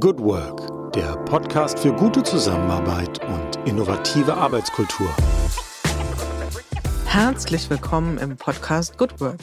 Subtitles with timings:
[0.00, 5.08] Good Work, der Podcast für gute Zusammenarbeit und innovative Arbeitskultur.
[7.06, 9.38] Herzlich willkommen im Podcast Good Work,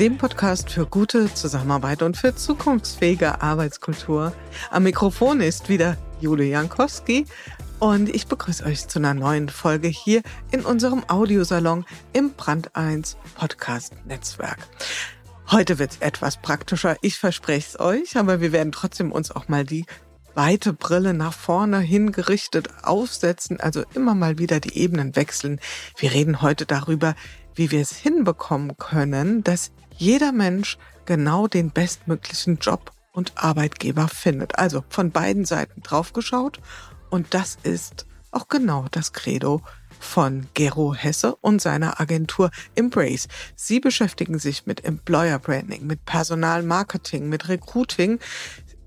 [0.00, 4.32] dem Podcast für gute Zusammenarbeit und für zukunftsfähige Arbeitskultur.
[4.72, 7.26] Am Mikrofon ist wieder Jule Jankowski
[7.78, 13.16] und ich begrüße euch zu einer neuen Folge hier in unserem Audiosalon im Brand 1
[13.36, 14.58] Podcast Netzwerk.
[15.52, 19.48] Heute wird es etwas praktischer, ich verspreche es euch, aber wir werden trotzdem uns auch
[19.48, 19.84] mal die
[20.34, 25.60] weite Brille nach vorne hingerichtet aufsetzen, also immer mal wieder die Ebenen wechseln.
[25.98, 27.14] Wir reden heute darüber,
[27.54, 34.58] wie wir es hinbekommen können, dass jeder Mensch genau den bestmöglichen Job und Arbeitgeber findet.
[34.58, 36.60] Also von beiden Seiten draufgeschaut
[37.10, 39.60] und das ist auch genau das Credo
[40.02, 43.28] von Gero Hesse und seiner Agentur Embrace.
[43.54, 48.18] Sie beschäftigen sich mit Employer Branding, mit Personalmarketing, mit Recruiting.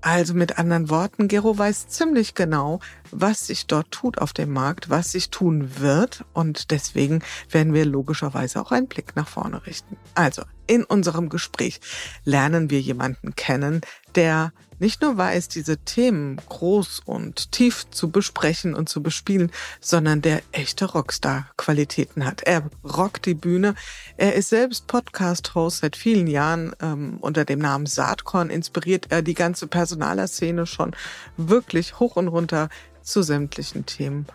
[0.02, 2.78] Also mit anderen Worten, Gero weiß ziemlich genau,
[3.10, 7.84] was sich dort tut auf dem Markt, was sich tun wird und deswegen werden wir
[7.86, 9.96] logischerweise auch einen Blick nach vorne richten.
[10.14, 11.80] Also in unserem Gespräch
[12.24, 13.80] lernen wir jemanden kennen,
[14.14, 20.22] der nicht nur weiß, diese Themen groß und tief zu besprechen und zu bespielen, sondern
[20.22, 22.42] der echte Rockstar-Qualitäten hat.
[22.42, 23.74] Er rockt die Bühne.
[24.16, 26.74] Er ist selbst Podcast-Host seit vielen Jahren.
[26.80, 30.94] Ähm, unter dem Namen Saatkorn inspiriert er die ganze Personaler-Szene schon
[31.36, 32.68] wirklich hoch und runter
[33.02, 34.26] zu sämtlichen Themen.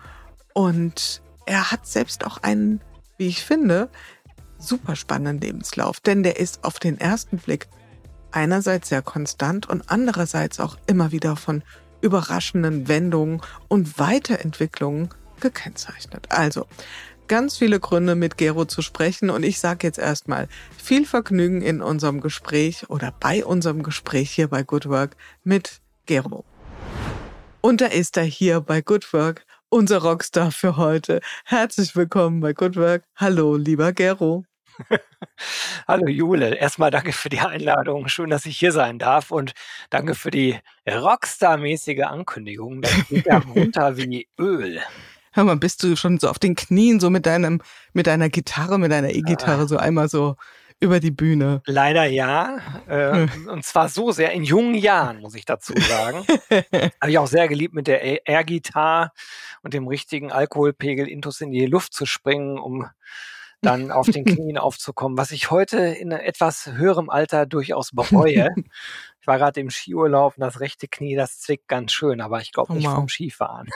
[0.54, 2.80] Und er hat selbst auch einen,
[3.16, 3.88] wie ich finde,
[4.58, 7.68] super spannenden Lebenslauf, denn der ist auf den ersten Blick
[8.32, 11.62] einerseits sehr konstant und andererseits auch immer wieder von
[12.00, 15.08] überraschenden Wendungen und Weiterentwicklungen
[15.40, 16.26] gekennzeichnet.
[16.30, 16.66] Also
[17.28, 21.80] ganz viele Gründe mit Gero zu sprechen und ich sage jetzt erstmal viel Vergnügen in
[21.80, 26.44] unserem Gespräch oder bei unserem Gespräch hier bei Good Work mit Gero.
[27.60, 31.20] Und da ist er hier bei Good Work, unser Rockstar für heute.
[31.44, 33.04] Herzlich willkommen bei Good Work.
[33.16, 34.44] Hallo, lieber Gero.
[35.88, 38.08] Hallo Jule, erstmal danke für die Einladung.
[38.08, 39.52] Schön, dass ich hier sein darf und
[39.90, 42.82] danke für die Rockstar-mäßige Ankündigung.
[42.82, 44.80] Das geht ja runter wie Öl.
[45.32, 47.62] Hör mal, bist du schon so auf den Knien, so mit deinem,
[47.92, 49.66] mit deiner Gitarre, mit deiner E-Gitarre, ah.
[49.66, 50.36] so einmal so
[50.78, 51.62] über die Bühne?
[51.64, 52.58] Leider ja.
[52.86, 56.26] Äh, und zwar so sehr in jungen Jahren, muss ich dazu sagen.
[57.00, 59.12] Habe ich auch sehr geliebt, mit der Air-Gitarre
[59.62, 62.86] und dem richtigen Alkoholpegel intus in die Luft zu springen, um
[63.62, 68.50] dann auf den Knien aufzukommen, was ich heute in etwas höherem Alter durchaus bereue.
[69.20, 72.52] ich war gerade im Skiurlaub und das rechte Knie, das zwickt ganz schön, aber ich
[72.52, 72.96] glaube oh, nicht wow.
[72.96, 73.70] vom Skifahren.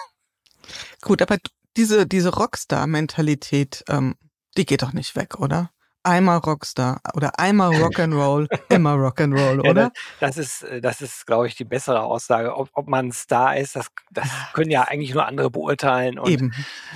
[1.00, 1.38] Gut, aber
[1.76, 4.16] diese, diese Rockstar-Mentalität, ähm,
[4.56, 5.70] die geht doch nicht weg, oder?
[6.06, 9.82] Einmal Rockstar oder einmal Rock'n'Roll, immer Rock'n'Roll, oder?
[9.82, 9.90] Ja,
[10.20, 12.56] das, das, ist, äh, das ist, glaube ich, die bessere Aussage.
[12.56, 16.18] Ob, ob man Star ist, das, das können ja eigentlich nur andere beurteilen.
[16.18, 16.54] Und Eben.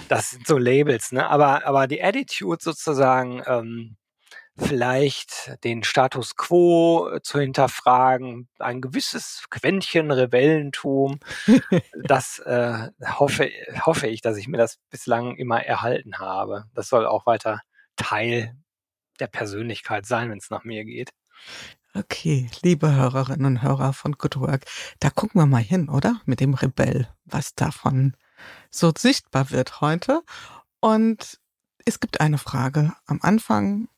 [0.09, 1.29] Das sind so Labels, ne?
[1.29, 3.97] Aber, aber die Attitude sozusagen, ähm,
[4.61, 11.21] vielleicht den Status quo äh, zu hinterfragen, ein gewisses Quäntchen Rebellentum.
[12.03, 12.89] das äh,
[13.19, 13.51] hoffe,
[13.85, 16.65] hoffe ich, dass ich mir das bislang immer erhalten habe.
[16.75, 17.61] Das soll auch weiter
[17.97, 18.55] Teil
[19.21, 21.11] der Persönlichkeit sein, wenn es nach mir geht.
[21.95, 24.67] Okay, liebe Hörerinnen und Hörer von Good Work,
[25.01, 26.21] da gucken wir mal hin, oder?
[26.25, 28.17] Mit dem Rebell, was davon
[28.71, 30.23] so sichtbar wird heute.
[30.81, 31.41] Und
[31.85, 33.89] es gibt eine Frage am Anfang.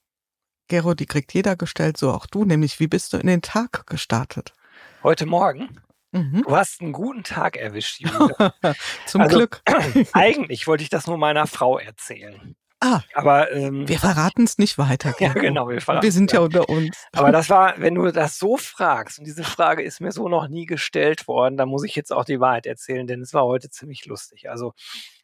[0.68, 3.86] Gero, die kriegt jeder gestellt, so auch du, nämlich wie bist du in den Tag
[3.86, 4.54] gestartet?
[5.02, 5.78] Heute Morgen?
[6.12, 6.42] Mhm.
[6.46, 8.54] Du hast einen guten Tag erwischt, Julia.
[9.06, 9.62] Zum also, Glück.
[10.12, 12.54] eigentlich wollte ich das nur meiner Frau erzählen.
[12.84, 15.15] Ah, aber ähm, wir verraten es nicht weiter.
[15.20, 16.03] Ja, genau, wir verraten.
[16.03, 17.06] Wir sind ja unter uns.
[17.12, 20.48] Aber das war, wenn du das so fragst, und diese Frage ist mir so noch
[20.48, 23.70] nie gestellt worden, da muss ich jetzt auch die Wahrheit erzählen, denn es war heute
[23.70, 24.50] ziemlich lustig.
[24.50, 24.72] Also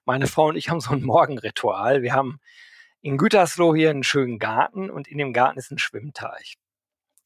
[0.05, 2.03] meine Frau und ich haben so ein Morgenritual.
[2.03, 2.39] Wir haben
[3.01, 6.59] in Gütersloh hier einen schönen Garten und in dem Garten ist ein Schwimmteich.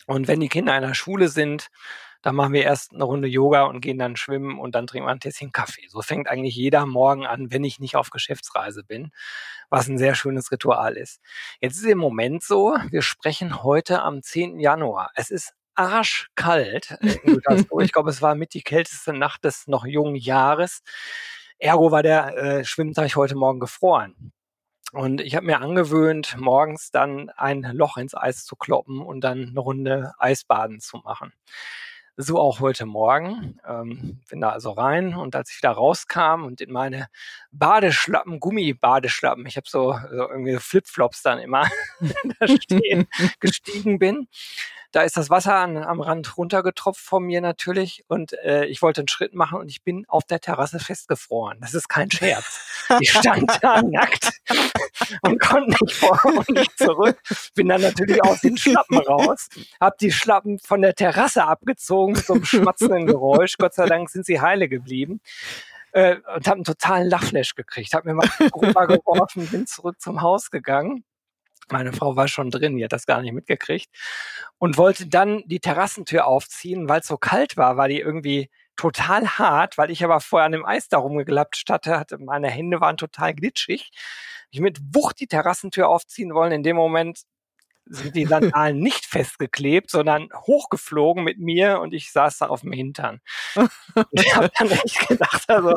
[0.06, 1.68] Und wenn die Kinder in der Schule sind,
[2.22, 5.12] dann machen wir erst eine Runde Yoga und gehen dann schwimmen und dann trinken wir
[5.12, 5.86] ein Tässchen Kaffee.
[5.88, 9.10] So fängt eigentlich jeder Morgen an, wenn ich nicht auf Geschäftsreise bin,
[9.70, 11.20] was ein sehr schönes Ritual ist.
[11.60, 14.60] Jetzt ist im Moment so, wir sprechen heute am 10.
[14.60, 15.10] Januar.
[15.14, 16.96] Es ist arschkalt.
[17.00, 20.82] ich glaube, es war mit die kälteste Nacht des noch jungen Jahres.
[21.58, 24.32] Ergo war der äh, Schwimmteich heute Morgen gefroren.
[24.92, 29.48] Und ich habe mir angewöhnt, morgens dann ein Loch ins Eis zu kloppen und dann
[29.48, 31.32] eine Runde Eisbaden zu machen.
[32.18, 33.58] So auch heute Morgen.
[33.66, 37.06] Ähm, bin da also rein und als ich wieder rauskam und in meine
[37.52, 41.66] Badeschlappen, Gummibadeschlappen, ich habe so, so irgendwie Flipflops dann immer
[42.38, 43.06] da stehen,
[43.40, 44.28] gestiegen bin,
[44.92, 49.00] Da ist das Wasser an, am Rand runtergetropft von mir natürlich und äh, ich wollte
[49.00, 51.58] einen Schritt machen und ich bin auf der Terrasse festgefroren.
[51.60, 52.60] Das ist kein Scherz.
[53.00, 54.30] Ich stand da nackt
[55.22, 57.18] und konnte nicht vor und nicht zurück.
[57.54, 59.48] Bin dann natürlich aus den Schlappen raus,
[59.80, 63.56] hab die Schlappen von der Terrasse abgezogen mit so einem schmatzenden Geräusch.
[63.58, 65.20] Gott sei Dank sind sie heile geblieben
[65.92, 67.94] äh, und habe einen totalen Lachflash gekriegt.
[67.94, 68.28] Habe mir mal
[68.86, 71.04] geworfen, bin zurück zum Haus gegangen.
[71.70, 73.88] Meine Frau war schon drin, die hat das gar nicht mitgekriegt
[74.58, 79.28] und wollte dann die Terrassentür aufziehen, weil es so kalt war, war die irgendwie total
[79.38, 83.34] hart, weil ich aber vorher an dem Eis da rumgeglappt hatte, meine Hände waren total
[83.34, 83.90] glitschig.
[84.50, 86.52] Ich mit Wucht die Terrassentür aufziehen wollen.
[86.52, 87.22] In dem Moment
[87.86, 92.72] sind die Sandalen nicht festgeklebt, sondern hochgeflogen mit mir und ich saß da auf dem
[92.72, 93.20] Hintern.
[93.54, 95.74] Und ich habe dann echt gedacht, also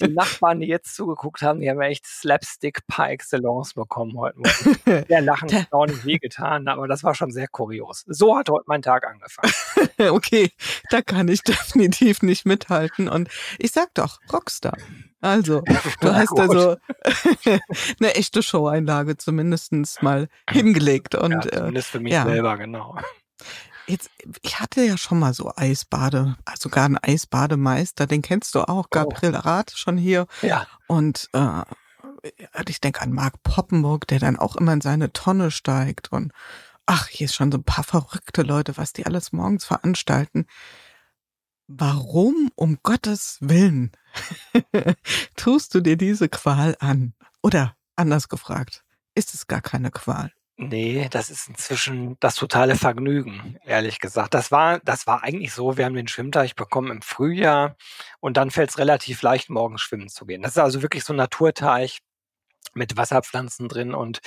[0.00, 5.04] die Nachbarn, die jetzt zugeguckt haben, die haben echt Slapstick par excellence bekommen heute Morgen.
[5.08, 8.04] Der Lachen hat auch nicht wehgetan, aber das war schon sehr kurios.
[8.06, 9.52] So hat heute mein Tag angefangen.
[10.10, 10.50] okay,
[10.90, 13.28] da kann ich definitiv nicht mithalten und
[13.58, 14.76] ich sag doch, Rockstar.
[15.22, 15.62] Also,
[16.00, 16.76] du hast also
[18.00, 19.72] eine echte Show-Einlage zumindest
[20.02, 21.14] mal hingelegt.
[21.14, 22.24] Und, ja, äh, zumindest für mich ja.
[22.24, 22.98] selber, genau.
[23.86, 24.10] Jetzt,
[24.42, 28.90] ich hatte ja schon mal so Eisbade, also gar einen Eisbademeister, den kennst du auch,
[28.90, 29.38] Gabriel oh.
[29.38, 30.26] Rath schon hier.
[30.42, 30.66] Ja.
[30.88, 31.62] Und äh,
[32.68, 36.10] ich denke an Marc Poppenburg, der dann auch immer in seine Tonne steigt.
[36.12, 36.32] Und
[36.86, 40.46] ach, hier ist schon so ein paar verrückte Leute, was die alles morgens veranstalten.
[41.68, 43.92] Warum um Gottes Willen
[45.36, 47.14] tust du dir diese Qual an?
[47.42, 50.32] Oder anders gefragt, ist es gar keine Qual?
[50.56, 54.34] Nee, das ist inzwischen das totale Vergnügen, ehrlich gesagt.
[54.34, 57.76] Das war, das war eigentlich so, wir haben den Schwimmteich bekommen im Frühjahr
[58.20, 60.42] und dann fällt es relativ leicht, morgens schwimmen zu gehen.
[60.42, 62.00] Das ist also wirklich so ein Naturteich
[62.74, 64.20] mit Wasserpflanzen drin und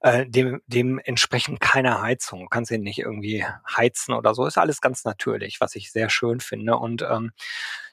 [0.00, 2.40] äh, dem, dementsprechend keine Heizung.
[2.40, 3.44] Du kannst ihn nicht irgendwie
[3.76, 4.46] heizen oder so.
[4.46, 6.76] Ist alles ganz natürlich, was ich sehr schön finde.
[6.76, 7.32] Und ähm,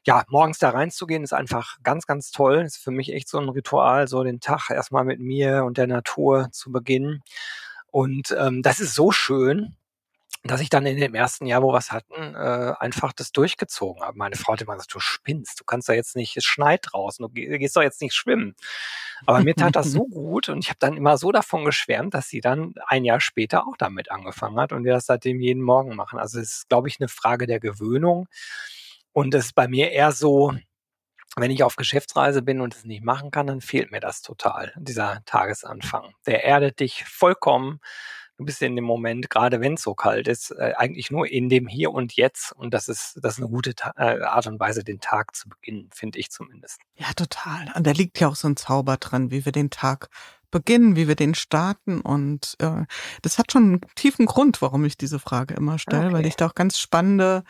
[0.05, 2.63] ja, morgens da reinzugehen, ist einfach ganz, ganz toll.
[2.65, 5.87] Ist für mich echt so ein Ritual, so den Tag erstmal mit mir und der
[5.87, 7.21] Natur zu beginnen.
[7.87, 9.77] Und ähm, das ist so schön,
[10.43, 14.01] dass ich dann in dem ersten Jahr, wo wir was hatten, äh, einfach das durchgezogen
[14.01, 14.17] habe.
[14.17, 17.23] Meine Frau hat immer gesagt, du spinnst, du kannst doch jetzt nicht, es schneit draußen,
[17.23, 18.55] du gehst doch jetzt nicht schwimmen.
[19.27, 22.27] Aber mir tat das so gut und ich habe dann immer so davon geschwärmt, dass
[22.27, 25.95] sie dann ein Jahr später auch damit angefangen hat und wir das seitdem jeden Morgen
[25.95, 26.17] machen.
[26.17, 28.27] Also es ist, glaube ich, eine Frage der Gewöhnung.
[29.13, 30.53] Und es ist bei mir eher so,
[31.35, 34.73] wenn ich auf Geschäftsreise bin und es nicht machen kann, dann fehlt mir das total,
[34.75, 36.13] dieser Tagesanfang.
[36.25, 37.79] Der erdet dich vollkommen
[38.41, 41.47] du bist in dem Moment, gerade wenn es so kalt ist, äh, eigentlich nur in
[41.47, 42.51] dem Hier und Jetzt.
[42.53, 45.47] Und das ist, das ist eine gute Ta äh, Art und Weise, den Tag zu
[45.47, 46.79] beginnen, finde ich zumindest.
[46.95, 47.71] Ja, total.
[47.75, 50.09] Und da liegt ja auch so ein Zauber dran, wie wir den Tag
[50.49, 52.01] beginnen, wie wir den starten.
[52.01, 52.85] Und äh,
[53.21, 56.13] das hat schon einen tiefen Grund, warum ich diese Frage immer stelle, okay.
[56.13, 57.43] weil ich da auch ganz spannende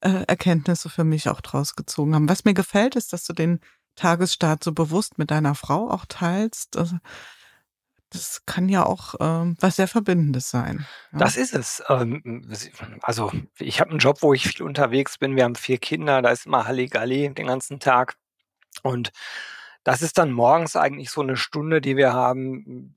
[0.00, 2.28] äh, Erkenntnisse für mich auch draus gezogen habe.
[2.28, 3.60] Was mir gefällt, ist, dass du den
[3.96, 6.76] Tagesstart so bewusst mit deiner Frau auch teilst.
[6.76, 6.96] Also,
[8.14, 10.86] das kann ja auch ähm, was sehr Verbindendes sein.
[11.12, 11.18] Ja?
[11.18, 11.82] Das ist es.
[11.88, 12.48] Ähm,
[13.02, 15.36] also ich habe einen Job, wo ich viel unterwegs bin.
[15.36, 18.16] Wir haben vier Kinder, da ist immer Halligalli den ganzen Tag.
[18.82, 19.12] Und
[19.84, 22.96] das ist dann morgens eigentlich so eine Stunde, die wir haben,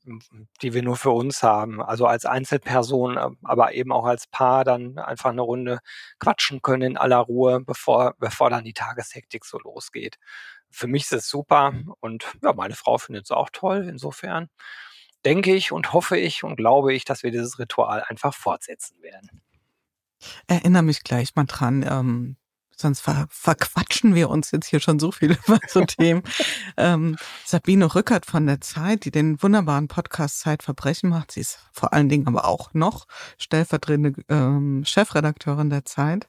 [0.62, 1.82] die wir nur für uns haben.
[1.82, 5.80] Also als Einzelperson, aber eben auch als Paar dann einfach eine Runde
[6.20, 10.18] quatschen können in aller Ruhe, bevor, bevor dann die Tageshektik so losgeht.
[10.70, 14.50] Für mich ist es super und ja, meine Frau findet es auch toll insofern
[15.26, 19.42] denke ich und hoffe ich und glaube ich, dass wir dieses Ritual einfach fortsetzen werden.
[20.48, 21.86] Erinnere mich gleich mal dran.
[21.88, 22.38] Ähm,
[22.76, 26.24] sonst ver verquatschen wir uns jetzt hier schon so viel über so Themen.
[26.78, 31.32] ähm, Sabine Rückert von der Zeit, die den wunderbaren Podcast Zeitverbrechen macht.
[31.32, 33.08] Sie ist vor allen Dingen aber auch noch
[33.38, 36.28] stellvertretende ähm, Chefredakteurin der Zeit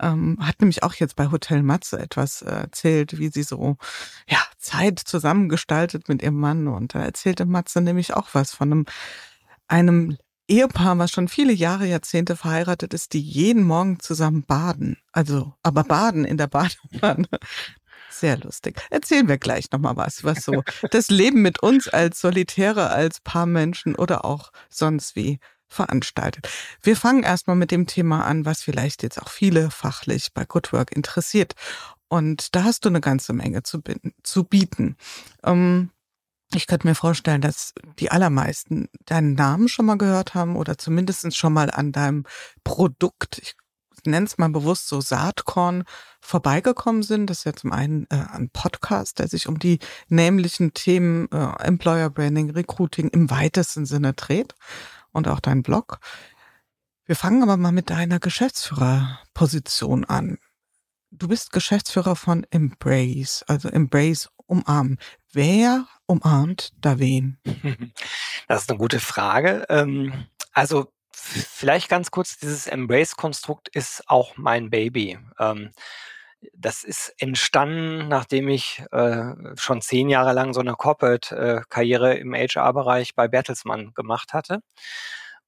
[0.00, 3.76] ähm, hat nämlich auch jetzt bei Hotel Matze etwas äh, erzählt, wie sie so
[4.28, 6.68] ja Zeit zusammengestaltet mit ihrem Mann.
[6.68, 8.86] Und da erzählte Matze nämlich auch was von einem,
[9.68, 14.96] einem Ehepaar, was schon viele Jahre, Jahrzehnte verheiratet ist, die jeden Morgen zusammen baden.
[15.12, 17.28] Also, aber baden in der Badewanne.
[18.10, 18.80] Sehr lustig.
[18.90, 23.94] Erzählen wir gleich nochmal was, was so das Leben mit uns als Solitäre, als Paarmenschen
[23.94, 25.38] oder auch sonst wie
[25.68, 26.48] veranstaltet.
[26.82, 30.72] Wir fangen erstmal mit dem Thema an, was vielleicht jetzt auch viele fachlich bei Good
[30.72, 31.54] Work interessiert.
[32.08, 33.80] Und da hast du eine ganze Menge zu,
[34.22, 34.96] zu bieten.
[35.44, 35.90] Ähm,
[36.54, 41.36] ich könnte mir vorstellen, dass die allermeisten deinen Namen schon mal gehört haben oder zumindest
[41.36, 42.24] schon mal an deinem
[42.64, 43.54] Produkt, ich
[44.06, 45.84] nenne es mal bewusst so Saatkorn,
[46.20, 47.28] vorbeigekommen sind.
[47.28, 51.62] Das ist ja zum einen äh, ein Podcast, der sich um die nämlichen Themen äh,
[51.62, 54.54] Employer Branding, Recruiting im weitesten Sinne dreht
[55.12, 56.00] und auch dein Blog.
[57.04, 60.38] Wir fangen aber mal mit deiner Geschäftsführerposition an.
[61.10, 64.98] Du bist Geschäftsführer von Embrace, also Embrace umarmen.
[65.32, 67.38] Wer umarmt da wen?
[68.48, 69.66] Das ist eine gute Frage.
[69.68, 75.18] Ähm, also vielleicht ganz kurz, dieses Embrace-Konstrukt ist auch mein Baby.
[75.38, 75.70] Ähm,
[76.54, 83.14] das ist entstanden, nachdem ich äh, schon zehn Jahre lang so eine Corporate-Karriere im HR-Bereich
[83.14, 84.60] bei Bertelsmann gemacht hatte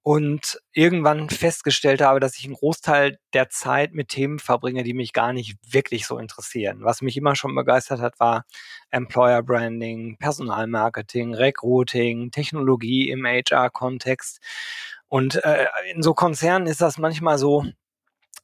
[0.02, 5.12] und irgendwann festgestellt habe, dass ich einen Großteil der Zeit mit Themen verbringe, die mich
[5.12, 6.78] gar nicht wirklich so interessieren.
[6.82, 8.44] Was mich immer schon begeistert hat, war
[8.90, 14.40] Employer Branding, Personalmarketing, Recruiting, Technologie im HR-Kontext.
[15.08, 17.66] Und äh, in so Konzernen ist das manchmal so,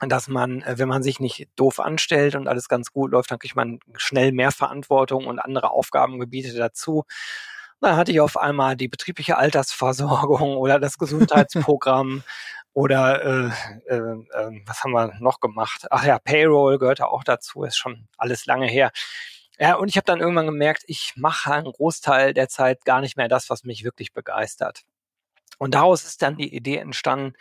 [0.01, 3.39] dass man, äh, wenn man sich nicht doof anstellt und alles ganz gut läuft, dann
[3.39, 7.05] kriegt man schnell mehr Verantwortung und andere Aufgabengebiete dazu.
[7.81, 12.23] Dann hatte ich auf einmal die betriebliche Altersversorgung oder das Gesundheitsprogramm
[12.73, 13.51] oder äh,
[13.89, 15.87] äh, äh, was haben wir noch gemacht?
[15.91, 18.91] Ach ja, Payroll gehörte auch dazu, ist schon alles lange her.
[19.59, 23.17] Ja, und ich habe dann irgendwann gemerkt, ich mache einen Großteil der Zeit gar nicht
[23.17, 24.83] mehr das, was mich wirklich begeistert.
[25.59, 27.35] Und daraus ist dann die Idee entstanden,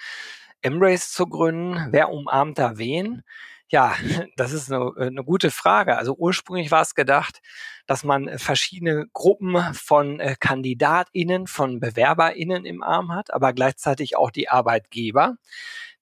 [0.61, 1.87] Embrace zu gründen.
[1.91, 3.23] Wer umarmt da wen?
[3.69, 3.95] Ja,
[4.37, 5.97] das ist eine, eine gute Frage.
[5.97, 7.41] Also ursprünglich war es gedacht,
[7.87, 14.31] dass man verschiedene Gruppen von äh, KandidatInnen, von BewerberInnen im Arm hat, aber gleichzeitig auch
[14.31, 15.37] die Arbeitgeber,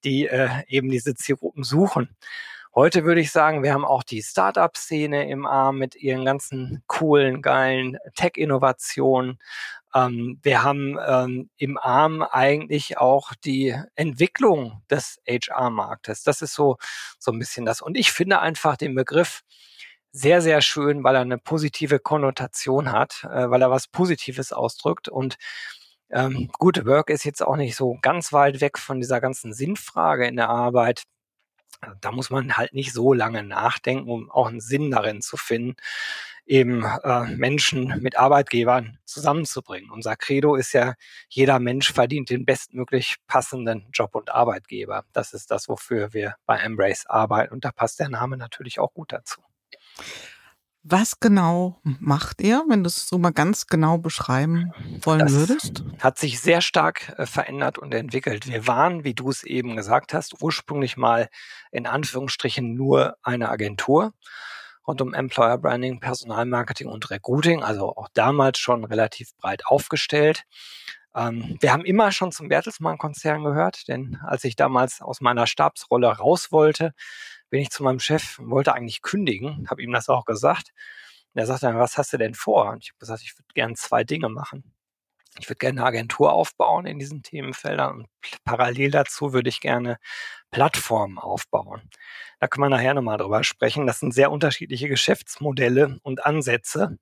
[0.04, 2.16] die äh, eben diese Zielgruppen suchen.
[2.76, 7.44] Heute würde ich sagen, wir haben auch die Startup-Szene im Arm mit ihren ganzen coolen,
[7.44, 9.38] geilen Tech-Innovationen.
[9.96, 16.24] Ähm, wir haben ähm, im Arm eigentlich auch die Entwicklung des HR-Marktes.
[16.24, 16.78] Das ist so,
[17.20, 17.82] so ein bisschen das.
[17.82, 19.42] Und ich finde einfach den Begriff
[20.12, 25.10] sehr, sehr schön, weil er eine positive Konnotation hat, äh, weil er was Positives ausdrückt
[25.10, 25.38] und
[26.14, 30.28] ähm, gute Work ist jetzt auch nicht so ganz weit weg von dieser ganzen Sinnfrage
[30.28, 31.04] in der Arbeit.
[32.02, 35.76] Da muss man halt nicht so lange nachdenken, um auch einen Sinn darin zu finden
[36.46, 39.92] eben äh, Menschen mit Arbeitgebern zusammenzubringen.
[39.92, 40.96] Unser Credo ist ja,
[41.30, 45.06] jeder Mensch verdient den bestmöglich passenden Job und Arbeitgeber.
[45.14, 48.94] Das ist das, wofür wir bei Embrace arbeiten und da passt der Name natürlich auch
[48.94, 49.42] gut dazu.
[50.86, 55.84] Was genau macht ihr, wenn du es so mal ganz genau beschreiben wollen das würdest?
[56.00, 58.48] Hat sich sehr stark äh, verändert und entwickelt.
[58.48, 61.30] Wir waren, wie du es eben gesagt hast, ursprünglich mal
[61.72, 64.14] in Anführungsstrichen nur eine Agentur
[64.86, 70.44] rund um Employer Branding, Personalmarketing und Recruiting, also auch damals schon relativ breit aufgestellt.
[71.16, 76.08] Ähm, wir haben immer schon zum Bertelsmann-Konzern gehört, denn als ich damals aus meiner Stabsrolle
[76.08, 76.94] raus wollte,
[77.54, 80.74] bin ich zu meinem Chef, wollte eigentlich kündigen, habe ihm das auch gesagt.
[81.36, 82.72] Und er sagte dann, was hast du denn vor?
[82.72, 84.74] Und ich habe gesagt, ich würde gerne zwei Dinge machen.
[85.38, 88.08] Ich würde gerne eine Agentur aufbauen in diesen Themenfeldern und
[88.44, 90.00] parallel dazu würde ich gerne
[90.50, 91.92] Plattformen aufbauen.
[92.40, 93.86] Da können wir nachher nochmal drüber sprechen.
[93.86, 96.98] Das sind sehr unterschiedliche Geschäftsmodelle und Ansätze.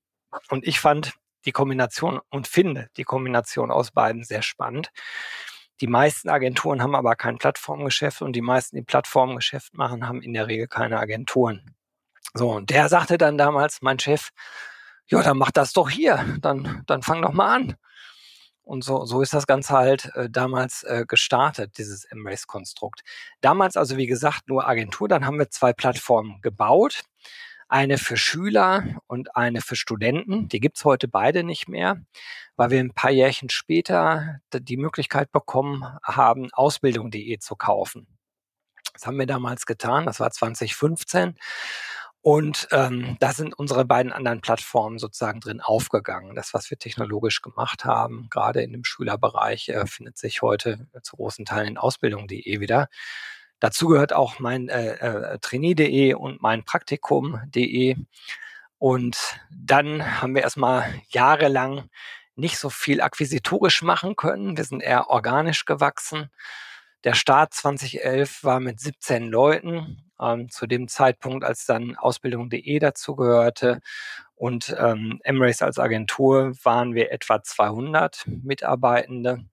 [0.50, 1.14] Und ich fand
[1.46, 4.92] die Kombination und finde die Kombination aus beiden sehr spannend.
[5.82, 10.34] Die meisten Agenturen haben aber kein Plattformgeschäft und die meisten, die Plattformgeschäft machen, haben in
[10.34, 11.76] der Regel keine Agenturen.
[12.36, 14.30] So, und der sagte dann damals, mein Chef,
[15.08, 17.76] ja, dann mach das doch hier, dann, dann fang doch mal an.
[18.64, 23.02] Und so, so ist das Ganze halt äh, damals äh, gestartet, dieses Embrace-Konstrukt.
[23.42, 25.08] Damals also, wie gesagt, nur Agentur.
[25.08, 27.02] Dann haben wir zwei Plattformen gebaut.
[27.72, 30.50] Eine für Schüler und eine für Studenten.
[30.50, 32.02] Die gibt's heute beide nicht mehr,
[32.58, 38.08] weil wir ein paar Jährchen später die Möglichkeit bekommen haben, Ausbildung.de zu kaufen.
[38.94, 40.06] Das haben wir damals getan.
[40.06, 41.38] Das war 2015.
[42.20, 46.36] Und ähm, da sind unsere beiden anderen Plattformen sozusagen drin aufgegangen.
[46.36, 51.16] Das, was wir technologisch gemacht haben, gerade in dem Schülerbereich, äh, findet sich heute zu
[51.16, 52.90] großen Teilen in Ausbildung.de wieder.
[53.62, 57.96] Dazu gehört auch mein äh, äh, Trainee.de und mein Praktikum.de.
[58.80, 61.88] Und dann haben wir erstmal jahrelang
[62.36, 64.58] nicht so viel akquisitorisch machen können.
[64.58, 66.32] Wir sind eher organisch gewachsen.
[67.04, 73.80] Der Start 2011 war mit 17 Leuten ähm, zu dem Zeitpunkt, als dann Ausbildung.de dazugehörte
[74.34, 79.46] und ähm, Emrace als Agentur waren wir etwa 200 Mitarbeitende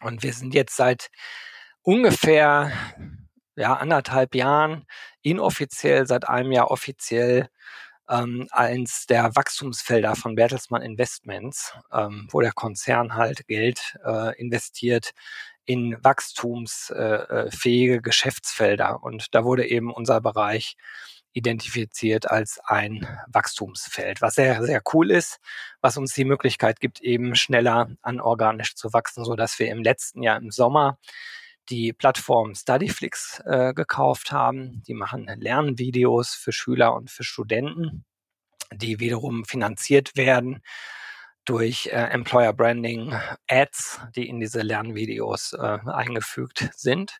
[0.00, 1.10] und wir sind jetzt seit
[1.82, 2.72] ungefähr
[3.56, 4.86] ja, anderthalb Jahren
[5.22, 7.48] inoffiziell, seit einem Jahr offiziell
[8.08, 15.12] ähm, eins der Wachstumsfelder von Bertelsmann Investments, ähm, wo der Konzern halt Geld äh, investiert
[15.64, 19.02] in wachstumsfähige äh, Geschäftsfelder.
[19.02, 20.76] Und da wurde eben unser Bereich
[21.32, 25.38] identifiziert als ein Wachstumsfeld, was sehr, sehr cool ist,
[25.82, 30.22] was uns die Möglichkeit gibt, eben schneller anorganisch zu wachsen, so dass wir im letzten
[30.22, 30.98] Jahr im Sommer
[31.68, 34.82] die Plattform Studyflix äh, gekauft haben.
[34.86, 38.04] Die machen Lernvideos für Schüler und für Studenten,
[38.72, 40.62] die wiederum finanziert werden
[41.44, 43.14] durch äh, Employer Branding
[43.48, 47.18] Ads, die in diese Lernvideos äh, eingefügt sind.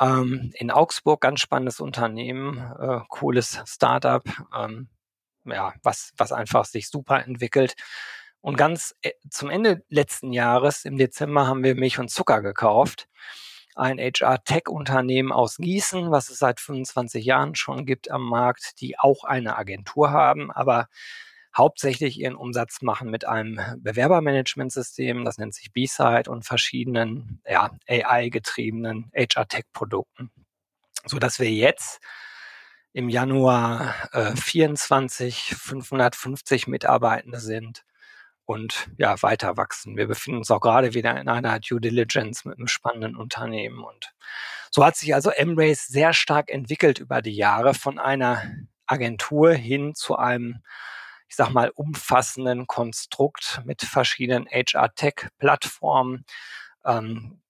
[0.00, 4.22] Ähm, in Augsburg ganz spannendes Unternehmen, äh, cooles Startup,
[4.56, 4.88] ähm,
[5.44, 7.74] ja, was, was einfach sich super entwickelt.
[8.40, 13.08] Und ganz äh, zum Ende letzten Jahres, im Dezember, haben wir Milch und Zucker gekauft.
[13.74, 19.24] Ein HR-Tech-Unternehmen aus Gießen, was es seit 25 Jahren schon gibt am Markt, die auch
[19.24, 20.88] eine Agentur haben, aber
[21.56, 29.10] hauptsächlich ihren Umsatz machen mit einem Bewerbermanagementsystem, das nennt sich B-Side und verschiedenen ja, AI-getriebenen
[29.14, 30.30] HR-Tech-Produkten,
[31.04, 32.00] so dass wir jetzt
[32.92, 37.84] im Januar äh, 24 550 Mitarbeitende sind
[38.44, 39.96] und ja, weiter wachsen.
[39.96, 43.84] Wir befinden uns auch gerade wieder in einer Due Diligence mit einem spannenden Unternehmen.
[43.84, 44.12] Und
[44.70, 48.42] so hat sich also Embrace sehr stark entwickelt über die Jahre von einer
[48.86, 50.62] Agentur hin zu einem,
[51.28, 56.24] ich sag mal, umfassenden Konstrukt mit verschiedenen HR-Tech-Plattformen,
[56.84, 57.41] ähm,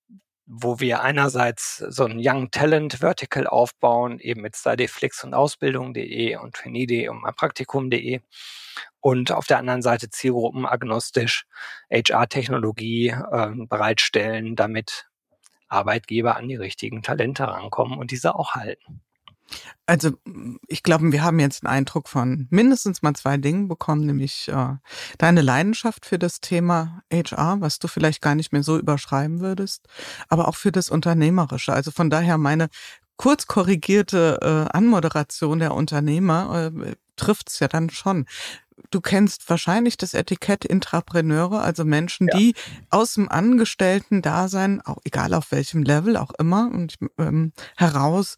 [0.55, 6.55] wo wir einerseits so ein Young Talent Vertical aufbauen, eben mit Studyflix und Ausbildung.de und
[6.55, 8.21] Trainee.de und Praktikum.de
[9.01, 11.47] und auf der anderen Seite zielgruppenagnostisch
[11.91, 15.09] HR-Technologie äh, bereitstellen, damit
[15.69, 19.01] Arbeitgeber an die richtigen Talente rankommen und diese auch halten.
[19.87, 20.13] Also
[20.69, 24.77] ich glaube, wir haben jetzt einen Eindruck von mindestens mal zwei Dingen bekommen, nämlich äh,
[25.19, 29.87] deine Leidenschaft für das Thema HR, was du vielleicht gar nicht mehr so überschreiben würdest,
[30.29, 31.73] aber auch für das Unternehmerische.
[31.73, 32.69] Also von daher meine
[33.17, 38.27] kurz korrigierte äh, Anmoderation der Unternehmer äh, trifft's ja dann schon.
[38.91, 42.37] Du kennst wahrscheinlich das Etikett Intrapreneure, also Menschen, ja.
[42.37, 42.55] die
[42.91, 48.37] aus dem Angestellten-Dasein, auch egal auf welchem Level auch immer, und ähm, heraus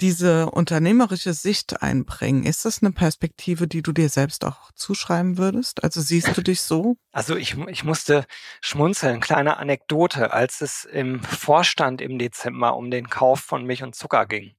[0.00, 2.44] diese unternehmerische Sicht einbringen.
[2.44, 5.82] Ist das eine Perspektive, die du dir selbst auch zuschreiben würdest?
[5.84, 6.96] Also siehst du dich so?
[7.12, 8.26] Also ich, ich musste
[8.60, 13.94] schmunzeln, kleine Anekdote, als es im Vorstand im Dezember um den Kauf von Milch und
[13.94, 14.54] Zucker ging.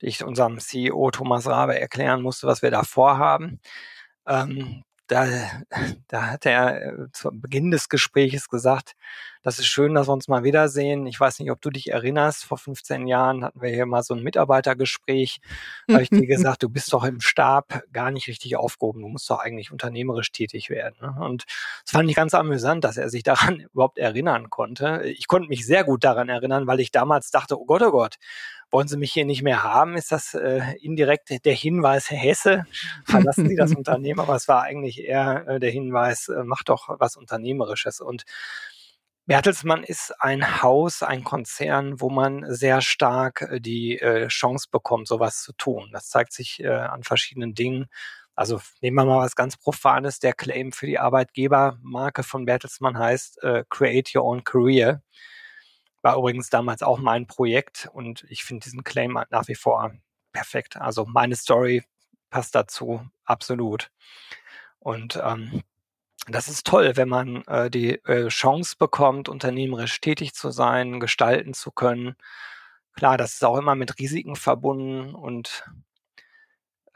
[0.00, 3.60] Ich unserem CEO Thomas Rabe erklären musste, was wir da vorhaben.
[4.26, 5.26] Ähm, da,
[6.08, 8.92] da hat er äh, zu Beginn des Gespräches gesagt,
[9.42, 11.06] das ist schön, dass wir uns mal wiedersehen.
[11.06, 14.14] Ich weiß nicht, ob du dich erinnerst, vor 15 Jahren hatten wir hier mal so
[14.14, 15.40] ein Mitarbeitergespräch.
[15.86, 19.02] Da habe ich dir gesagt, du bist doch im Stab gar nicht richtig aufgehoben.
[19.02, 20.96] Du musst doch eigentlich unternehmerisch tätig werden.
[21.00, 21.14] Ne?
[21.20, 21.44] Und
[21.84, 25.02] das fand ich ganz amüsant, dass er sich daran überhaupt erinnern konnte.
[25.04, 28.16] Ich konnte mich sehr gut daran erinnern, weil ich damals dachte, oh Gott, oh Gott,
[28.70, 29.96] wollen Sie mich hier nicht mehr haben?
[29.96, 32.66] Ist das äh, indirekt der Hinweis, Herr Hesse,
[33.04, 34.20] verlassen Sie das Unternehmen?
[34.20, 38.00] Aber es war eigentlich eher äh, der Hinweis, äh, mach doch was Unternehmerisches.
[38.00, 38.24] Und
[39.28, 45.06] Bertelsmann ist ein Haus, ein Konzern, wo man sehr stark äh, die äh, Chance bekommt,
[45.06, 45.90] sowas zu tun.
[45.92, 47.88] Das zeigt sich äh, an verschiedenen Dingen.
[48.34, 50.18] Also nehmen wir mal was ganz Profanes.
[50.18, 55.02] Der Claim für die Arbeitgebermarke von Bertelsmann heißt Create Your Own Career.
[56.02, 59.92] War übrigens damals auch mein Projekt und ich finde diesen Claim nach wie vor
[60.32, 60.76] perfekt.
[60.76, 61.82] Also meine Story
[62.30, 63.90] passt dazu absolut.
[64.78, 65.64] Und ähm,
[66.30, 71.54] das ist toll, wenn man äh, die äh, Chance bekommt, unternehmerisch tätig zu sein, gestalten
[71.54, 72.16] zu können.
[72.94, 75.64] Klar, das ist auch immer mit Risiken verbunden und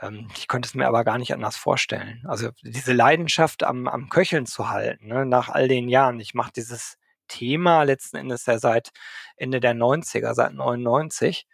[0.01, 2.25] ähm, ich könnte es mir aber gar nicht anders vorstellen.
[2.27, 6.21] Also diese Leidenschaft am, am Köcheln zu halten, ne, nach all den Jahren.
[6.21, 8.91] Ich mache dieses Thema letzten Endes ja seit
[9.37, 11.47] Ende der 90er, seit 99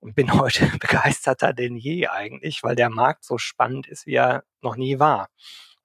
[0.00, 4.44] und bin heute begeisterter denn je eigentlich, weil der Markt so spannend ist, wie er
[4.60, 5.28] noch nie war.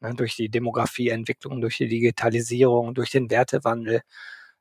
[0.03, 4.01] Ne, durch die Demografieentwicklung, durch die Digitalisierung, durch den Wertewandel.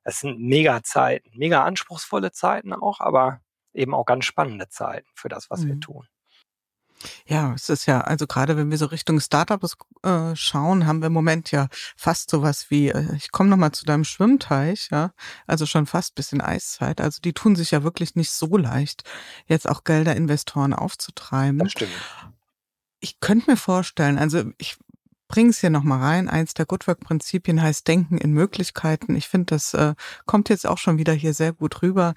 [0.04, 3.40] Das sind mega Zeiten, mega anspruchsvolle Zeiten auch, aber
[3.74, 5.68] eben auch ganz spannende Zeiten für das, was mhm.
[5.68, 6.06] wir tun.
[7.26, 11.08] Ja, es ist ja, also gerade wenn wir so Richtung Startups äh, schauen, haben wir
[11.08, 15.12] im Moment ja fast sowas wie, äh, ich komme nochmal zu deinem Schwimmteich, ja,
[15.48, 17.00] also schon fast bisschen Eiszeit.
[17.00, 19.02] Also die tun sich ja wirklich nicht so leicht,
[19.46, 21.58] jetzt auch Gelder Investoren aufzutreiben.
[21.58, 21.90] Das stimmt.
[23.00, 24.76] Ich könnte mir vorstellen, also ich
[25.32, 26.28] bringe es hier nochmal rein.
[26.28, 29.16] Eins der Goodwork-Prinzipien heißt Denken in Möglichkeiten.
[29.16, 29.94] Ich finde, das äh,
[30.26, 32.12] kommt jetzt auch schon wieder hier sehr gut rüber.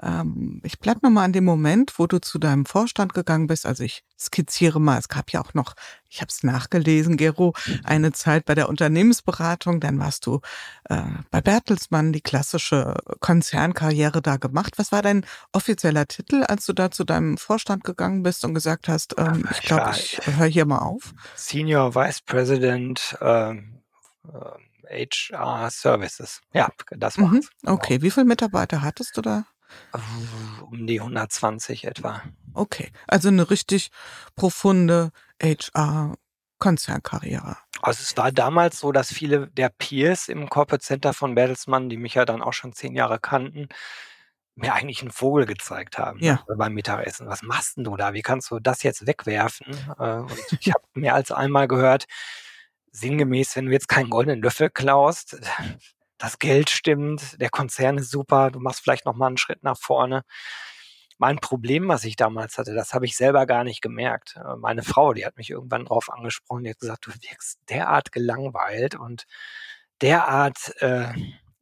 [0.00, 3.66] Ähm, ich bleib noch mal an dem Moment, wo du zu deinem Vorstand gegangen bist.
[3.66, 5.74] Also ich skizziere mal, es gab ja auch noch,
[6.08, 9.80] ich habe es nachgelesen, Gero, eine Zeit bei der Unternehmensberatung.
[9.80, 10.40] Dann warst du
[10.88, 14.74] äh, bei Bertelsmann die klassische Konzernkarriere da gemacht.
[14.78, 18.88] Was war dein offizieller Titel, als du da zu deinem Vorstand gegangen bist und gesagt
[18.88, 21.12] hast, ähm, ich glaube, ich höre hier mal auf?
[21.34, 23.82] Senior Vice President ähm,
[24.88, 26.40] HR Services.
[26.52, 27.30] Ja, das war's.
[27.30, 27.44] Mhm.
[27.62, 27.74] Genau.
[27.74, 29.44] Okay, wie viele Mitarbeiter hattest du da?
[30.70, 32.22] Um die 120 etwa.
[32.54, 33.90] Okay, also eine richtig
[34.36, 35.10] profunde
[35.42, 37.58] HR-Konzernkarriere.
[37.80, 41.96] Also es war damals so, dass viele der Peers im Corporate Center von Bertelsmann, die
[41.96, 43.68] mich ja dann auch schon zehn Jahre kannten,
[44.58, 46.44] mir eigentlich einen Vogel gezeigt haben ja.
[46.48, 47.28] ne, beim Mittagessen.
[47.28, 48.12] Was machst denn du da?
[48.12, 49.66] Wie kannst du das jetzt wegwerfen?
[49.98, 52.06] Äh, und ich habe mehr als einmal gehört,
[52.90, 55.38] sinngemäß, wenn du jetzt keinen goldenen Löffel klaust,
[56.18, 59.78] das Geld stimmt, der Konzern ist super, du machst vielleicht noch mal einen Schritt nach
[59.78, 60.22] vorne.
[61.16, 64.36] Mein Problem, was ich damals hatte, das habe ich selber gar nicht gemerkt.
[64.36, 68.12] Äh, meine Frau, die hat mich irgendwann drauf angesprochen, die hat gesagt, du wirkst derart
[68.12, 69.24] gelangweilt und
[70.00, 71.12] derart äh,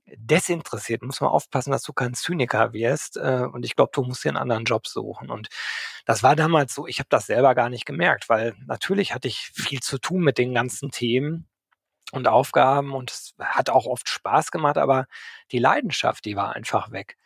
[0.07, 1.03] desinteressiert.
[1.03, 3.17] Muss man aufpassen, dass du kein Zyniker wirst.
[3.17, 5.31] Äh, und ich glaube, du musst dir einen anderen Job suchen.
[5.31, 5.49] Und
[6.05, 9.51] das war damals so, ich habe das selber gar nicht gemerkt, weil natürlich hatte ich
[9.55, 11.49] viel zu tun mit den ganzen Themen
[12.13, 15.07] und Aufgaben und es hat auch oft Spaß gemacht, aber
[15.53, 17.17] die Leidenschaft, die war einfach weg.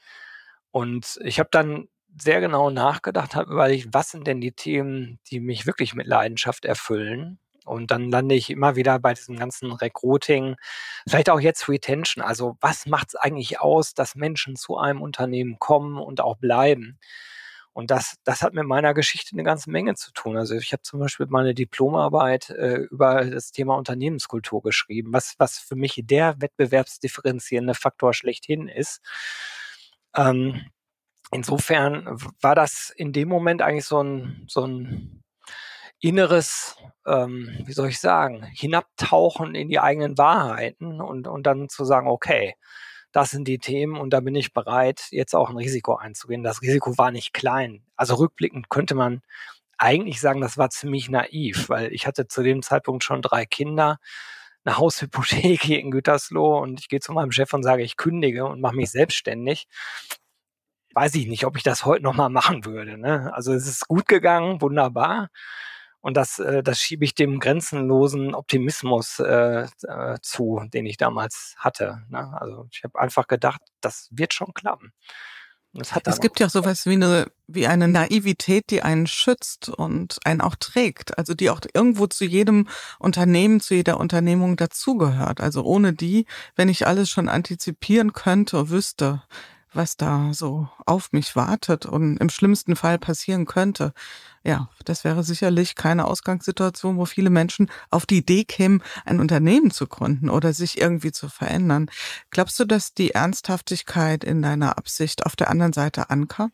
[0.70, 1.88] Und ich habe dann
[2.18, 6.64] sehr genau nachgedacht, habe überlegt, was sind denn die Themen, die mich wirklich mit Leidenschaft
[6.64, 7.38] erfüllen?
[7.64, 10.56] Und dann lande ich immer wieder bei diesem ganzen Recruiting,
[11.06, 12.24] vielleicht auch jetzt Retention.
[12.24, 16.98] Also was macht es eigentlich aus, dass Menschen zu einem Unternehmen kommen und auch bleiben?
[17.72, 20.36] Und das, das hat mit meiner Geschichte eine ganze Menge zu tun.
[20.36, 25.58] Also ich habe zum Beispiel meine Diplomarbeit äh, über das Thema Unternehmenskultur geschrieben, was, was
[25.58, 29.00] für mich der wettbewerbsdifferenzierende Faktor schlechthin ist.
[30.16, 30.66] Ähm,
[31.30, 35.22] insofern war das in dem Moment eigentlich so ein, so ein
[36.00, 41.84] inneres, ähm, wie soll ich sagen, hinabtauchen in die eigenen Wahrheiten und, und dann zu
[41.84, 42.54] sagen, okay,
[43.12, 46.42] das sind die Themen und da bin ich bereit, jetzt auch ein Risiko einzugehen.
[46.42, 47.84] Das Risiko war nicht klein.
[47.96, 49.22] Also rückblickend könnte man
[49.78, 53.98] eigentlich sagen, das war ziemlich naiv, weil ich hatte zu dem Zeitpunkt schon drei Kinder,
[54.64, 58.44] eine Haushypothek hier in Gütersloh und ich gehe zu meinem Chef und sage, ich kündige
[58.46, 59.66] und mache mich selbstständig.
[60.94, 62.98] Weiß ich nicht, ob ich das heute nochmal machen würde.
[62.98, 63.32] Ne?
[63.34, 65.30] Also es ist gut gegangen, wunderbar.
[66.00, 71.54] Und das, äh, das schiebe ich dem grenzenlosen Optimismus äh, äh, zu, den ich damals
[71.58, 72.02] hatte.
[72.08, 72.32] Ne?
[72.40, 74.92] Also ich habe einfach gedacht, das wird schon klappen.
[76.04, 80.40] es gibt ja auch sowas wie eine, wie eine Naivität, die einen schützt und einen
[80.40, 81.18] auch trägt.
[81.18, 82.66] Also die auch irgendwo zu jedem
[82.98, 85.40] Unternehmen, zu jeder Unternehmung dazugehört.
[85.40, 86.24] Also ohne die,
[86.56, 89.22] wenn ich alles schon antizipieren könnte, wüsste,
[89.72, 93.92] was da so auf mich wartet und im schlimmsten Fall passieren könnte.
[94.42, 99.70] Ja, das wäre sicherlich keine Ausgangssituation, wo viele Menschen auf die Idee kämen, ein Unternehmen
[99.70, 101.90] zu gründen oder sich irgendwie zu verändern.
[102.30, 106.52] Glaubst du, dass die Ernsthaftigkeit in deiner Absicht auf der anderen Seite ankam?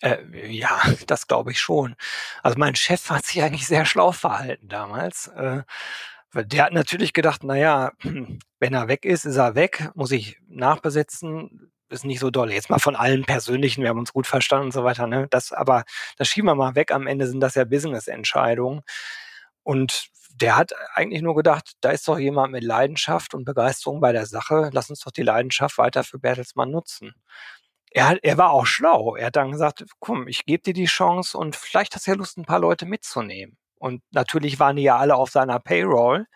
[0.00, 1.96] Äh, ja, das glaube ich schon.
[2.42, 5.28] Also mein Chef hat sich eigentlich sehr schlau verhalten damals.
[5.28, 5.62] Äh,
[6.34, 7.92] der hat natürlich gedacht, na ja,
[8.58, 12.52] wenn er weg ist, ist er weg, muss ich nachbesetzen ist nicht so doll.
[12.52, 15.06] Jetzt mal von allen persönlichen, wir haben uns gut verstanden und so weiter.
[15.06, 15.26] Ne?
[15.30, 15.84] Das, aber
[16.16, 16.90] das schieben wir mal weg.
[16.90, 18.82] Am Ende sind das ja Business-Entscheidungen.
[19.62, 24.12] Und der hat eigentlich nur gedacht, da ist doch jemand mit Leidenschaft und Begeisterung bei
[24.12, 24.70] der Sache.
[24.72, 27.14] Lass uns doch die Leidenschaft weiter für Bertelsmann nutzen.
[27.90, 29.14] Er, er war auch schlau.
[29.14, 32.16] Er hat dann gesagt, komm, ich gebe dir die Chance und vielleicht hast du ja
[32.16, 33.56] Lust, ein paar Leute mitzunehmen.
[33.78, 36.26] Und natürlich waren die ja alle auf seiner Payroll.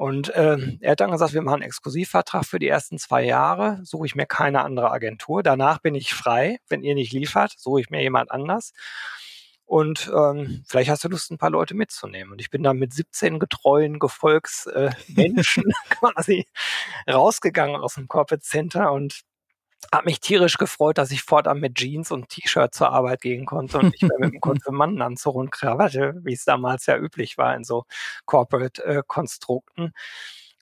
[0.00, 3.80] Und äh, er hat dann gesagt, wir machen einen Exklusivvertrag für die ersten zwei Jahre,
[3.82, 5.42] suche ich mir keine andere Agentur.
[5.42, 6.56] Danach bin ich frei.
[6.70, 8.72] Wenn ihr nicht liefert, suche ich mir jemand anders.
[9.66, 12.32] Und ähm, vielleicht hast du Lust, ein paar Leute mitzunehmen.
[12.32, 16.46] Und ich bin dann mit 17 getreuen Gefolgsmenschen äh, quasi
[17.06, 19.20] rausgegangen aus dem Corporate Center und
[19.92, 23.78] habe mich tierisch gefreut, dass ich fortan mit Jeans und T-Shirt zur Arbeit gehen konnte
[23.78, 27.64] und nicht mehr mit einem Konfirmandenanzug und Krawatte, wie es damals ja üblich war in
[27.64, 27.84] so
[28.26, 29.86] Corporate-Konstrukten.
[29.86, 29.90] Äh,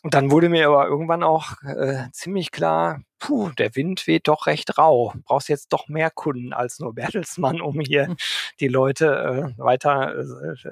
[0.04, 4.46] und dann wurde mir aber irgendwann auch äh, ziemlich klar, puh, der Wind weht doch
[4.46, 5.12] recht rau.
[5.24, 8.16] Brauchst jetzt doch mehr Kunden als nur Bertelsmann, um hier hm.
[8.60, 10.70] die Leute äh, weiter äh,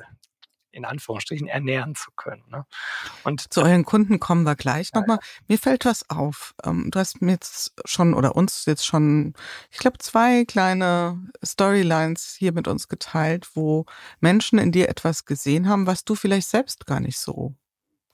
[0.77, 2.45] in Anführungsstrichen ernähren zu können.
[2.51, 2.67] Ne?
[3.25, 5.19] Und zu euren Kunden kommen wir gleich ja, nochmal.
[5.49, 6.55] Mir fällt was auf.
[6.65, 9.35] Ähm, du hast mir jetzt schon oder uns jetzt schon,
[9.71, 13.87] ich glaube, zwei kleine Storylines hier mit uns geteilt, wo
[14.21, 17.55] Menschen in dir etwas gesehen haben, was du vielleicht selbst gar nicht so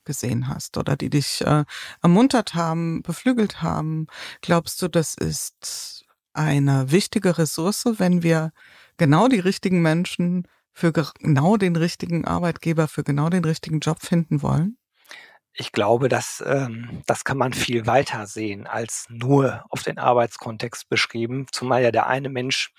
[0.05, 1.65] gesehen hast oder die dich äh,
[2.03, 4.07] ermuntert haben, beflügelt haben.
[4.41, 8.53] Glaubst du, das ist eine wichtige Ressource, wenn wir
[8.97, 14.43] genau die richtigen Menschen für genau den richtigen Arbeitgeber, für genau den richtigen Job finden
[14.43, 14.79] wollen?
[15.55, 20.89] Ich glaube, dass ähm, das kann man viel weiter sehen als nur auf den Arbeitskontext
[20.89, 22.73] beschrieben, zumal ja der eine Mensch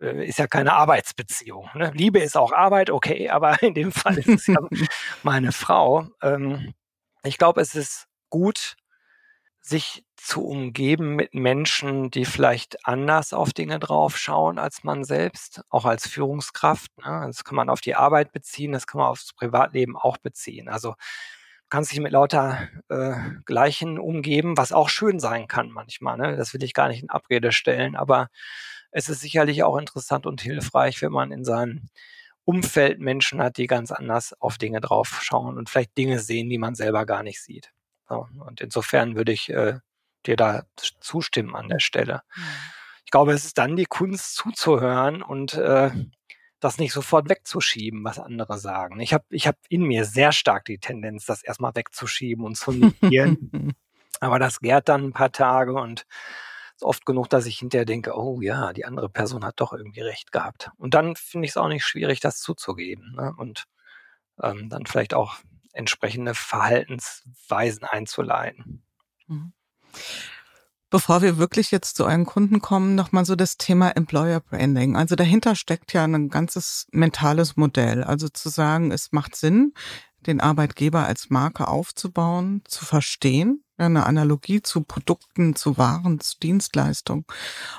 [0.00, 1.70] äh, ist ja keine Arbeitsbeziehung.
[1.74, 1.92] Ne?
[1.94, 4.58] Liebe ist auch Arbeit, okay, aber in dem Fall ist es ja
[5.22, 6.08] meine Frau.
[6.22, 6.74] Ähm,
[7.22, 8.76] ich glaube, es ist gut,
[9.62, 15.62] sich zu umgeben mit Menschen, die vielleicht anders auf Dinge drauf schauen als man selbst,
[15.70, 16.90] auch als Führungskraft.
[16.98, 17.24] Ne?
[17.26, 20.68] Das kann man auf die Arbeit beziehen, das kann man aufs Privatleben auch beziehen.
[20.68, 20.94] Also
[21.70, 23.14] kann sich mit lauter äh,
[23.46, 26.18] Gleichen umgeben, was auch schön sein kann manchmal.
[26.18, 26.36] Ne?
[26.36, 28.28] Das will ich gar nicht in Abrede stellen, aber
[28.90, 31.88] es ist sicherlich auch interessant und hilfreich, wenn man in seinem
[32.44, 36.58] Umfeld Menschen hat, die ganz anders auf Dinge drauf schauen und vielleicht Dinge sehen, die
[36.58, 37.72] man selber gar nicht sieht.
[38.08, 39.78] Und insofern würde ich äh,
[40.26, 40.64] dir da
[41.00, 42.22] zustimmen an der Stelle.
[42.36, 42.42] Mhm.
[43.04, 45.90] Ich glaube, es ist dann die Kunst zuzuhören und äh,
[46.60, 49.00] das nicht sofort wegzuschieben, was andere sagen.
[49.00, 52.72] Ich habe ich hab in mir sehr stark die Tendenz, das erstmal wegzuschieben und zu
[52.72, 53.74] negieren.
[54.20, 56.06] Aber das gärt dann ein paar Tage und
[56.76, 60.02] ist oft genug, dass ich hinterher denke, oh ja, die andere Person hat doch irgendwie
[60.02, 60.70] recht gehabt.
[60.78, 63.14] Und dann finde ich es auch nicht schwierig, das zuzugeben.
[63.16, 63.34] Ne?
[63.36, 63.64] Und
[64.40, 65.38] ähm, dann vielleicht auch
[65.72, 68.84] entsprechende Verhaltensweisen einzuleiten.
[69.26, 69.52] Mhm.
[70.90, 74.94] Bevor wir wirklich jetzt zu euren Kunden kommen, nochmal so das Thema Employer Branding.
[74.94, 78.04] Also dahinter steckt ja ein ganzes mentales Modell.
[78.04, 79.72] Also zu sagen, es macht Sinn,
[80.26, 87.24] den Arbeitgeber als Marke aufzubauen, zu verstehen, eine Analogie zu Produkten, zu Waren, zu Dienstleistungen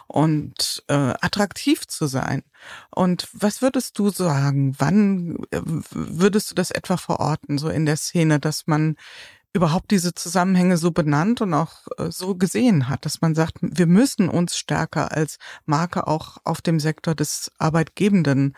[0.08, 2.44] und äh, attraktiv zu sein.
[2.90, 4.76] Und was würdest du sagen?
[4.80, 8.96] Wann äh, würdest du das etwa verorten, so in der Szene, dass man
[9.54, 13.86] überhaupt diese Zusammenhänge so benannt und auch äh, so gesehen hat, dass man sagt, wir
[13.86, 18.56] müssen uns stärker als Marke auch auf dem Sektor des Arbeitgebenden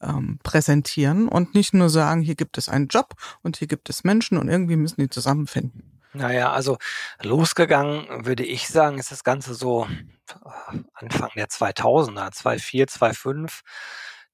[0.00, 4.02] ähm, präsentieren und nicht nur sagen, hier gibt es einen Job und hier gibt es
[4.02, 5.91] Menschen und irgendwie müssen die zusammenfinden.
[6.14, 6.76] Naja, also
[7.22, 13.62] losgegangen würde ich sagen, ist das Ganze so äh, Anfang der 2000er, 2004, 2005.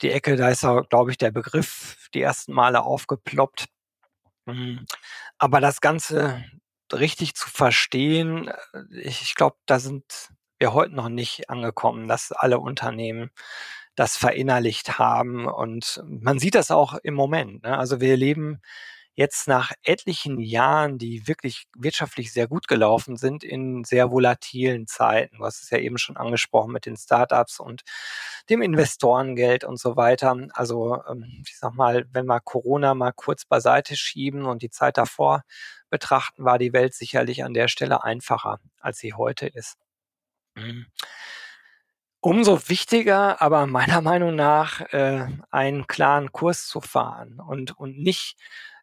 [0.03, 3.67] Die Ecke, da ist, glaube ich, der Begriff die ersten Male aufgeploppt.
[4.47, 4.87] Mhm.
[5.39, 6.45] Aber das Ganze
[6.93, 12.59] richtig zu verstehen, äh, ich glaube, da sind wir heute noch nicht angekommen, dass alle
[12.59, 13.31] Unternehmen
[13.95, 15.47] das verinnerlicht haben.
[15.47, 17.63] Und man sieht das auch im Moment.
[17.63, 17.79] Ne?
[17.79, 18.61] Also wir leben
[19.19, 25.43] jetzt nach etlichen Jahren, die wirklich wirtschaftlich sehr gut gelaufen sind, in sehr volatilen Zeiten.
[25.43, 27.83] Hast es ja eben schon angesprochen mit den Startups und
[28.49, 30.37] dem Investorengeld und so weiter.
[30.53, 34.97] Also ähm, ich sag mal, wenn wir Corona mal kurz beiseite schieben und die Zeit
[34.97, 35.43] davor
[35.91, 39.79] betrachten, war die Welt sicherlich an der Stelle einfacher, als sie heute ist.
[40.55, 40.87] Mhm.
[42.21, 48.37] Umso wichtiger, aber meiner Meinung nach, äh, einen klaren Kurs zu fahren und, und nicht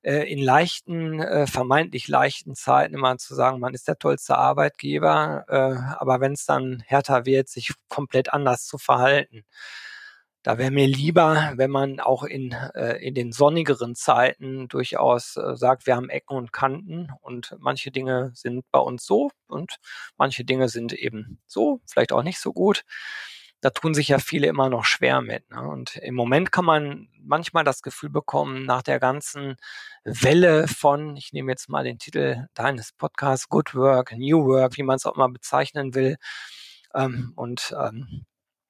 [0.06, 5.46] äh, in leichten, äh, vermeintlich leichten Zeiten immer zu sagen, man ist der tollste Arbeitgeber,
[5.48, 9.46] äh, aber wenn es dann härter wird, sich komplett anders zu verhalten.
[10.44, 15.56] Da wäre mir lieber, wenn man auch in, äh, in den sonnigeren Zeiten durchaus äh,
[15.56, 19.78] sagt, wir haben Ecken und Kanten und manche Dinge sind bei uns so und
[20.18, 22.84] manche Dinge sind eben so, vielleicht auch nicht so gut
[23.66, 25.50] da tun sich ja viele immer noch schwer mit.
[25.50, 25.60] Ne?
[25.68, 29.56] Und im Moment kann man manchmal das Gefühl bekommen, nach der ganzen
[30.04, 34.84] Welle von, ich nehme jetzt mal den Titel deines Podcasts, Good Work, New Work, wie
[34.84, 36.18] man es auch immer bezeichnen will,
[36.94, 38.28] ähm, und ähm,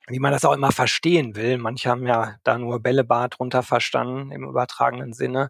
[0.08, 1.58] wie man das auch immer verstehen will.
[1.58, 5.50] Manche haben ja da nur Bällebad drunter verstanden im übertragenen Sinne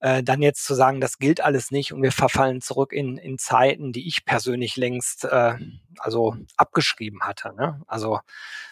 [0.00, 3.38] äh, dann jetzt zu sagen, das gilt alles nicht und wir verfallen zurück in, in
[3.38, 5.54] Zeiten, die ich persönlich längst äh,
[5.98, 7.54] also abgeschrieben hatte.
[7.56, 7.80] Ne?
[7.86, 8.20] Also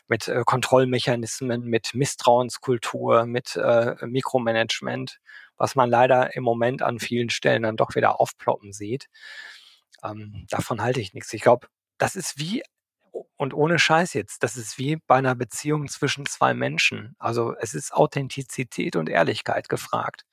[0.07, 5.21] mit äh, Kontrollmechanismen, mit Misstrauenskultur, mit äh, Mikromanagement,
[5.57, 9.09] was man leider im Moment an vielen Stellen dann doch wieder aufploppen sieht.
[10.03, 11.33] Ähm, davon halte ich nichts.
[11.33, 12.63] Ich glaube, das ist wie
[13.37, 17.15] und ohne Scheiß jetzt, das ist wie bei einer Beziehung zwischen zwei Menschen.
[17.19, 20.25] Also es ist Authentizität und Ehrlichkeit gefragt.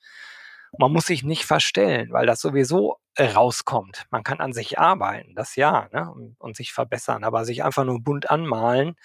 [0.78, 4.06] Man muss sich nicht verstellen, weil das sowieso rauskommt.
[4.10, 6.10] Man kann an sich arbeiten, das ja, ne?
[6.10, 8.96] und, und sich verbessern, aber sich einfach nur bunt anmalen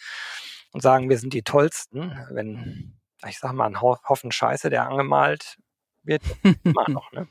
[0.71, 5.57] und sagen, wir sind die Tollsten, wenn, ich sag mal, ein Haufen Scheiße, der angemalt
[6.03, 6.23] wird,
[6.63, 7.11] immer noch.
[7.11, 7.27] Ne?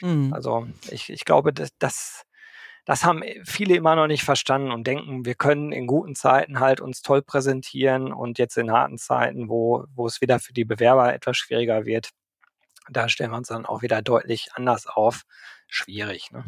[0.00, 0.32] Mhm.
[0.32, 2.24] Also ich, ich glaube, dass das,
[2.84, 6.80] das haben viele immer noch nicht verstanden und denken, wir können in guten Zeiten halt
[6.80, 11.14] uns toll präsentieren und jetzt in harten Zeiten, wo, wo es wieder für die Bewerber
[11.14, 12.10] etwas schwieriger wird,
[12.88, 15.22] da stellen wir uns dann auch wieder deutlich anders auf.
[15.68, 16.44] Schwierig, ne?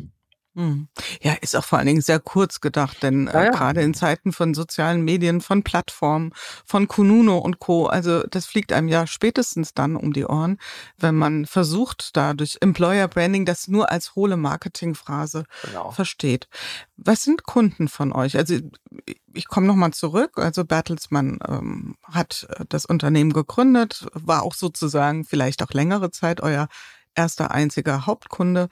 [0.54, 0.88] Hm.
[1.22, 3.50] Ja, ist auch vor allen Dingen sehr kurz gedacht, denn äh, ja, ja.
[3.50, 6.32] gerade in Zeiten von sozialen Medien, von Plattformen,
[6.66, 10.58] von Kununo und Co., also das fliegt einem ja spätestens dann um die Ohren,
[10.98, 15.90] wenn man versucht, da durch Employer Branding das nur als hohle Marketingphrase genau.
[15.90, 16.48] versteht.
[16.96, 18.36] Was sind Kunden von euch?
[18.36, 18.58] Also
[19.34, 20.38] ich komme nochmal zurück.
[20.38, 26.42] Also Bertelsmann ähm, hat äh, das Unternehmen gegründet, war auch sozusagen vielleicht auch längere Zeit
[26.42, 26.68] euer
[27.14, 28.68] erster einziger Hauptkunde.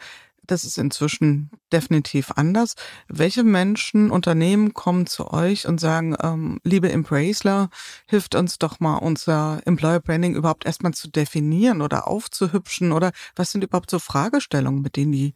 [0.47, 2.75] Das ist inzwischen definitiv anders.
[3.09, 7.71] Welche Menschen, Unternehmen kommen zu euch und sagen, ähm, liebe Embraceler,
[8.07, 13.53] hilft uns doch mal unser Employer Branding überhaupt erstmal zu definieren oder aufzuhübschen oder was
[13.53, 15.35] sind überhaupt so Fragestellungen, mit denen die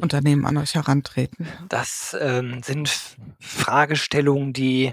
[0.00, 1.46] Unternehmen an euch herantreten?
[1.68, 4.92] Das ähm, sind Fragestellungen, die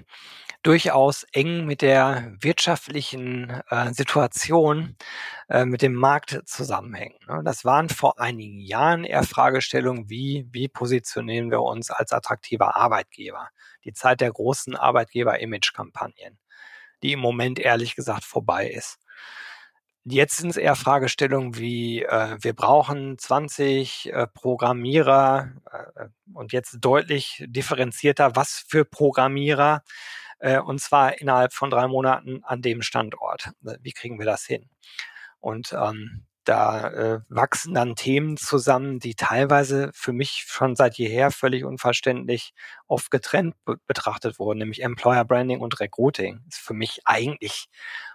[0.63, 4.97] durchaus eng mit der wirtschaftlichen äh, Situation,
[5.47, 7.17] äh, mit dem Markt zusammenhängen.
[7.27, 7.41] Ne?
[7.45, 13.49] Das waren vor einigen Jahren eher Fragestellungen wie, wie positionieren wir uns als attraktiver Arbeitgeber?
[13.85, 16.37] Die Zeit der großen Arbeitgeber-Image-Kampagnen,
[17.03, 18.99] die im Moment ehrlich gesagt vorbei ist.
[20.05, 26.77] Jetzt sind es eher Fragestellungen wie, äh, wir brauchen 20 äh, Programmierer äh, und jetzt
[26.81, 29.83] deutlich differenzierter, was für Programmierer
[30.39, 33.51] äh, und zwar innerhalb von drei Monaten an dem Standort.
[33.61, 34.69] Wie kriegen wir das hin?
[35.39, 41.29] Und ähm, da äh, wachsen dann Themen zusammen, die teilweise für mich schon seit jeher
[41.29, 42.53] völlig unverständlich
[42.87, 46.41] oft getrennt be betrachtet wurden, nämlich Employer Branding und Recruiting.
[46.49, 47.67] Ist für mich eigentlich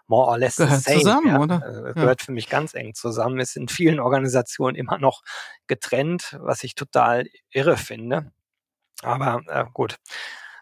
[0.09, 1.01] more or less gehört the same.
[1.01, 1.41] zusammen, ja.
[1.41, 1.57] oder?
[1.91, 2.25] Äh, gehört ja.
[2.25, 3.39] für mich ganz eng zusammen.
[3.39, 5.23] Ist in vielen Organisationen immer noch
[5.69, 8.33] getrennt, was ich total irre finde.
[9.03, 9.97] Aber äh, gut,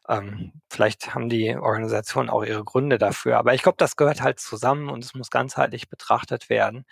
[0.08, 3.38] ähm, vielleicht haben die Organisationen auch ihre Gründe dafür.
[3.38, 6.84] Aber ich glaube, das gehört halt zusammen und es muss ganzheitlich betrachtet werden.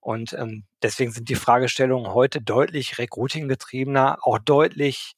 [0.00, 5.14] Und ähm, deswegen sind die Fragestellungen heute deutlich recruiting-getriebener, auch deutlich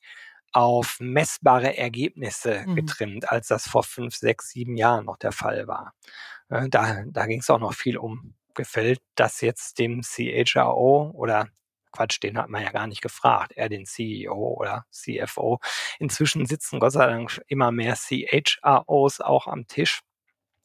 [0.53, 2.76] auf messbare Ergebnisse mhm.
[2.76, 5.92] getrimmt, als das vor fünf, sechs, sieben Jahren noch der Fall war.
[6.48, 11.48] Äh, da da ging es auch noch viel um, gefällt das jetzt dem CHRO oder
[11.92, 15.61] Quatsch, den hat man ja gar nicht gefragt, er den CEO oder CFO.
[15.98, 20.03] Inzwischen sitzen Gott sei Dank immer mehr CHROs auch am Tisch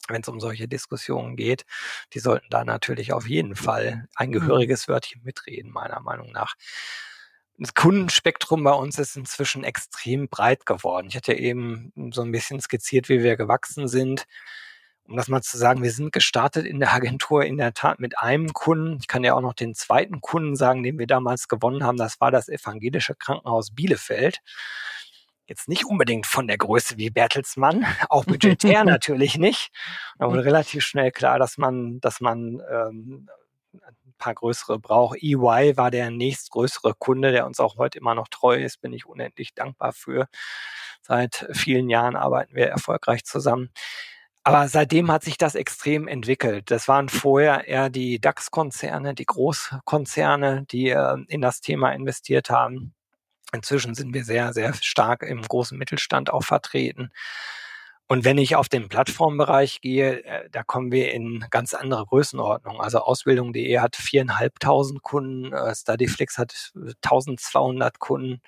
[0.08, 1.64] wenn es um solche Diskussionen geht,
[2.12, 4.34] die sollten da natürlich auf jeden Fall ein mhm.
[4.34, 6.54] gehöriges Wörtchen mitreden, meiner Meinung nach.
[7.58, 11.06] Das Kundenspektrum bei uns ist inzwischen extrem breit geworden.
[11.08, 14.26] Ich hatte eben so ein bisschen skizziert, wie wir gewachsen sind
[15.08, 18.18] um das mal zu sagen, wir sind gestartet in der Agentur in der Tat mit
[18.18, 18.98] einem Kunden.
[19.00, 21.96] Ich kann ja auch noch den zweiten Kunden sagen, den wir damals gewonnen haben.
[21.96, 24.40] Das war das evangelische Krankenhaus Bielefeld.
[25.46, 29.70] Jetzt nicht unbedingt von der Größe wie Bertelsmann, auch budgetär natürlich nicht.
[30.18, 33.28] Da wurde relativ schnell klar, dass man, dass man ähm,
[33.74, 35.22] ein paar größere braucht.
[35.22, 38.80] EY war der nächstgrößere Kunde, der uns auch heute immer noch treu ist.
[38.80, 40.26] Bin ich unendlich dankbar für.
[41.02, 43.70] Seit vielen Jahren arbeiten wir erfolgreich zusammen.
[44.46, 46.70] Aber seitdem hat sich das extrem entwickelt.
[46.70, 52.94] Das waren vorher eher die DAX-Konzerne, die Großkonzerne, die äh, in das Thema investiert haben.
[53.52, 57.10] Inzwischen sind wir sehr, sehr stark im großen Mittelstand auch vertreten.
[58.06, 62.80] Und wenn ich auf den Plattformbereich gehe, äh, da kommen wir in ganz andere Größenordnungen.
[62.80, 68.40] Also Ausbildung.de hat viereinhalbtausend Kunden, äh, Studyflix hat 1200 Kunden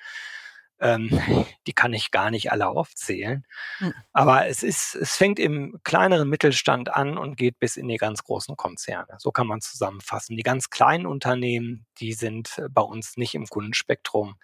[0.80, 1.08] ähm,
[1.66, 3.44] die kann ich gar nicht alle aufzählen.
[3.80, 3.94] Mhm.
[4.12, 8.24] Aber es ist, es fängt im kleineren Mittelstand an und geht bis in die ganz
[8.24, 9.16] großen Konzerne.
[9.18, 10.36] So kann man zusammenfassen.
[10.36, 14.36] Die ganz kleinen Unternehmen, die sind bei uns nicht im Kundenspektrum.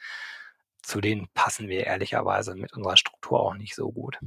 [0.82, 4.18] Zu denen passen wir ehrlicherweise mit unserer Struktur auch nicht so gut.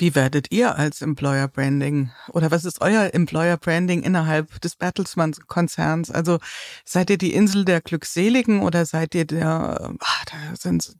[0.00, 5.34] Wie werdet ihr als Employer Branding oder was ist euer Employer Branding innerhalb des Bertelsmann
[5.48, 6.08] Konzerns?
[6.12, 6.38] Also
[6.84, 10.94] seid ihr die Insel der Glückseligen oder seid ihr der, ach, da sind,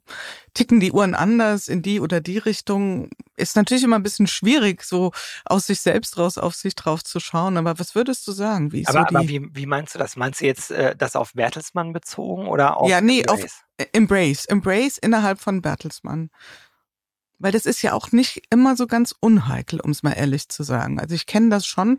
[0.53, 3.09] ticken die Uhren anders in die oder die Richtung?
[3.37, 5.13] Ist natürlich immer ein bisschen schwierig, so
[5.45, 7.55] aus sich selbst raus auf sich drauf zu schauen.
[7.55, 8.73] Aber was würdest du sagen?
[8.73, 10.17] Wie aber, so aber wie, wie meinst du das?
[10.17, 13.43] Meinst du jetzt äh, das auf Bertelsmann bezogen oder auf Ja, nee, Embrace?
[13.45, 14.45] auf Embrace.
[14.47, 16.31] Embrace innerhalb von Bertelsmann.
[17.39, 20.63] Weil das ist ja auch nicht immer so ganz unheikel, um es mal ehrlich zu
[20.63, 20.99] sagen.
[20.99, 21.97] Also ich kenne das schon.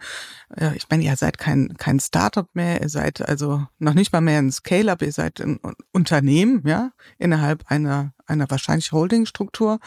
[0.77, 4.39] Ich meine, ihr seid kein, kein Startup mehr, ihr seid also noch nicht mal mehr
[4.39, 5.59] ein Scale-up, ihr seid ein
[5.93, 9.81] Unternehmen, ja, innerhalb einer, einer wahrscheinlich Holding-Struktur.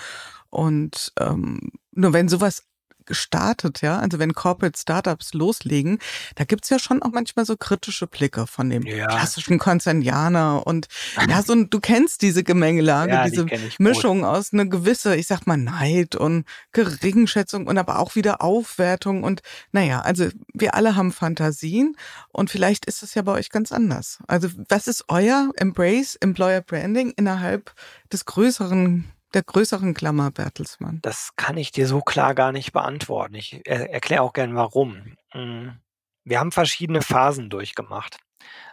[0.50, 2.64] Und ähm, nur wenn sowas
[3.06, 4.00] gestartet, ja.
[4.00, 6.00] Also wenn Corporate Startups loslegen,
[6.36, 9.08] da gibt's ja schon auch manchmal so kritische Blicke von dem ja.
[9.08, 10.88] klassischen Konzernianer und
[11.28, 14.28] ja, so du kennst diese Gemengelage, ja, diese die Mischung gut.
[14.28, 19.42] aus einer gewisse, ich sag mal, Neid und Geringschätzung und aber auch wieder Aufwertung und
[19.72, 21.96] naja, also wir alle haben Fantasien
[22.30, 24.20] und vielleicht ist es ja bei euch ganz anders.
[24.28, 27.74] Also was ist euer Embrace Employer Branding innerhalb
[28.12, 31.00] des größeren der größeren Klammer Bertelsmann?
[31.02, 33.36] Das kann ich dir so klar gar nicht beantworten.
[33.36, 35.16] Ich er erkläre auch gern warum.
[35.32, 35.80] Hm,
[36.24, 38.18] wir haben verschiedene Phasen durchgemacht.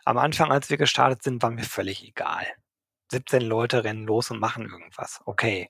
[0.04, 2.46] Am Anfang, als wir gestartet sind, war mir völlig egal.
[3.10, 5.20] 17 Leute rennen los und machen irgendwas.
[5.24, 5.68] Okay.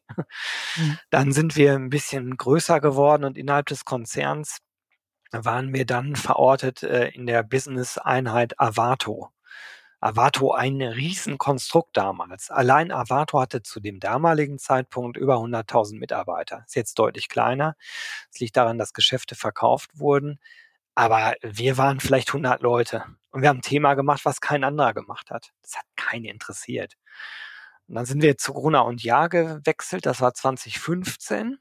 [0.77, 0.99] Mhm.
[1.11, 4.59] Dann sind wir ein bisschen größer geworden und innerhalb des Konzerns
[5.33, 9.31] waren wir dann verortet äh, in der Business-Einheit Avato.
[10.01, 12.51] Avato ein Riesenkonstrukt damals.
[12.51, 16.65] Allein Avato hatte zu dem damaligen Zeitpunkt über 100.000 Mitarbeiter.
[16.67, 17.77] Ist jetzt deutlich kleiner.
[18.33, 20.39] Es liegt daran, dass Geschäfte verkauft wurden.
[20.95, 24.95] Aber wir waren vielleicht 100 Leute und wir haben ein Thema gemacht, was kein anderer
[24.95, 25.53] gemacht hat.
[25.63, 26.95] Das hat keinen interessiert.
[27.89, 30.07] Und dann sind wir zu Gruner und Jahr gewechselt.
[30.07, 31.59] Das war 2015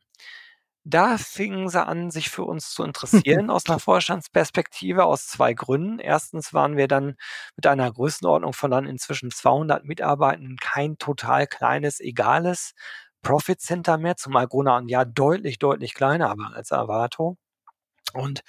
[0.84, 5.99] da fingen sie an, sich für uns zu interessieren aus einer Vorstandsperspektive aus zwei Gründen.
[5.99, 7.15] Erstens waren wir dann
[7.55, 12.73] mit einer Größenordnung von dann inzwischen 200 Mitarbeitenden kein total kleines, egales
[13.21, 17.38] Profit Center mehr, zumal Gruner und Jahr deutlich, deutlich kleiner war als Avato.
[18.13, 18.41] Und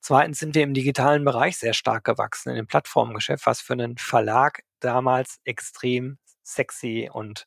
[0.00, 3.98] zweitens sind wir im digitalen Bereich sehr stark gewachsen, in dem Plattformgeschäft, was für einen
[3.98, 7.46] Verlag damals extrem sexy und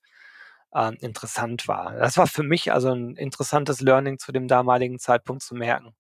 [0.75, 1.93] äh, interessant war.
[1.97, 5.95] Das war für mich also ein interessantes Learning zu dem damaligen Zeitpunkt zu merken.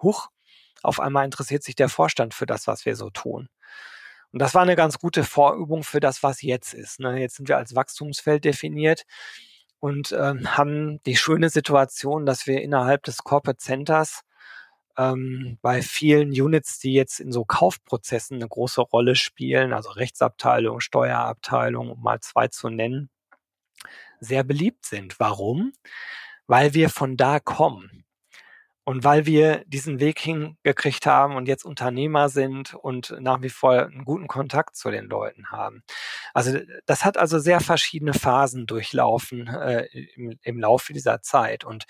[0.00, 0.28] Huch,
[0.82, 3.48] auf einmal interessiert sich der Vorstand für das, was wir so tun.
[4.32, 7.00] Und das war eine ganz gute Vorübung für das, was jetzt ist.
[7.00, 7.20] Ne?
[7.20, 9.04] Jetzt sind wir als Wachstumsfeld definiert
[9.80, 14.22] und ähm, haben die schöne Situation, dass wir innerhalb des Corporate Centers
[14.96, 20.80] ähm, bei vielen Units, die jetzt in so Kaufprozessen eine große Rolle spielen, also Rechtsabteilung,
[20.80, 23.10] Steuerabteilung, um mal zwei zu nennen,
[24.20, 25.18] sehr beliebt sind.
[25.18, 25.72] Warum?
[26.46, 28.04] Weil wir von da kommen.
[28.84, 33.82] Und weil wir diesen Weg hingekriegt haben und jetzt Unternehmer sind und nach wie vor
[33.82, 35.84] einen guten Kontakt zu den Leuten haben.
[36.34, 41.64] Also das hat also sehr verschiedene Phasen durchlaufen äh, im, im Laufe dieser Zeit.
[41.64, 41.84] Und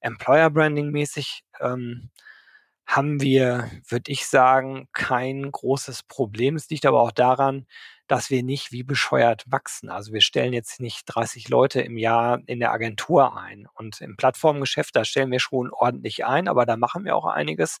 [0.00, 2.10] Employer Branding mäßig ähm,
[2.86, 6.56] haben wir, würde ich sagen, kein großes Problem.
[6.56, 7.66] Es liegt aber auch daran,
[8.10, 9.88] dass wir nicht wie bescheuert wachsen.
[9.88, 13.68] Also wir stellen jetzt nicht 30 Leute im Jahr in der Agentur ein.
[13.74, 17.78] Und im Plattformgeschäft, da stellen wir schon ordentlich ein, aber da machen wir auch einiges.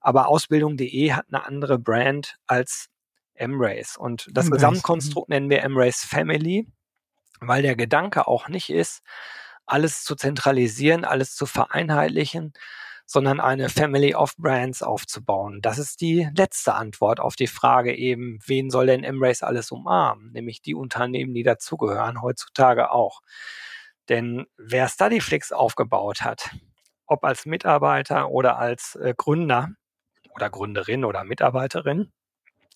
[0.00, 2.88] Aber Ausbildung.de hat eine andere Brand als
[3.34, 3.96] Embrace.
[3.96, 4.60] Und das Embrace.
[4.60, 6.68] Gesamtkonstrukt nennen wir Embrace Family,
[7.40, 9.02] weil der Gedanke auch nicht ist,
[9.66, 12.52] alles zu zentralisieren, alles zu vereinheitlichen,
[13.10, 15.62] sondern eine Family of Brands aufzubauen.
[15.62, 20.30] Das ist die letzte Antwort auf die Frage eben, wen soll denn Embrace alles umarmen?
[20.32, 23.22] Nämlich die Unternehmen, die dazugehören, heutzutage auch.
[24.10, 26.50] Denn wer Studyflix aufgebaut hat,
[27.06, 29.70] ob als Mitarbeiter oder als äh, Gründer
[30.34, 32.12] oder Gründerin oder Mitarbeiterin,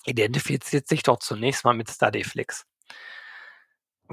[0.07, 2.65] identifiziert sich doch zunächst mal mit Studyflix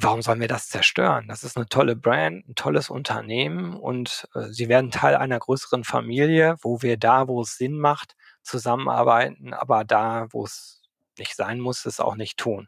[0.02, 1.28] warum sollen wir das zerstören?
[1.28, 5.84] Das ist eine tolle Brand, ein tolles Unternehmen und äh, sie werden Teil einer größeren
[5.84, 10.82] Familie, wo wir da, wo es Sinn macht, zusammenarbeiten, aber da, wo es
[11.18, 12.68] nicht sein muss, es auch nicht tun.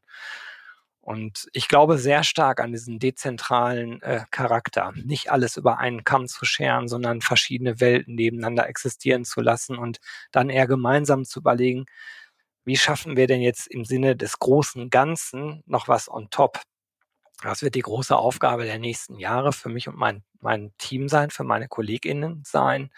[1.01, 6.27] Und ich glaube sehr stark an diesen dezentralen äh, Charakter, nicht alles über einen Kamm
[6.27, 9.99] zu scheren, sondern verschiedene Welten nebeneinander existieren zu lassen und
[10.31, 11.85] dann eher gemeinsam zu überlegen,
[12.65, 16.61] wie schaffen wir denn jetzt im Sinne des großen Ganzen noch was on top?
[17.41, 21.29] Das wird die große Aufgabe der nächsten Jahre für mich und mein, mein Team sein,
[21.31, 22.91] für meine KollegInnen sein,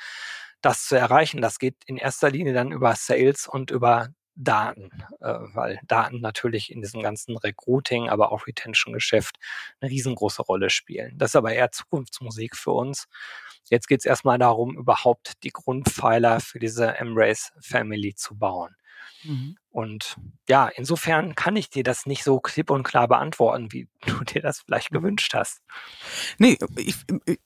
[0.62, 1.42] das zu erreichen.
[1.42, 4.90] Das geht in erster Linie dann über Sales und über Daten,
[5.20, 9.38] äh, weil Daten natürlich in diesem ganzen Recruiting, aber auch Retention-Geschäft
[9.80, 11.18] eine riesengroße Rolle spielen.
[11.18, 13.08] Das ist aber eher Zukunftsmusik für uns.
[13.70, 18.76] Jetzt geht es erstmal darum, überhaupt die Grundpfeiler für diese Embrace Family zu bauen.
[19.24, 19.56] Mhm.
[19.74, 20.18] Und
[20.48, 24.42] ja, insofern kann ich dir das nicht so klipp und klar beantworten, wie du dir
[24.42, 24.98] das vielleicht mhm.
[24.98, 25.62] gewünscht hast.
[26.38, 26.96] Nee, ich,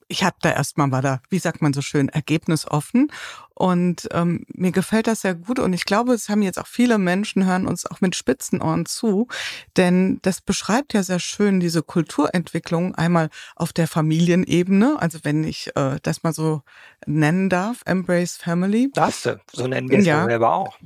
[0.09, 3.11] ich habe da erstmal war da, wie sagt man so schön, ergebnisoffen.
[3.53, 5.57] Und ähm, mir gefällt das sehr gut.
[5.57, 8.85] Und ich glaube, es haben jetzt auch viele Menschen, hören uns auch mit spitzen Ohren
[8.85, 9.29] zu.
[9.77, 14.97] Denn das beschreibt ja sehr schön diese Kulturentwicklung einmal auf der Familienebene.
[14.99, 16.61] Also wenn ich äh, das mal so
[17.05, 18.91] nennen darf, Embrace Family.
[18.93, 20.77] Darfst du, so nennen wir es ja selber auch.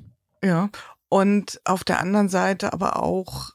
[0.44, 0.70] Ja,
[1.10, 3.52] und auf der anderen Seite aber auch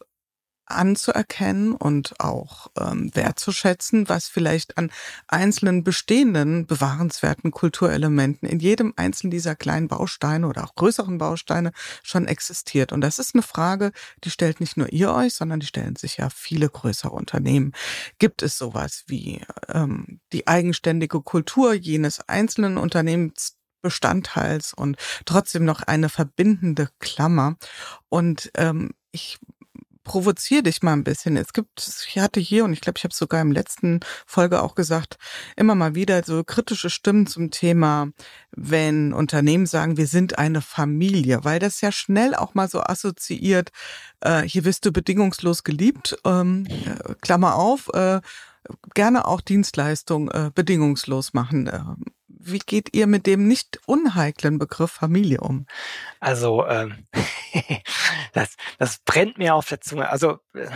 [0.66, 4.91] anzuerkennen und auch ähm, wertzuschätzen, was vielleicht an
[5.28, 11.72] einzelnen bestehenden bewahrenswerten Kulturelementen in jedem einzelnen dieser kleinen Bausteine oder auch größeren Bausteine
[12.03, 12.93] schon existiert.
[12.93, 13.93] Und das ist eine Frage,
[14.24, 17.72] die stellt nicht nur ihr euch, sondern die stellen sich ja viele größere Unternehmen.
[18.18, 25.82] Gibt es sowas wie ähm, die eigenständige Kultur jenes einzelnen Unternehmens, Bestandteils und trotzdem noch
[25.82, 27.56] eine verbindende Klammer.
[28.08, 29.38] Und ähm, ich
[30.06, 31.36] provoziere dich mal ein bisschen.
[31.36, 34.62] Es gibt, ich hatte hier, und ich glaube, ich habe es sogar im letzten Folge
[34.62, 35.18] auch gesagt,
[35.56, 38.08] immer mal wieder so kritische Stimmen zum Thema,
[38.52, 43.70] wenn Unternehmen sagen, wir sind eine Familie, weil das ja schnell auch mal so assoziiert,
[44.20, 48.20] äh, hier wirst du bedingungslos geliebt, ähm, äh, Klammer auf, äh,
[48.94, 51.66] gerne auch Dienstleistung äh, bedingungslos machen.
[51.66, 51.80] Äh,
[52.47, 55.66] wie geht ihr mit dem nicht unheiklen Begriff Familie um?
[56.20, 57.07] Also, ähm,
[58.32, 60.09] das, das brennt mir auf der Zunge.
[60.09, 60.68] Also, äh,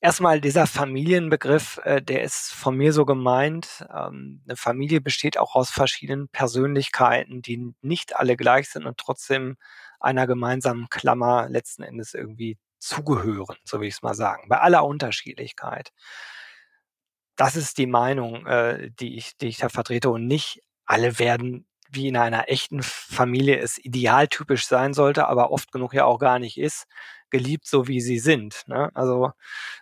[0.00, 3.86] erstmal dieser Familienbegriff, äh, der ist von mir so gemeint.
[3.94, 9.56] Ähm, eine Familie besteht auch aus verschiedenen Persönlichkeiten, die nicht alle gleich sind und trotzdem
[10.00, 14.84] einer gemeinsamen Klammer letzten Endes irgendwie zugehören, so will ich es mal sagen, bei aller
[14.84, 15.92] Unterschiedlichkeit.
[17.36, 21.66] Das ist die Meinung, äh, die, ich, die ich da vertrete und nicht alle werden
[21.94, 26.38] wie in einer echten Familie es idealtypisch sein sollte, aber oft genug ja auch gar
[26.38, 26.86] nicht ist,
[27.28, 28.62] geliebt so wie sie sind.
[28.66, 28.90] Ne?
[28.94, 29.32] Also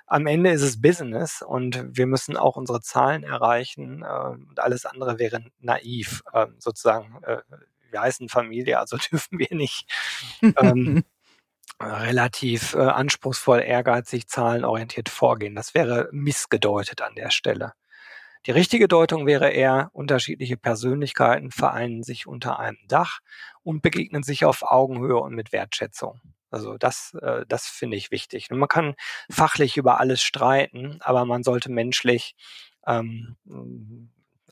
[0.06, 4.86] am Ende ist es Business und wir müssen auch unsere Zahlen erreichen äh, und alles
[4.86, 7.22] andere wäre naiv, äh, sozusagen.
[7.22, 7.38] Äh,
[7.90, 9.86] wir heißen Familie, also dürfen wir nicht
[10.42, 11.04] ähm,
[11.80, 15.54] relativ äh, anspruchsvoll, ehrgeizig, zahlenorientiert vorgehen.
[15.54, 17.72] Das wäre missgedeutet an der Stelle.
[18.46, 23.20] Die richtige Deutung wäre eher, unterschiedliche Persönlichkeiten vereinen sich unter einem Dach
[23.62, 26.20] und begegnen sich auf Augenhöhe und mit Wertschätzung.
[26.50, 28.50] Also das, äh, das finde ich wichtig.
[28.50, 28.94] Und man kann
[29.30, 32.34] fachlich über alles streiten, aber man sollte menschlich
[32.86, 33.36] ähm,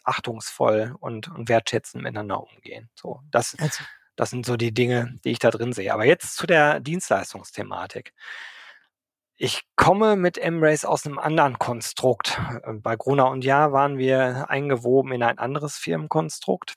[0.05, 2.91] achtungsvoll und, und wertschätzend miteinander umgehen.
[2.95, 3.85] So, das, also.
[4.19, 5.95] Das sind so die Dinge, die ich da drin sehe.
[5.95, 8.13] Aber jetzt zu der Dienstleistungsthematik.
[9.37, 12.37] Ich komme mit Embrace aus einem anderen Konstrukt.
[12.67, 16.75] Bei Gruner und Ja waren wir eingewoben in ein anderes Firmenkonstrukt.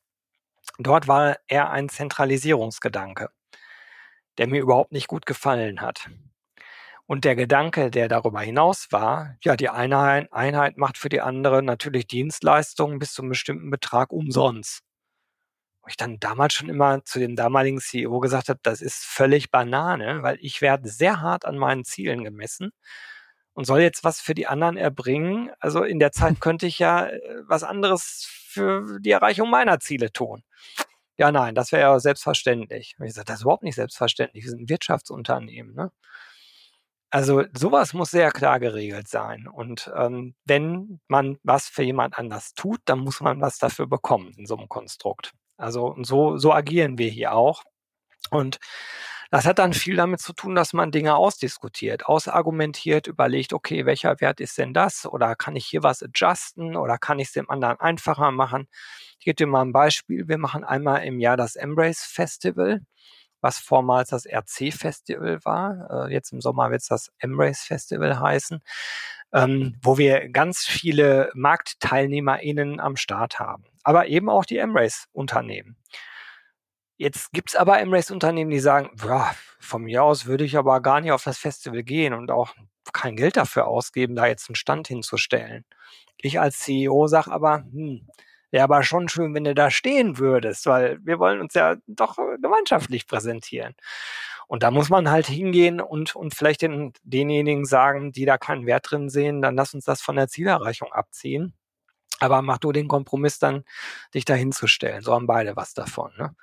[0.78, 3.32] Dort war eher ein Zentralisierungsgedanke,
[4.38, 6.12] der mir überhaupt nicht gut gefallen hat.
[7.08, 11.64] Und der Gedanke, der darüber hinaus war, ja, die Einheit, Einheit macht für die andere
[11.64, 14.84] natürlich Dienstleistungen bis zu einem bestimmten Betrag umsonst
[15.82, 19.52] wo ich dann damals schon immer zu dem damaligen CEO gesagt habe, das ist völlig
[19.52, 22.72] Banane, weil ich werde sehr hart an meinen Zielen gemessen
[23.54, 25.52] und soll jetzt was für die anderen erbringen.
[25.60, 30.12] Also in der Zeit könnte ich ja äh, was anderes für die Erreichung meiner Ziele
[30.12, 30.44] tun.
[31.18, 32.96] Ja, nein, das wäre ja selbstverständlich.
[33.00, 34.44] Und ich sage, das ist überhaupt nicht selbstverständlich.
[34.44, 35.76] Wir sind ein Wirtschaftsunternehmen.
[35.76, 35.92] Ne?
[37.12, 39.48] Also sowas muss sehr klar geregelt sein.
[39.48, 44.34] Und ähm, wenn man was für jemand anders tut, dann muss man was dafür bekommen
[44.38, 45.34] in so einem Konstrukt.
[45.62, 47.64] Also so, so agieren wir hier auch.
[48.32, 48.60] Und
[49.32, 54.20] das hat dann viel damit zu tun, dass man Dinge ausdiskutiert, ausargumentiert, überlegt, okay, welcher
[54.20, 55.06] Wert ist denn das?
[55.06, 56.76] Oder kann ich hier was adjusten?
[56.76, 58.68] Oder kann ich es dem anderen einfacher machen?
[59.20, 60.28] Ich gebe dir mal ein Beispiel.
[60.28, 62.82] Wir machen einmal im Jahr das Embrace Festival,
[63.40, 66.08] was vormals das RC Festival war.
[66.10, 68.62] Äh, jetzt im Sommer wird es das Embrace Festival heißen,
[69.34, 75.78] ähm, wo wir ganz viele MarktteilnehmerInnen am Start haben aber eben auch die Embrace-Unternehmen.
[76.98, 78.92] Jetzt gibt's aber Embrace-Unternehmen, die sagen,
[79.60, 82.54] von mir aus würde ich aber gar nicht auf das Festival gehen und auch
[82.94, 85.66] kein Geld dafür ausgeben, da jetzt einen Stand hinzustellen.
[86.18, 88.08] Ich als CEO sage aber, hm,
[88.52, 92.18] wäre aber schon schön, wenn du da stehen würdest, weil wir wollen uns ja doch
[92.40, 93.74] gemeinschaftlich präsentieren.
[94.52, 98.66] Und da muss man halt hingehen und, und vielleicht den, denjenigen sagen, die da keinen
[98.66, 101.54] Wert drin sehen, dann lass uns das von der Zielerreichung abziehen.
[102.20, 103.64] Aber mach du den Kompromiss dann,
[104.14, 105.04] dich da hinzustellen.
[105.04, 106.12] So haben beide was davon.
[106.18, 106.36] Ne?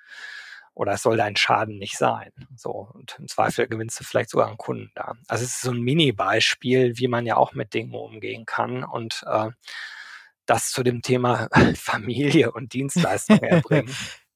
[0.72, 2.32] Oder es soll dein Schaden nicht sein.
[2.56, 5.12] So, und im Zweifel gewinnst du vielleicht sogar einen Kunden da.
[5.26, 8.84] Also es ist so ein Mini-Beispiel, wie man ja auch mit Dingen umgehen kann.
[8.84, 9.50] Und äh,
[10.46, 13.94] das zu dem Thema Familie und Dienstleistung erbringen.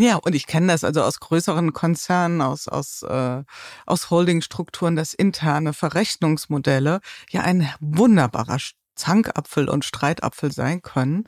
[0.00, 3.42] Ja, und ich kenne das also aus größeren Konzernen, aus, aus, äh,
[3.84, 8.56] aus Holdingstrukturen, dass interne Verrechnungsmodelle ja ein wunderbarer
[8.94, 11.24] Zankapfel und Streitapfel sein können,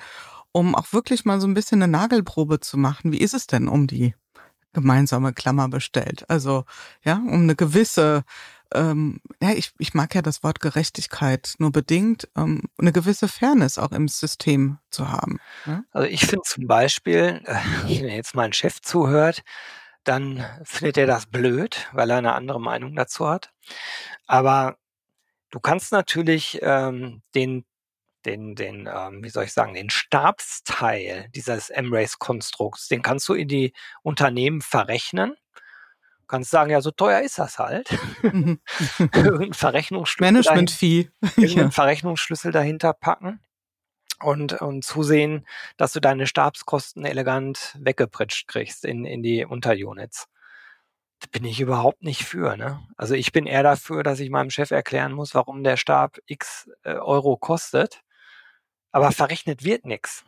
[0.52, 3.12] um auch wirklich mal so ein bisschen eine Nagelprobe zu machen.
[3.12, 4.14] Wie ist es denn um die
[4.72, 6.24] gemeinsame Klammer bestellt?
[6.30, 6.64] Also,
[7.04, 8.24] ja, um eine gewisse,
[8.74, 13.78] ähm, ja, ich, ich mag ja das Wort Gerechtigkeit nur bedingt, ähm, eine gewisse Fairness
[13.78, 15.38] auch im System zu haben.
[15.66, 15.82] Ja?
[15.90, 19.42] Also ich finde zum Beispiel, äh, wenn jetzt mein Chef zuhört,
[20.04, 23.52] dann findet er das blöd, weil er eine andere Meinung dazu hat.
[24.26, 24.76] Aber
[25.52, 27.66] Du kannst natürlich ähm, den,
[28.24, 33.48] den, den, ähm, wie soll ich sagen, den Stabsteil dieses M-Race-Konstrukts, den kannst du in
[33.48, 35.36] die Unternehmen verrechnen.
[36.22, 37.90] Du kannst sagen, ja, so teuer ist das halt.
[38.22, 38.60] Mhm.
[38.98, 40.32] irgendein Verrechnungsschlüssel.
[40.32, 41.10] Management-Fee.
[41.36, 43.40] Irgendeinen Verrechnungsschlüssel dahinter packen
[44.20, 45.46] und, und zusehen,
[45.76, 50.28] dass du deine Stabskosten elegant weggepritscht kriegst in, in die Unterunits
[51.30, 52.56] bin ich überhaupt nicht für.
[52.56, 52.80] Ne?
[52.96, 56.68] Also ich bin eher dafür, dass ich meinem Chef erklären muss, warum der Stab x
[56.82, 58.02] äh, Euro kostet,
[58.90, 60.24] aber verrechnet wird nichts,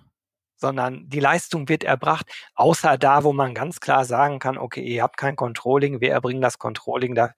[0.64, 5.02] sondern die Leistung wird erbracht, außer da, wo man ganz klar sagen kann, okay, ihr
[5.02, 7.32] habt kein Controlling, wir erbringen das Controlling, da,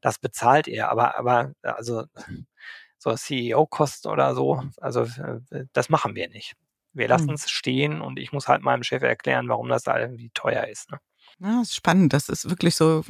[0.00, 0.88] das bezahlt ihr.
[0.88, 2.06] Aber, aber also
[2.98, 6.54] so CEO-Kosten oder so, also äh, das machen wir nicht.
[6.92, 10.30] Wir lassen es stehen und ich muss halt meinem Chef erklären, warum das da irgendwie
[10.34, 10.90] teuer ist.
[10.90, 10.98] Ne?
[11.38, 12.12] Ja, ist spannend.
[12.12, 13.04] Das ist wirklich so,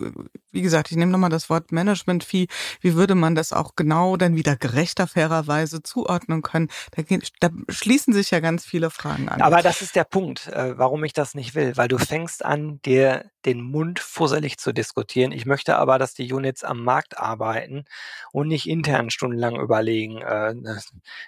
[0.51, 2.47] wie gesagt, ich nehme nochmal das Wort Management-Fee.
[2.81, 6.69] Wie würde man das auch genau dann wieder gerechter, fairerweise zuordnen können?
[6.97, 7.03] Da,
[7.41, 9.43] da, schließen sich ja ganz viele Fragen an.
[9.43, 12.81] Aber das ist der Punkt, äh, warum ich das nicht will, weil du fängst an,
[12.83, 15.33] dir den Mund fusselig zu diskutieren.
[15.33, 17.85] Ich möchte aber, dass die Units am Markt arbeiten
[18.31, 20.55] und nicht intern stundenlang überlegen, äh,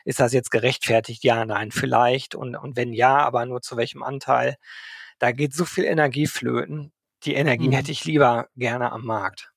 [0.04, 1.24] ist das jetzt gerechtfertigt?
[1.24, 2.34] Ja, nein, vielleicht.
[2.34, 4.56] Und, und wenn ja, aber nur zu welchem Anteil?
[5.18, 6.92] Da geht so viel Energie flöten.
[7.24, 7.72] Die Energie mhm.
[7.72, 9.50] hätte ich lieber gerne am Markt.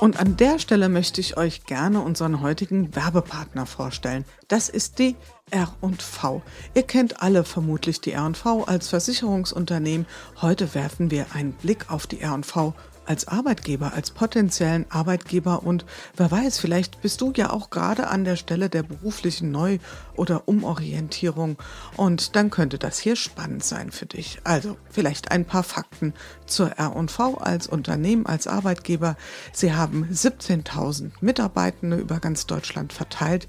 [0.00, 4.24] Und an der Stelle möchte ich euch gerne unseren heutigen Werbepartner vorstellen.
[4.48, 5.14] Das ist die
[5.50, 6.42] R&V.
[6.74, 10.06] Ihr kennt alle vermutlich die R&V als Versicherungsunternehmen.
[10.40, 12.74] Heute werfen wir einen Blick auf die R&V
[13.06, 15.84] als Arbeitgeber, als potenziellen Arbeitgeber und
[16.16, 19.78] wer weiß, vielleicht bist du ja auch gerade an der Stelle der beruflichen Neu-
[20.16, 21.56] oder Umorientierung
[21.96, 24.38] und dann könnte das hier spannend sein für dich.
[24.44, 26.14] Also vielleicht ein paar Fakten
[26.46, 29.16] zur R&V als Unternehmen, als Arbeitgeber.
[29.52, 33.48] Sie haben 17.000 Mitarbeitende über ganz Deutschland verteilt.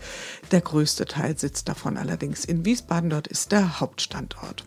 [0.52, 4.66] Der größte Teil sitzt davon allerdings in Wiesbaden, dort ist der Hauptstandort.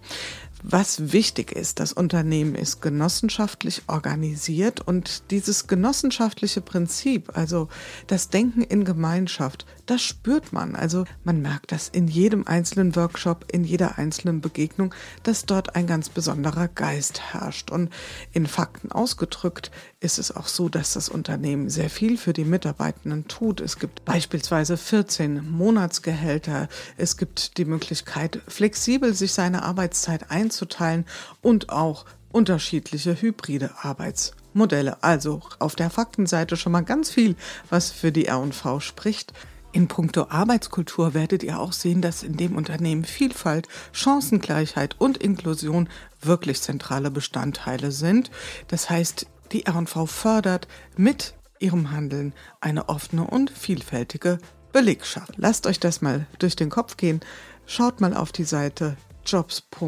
[0.67, 7.69] Was wichtig ist, das Unternehmen ist genossenschaftlich organisiert und dieses genossenschaftliche Prinzip, also
[8.07, 10.75] das Denken in Gemeinschaft, das spürt man.
[10.75, 15.87] Also man merkt das in jedem einzelnen Workshop, in jeder einzelnen Begegnung, dass dort ein
[15.87, 17.71] ganz besonderer Geist herrscht.
[17.71, 17.91] Und
[18.33, 19.71] in Fakten ausgedrückt
[20.01, 23.61] ist es auch so, dass das Unternehmen sehr viel für die Mitarbeitenden tut.
[23.61, 26.69] Es gibt beispielsweise 14 Monatsgehälter.
[26.97, 31.05] Es gibt die Möglichkeit, flexibel sich seine Arbeitszeit einzuteilen
[31.43, 32.05] und auch
[32.35, 35.03] unterschiedliche hybride Arbeitsmodelle.
[35.03, 37.37] Also auf der Faktenseite schon mal ganz viel,
[37.71, 39.33] was für die R&V spricht.
[39.75, 45.89] In puncto Arbeitskultur werdet ihr auch sehen, dass in dem Unternehmen Vielfalt, Chancengleichheit und Inklusion
[46.21, 48.31] wirklich zentrale Bestandteile sind.
[48.69, 54.39] Das heißt, die R&V fördert mit ihrem Handeln eine offene und vielfältige
[54.73, 55.33] Belegschaft.
[55.39, 57.19] Lasst euch das mal durch den Kopf gehen.
[57.67, 58.97] Schaut mal auf die Seite
[59.27, 59.81] jobs.ruv.de.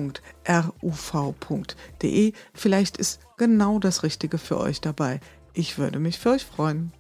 [2.55, 5.21] Vielleicht ist genau das Richtige für euch dabei.
[5.53, 6.93] Ich würde mich für euch freuen.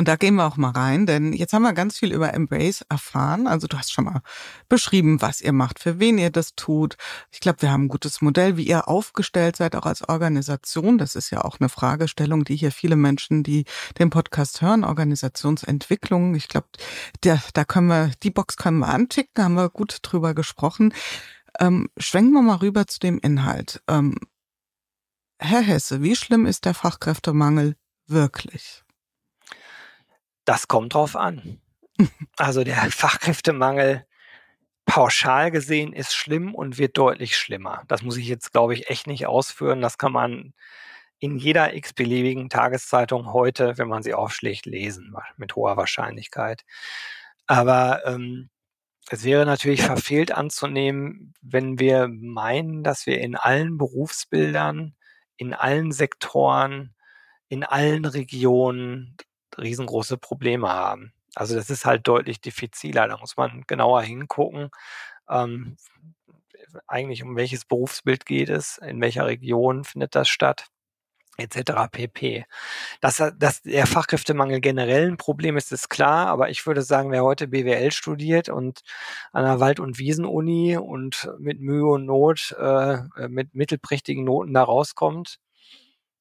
[0.00, 2.80] Und da gehen wir auch mal rein, denn jetzt haben wir ganz viel über Embrace
[2.88, 3.46] erfahren.
[3.46, 4.22] Also du hast schon mal
[4.66, 6.96] beschrieben, was ihr macht, für wen ihr das tut.
[7.30, 10.96] Ich glaube, wir haben ein gutes Modell, wie ihr aufgestellt seid, auch als Organisation.
[10.96, 13.66] Das ist ja auch eine Fragestellung, die hier viele Menschen, die
[13.98, 16.34] den Podcast hören, Organisationsentwicklung.
[16.34, 16.68] Ich glaube,
[17.20, 20.94] da, da können wir, die Box können wir anticken, haben wir gut drüber gesprochen.
[21.58, 23.82] Ähm, schwenken wir mal rüber zu dem Inhalt.
[23.86, 24.16] Ähm,
[25.38, 27.76] Herr Hesse, wie schlimm ist der Fachkräftemangel
[28.06, 28.82] wirklich?
[30.44, 31.60] Das kommt drauf an.
[32.36, 34.06] Also der Fachkräftemangel
[34.86, 37.84] pauschal gesehen ist schlimm und wird deutlich schlimmer.
[37.88, 39.80] Das muss ich jetzt, glaube ich, echt nicht ausführen.
[39.82, 40.52] Das kann man
[41.20, 46.64] in jeder x-beliebigen Tageszeitung heute, wenn man sie aufschlägt, lesen, mit hoher Wahrscheinlichkeit.
[47.46, 48.48] Aber ähm,
[49.10, 54.94] es wäre natürlich verfehlt anzunehmen, wenn wir meinen, dass wir in allen Berufsbildern,
[55.36, 56.94] in allen Sektoren,
[57.48, 59.16] in allen Regionen
[59.58, 61.12] riesengroße Probleme haben.
[61.34, 63.08] Also das ist halt deutlich diffiziler.
[63.08, 64.70] Da muss man genauer hingucken.
[65.28, 65.76] Ähm,
[66.86, 70.66] eigentlich um welches Berufsbild geht es, in welcher Region findet das statt,
[71.36, 71.88] etc.
[71.90, 72.44] pp.
[73.00, 77.24] Dass, dass der Fachkräftemangel generell ein Problem ist, ist klar, aber ich würde sagen, wer
[77.24, 78.82] heute BWL studiert und
[79.32, 84.62] an der Wald- und Wiesenuni und mit Mühe und Not äh, mit mittelprächtigen Noten da
[84.62, 85.38] rauskommt,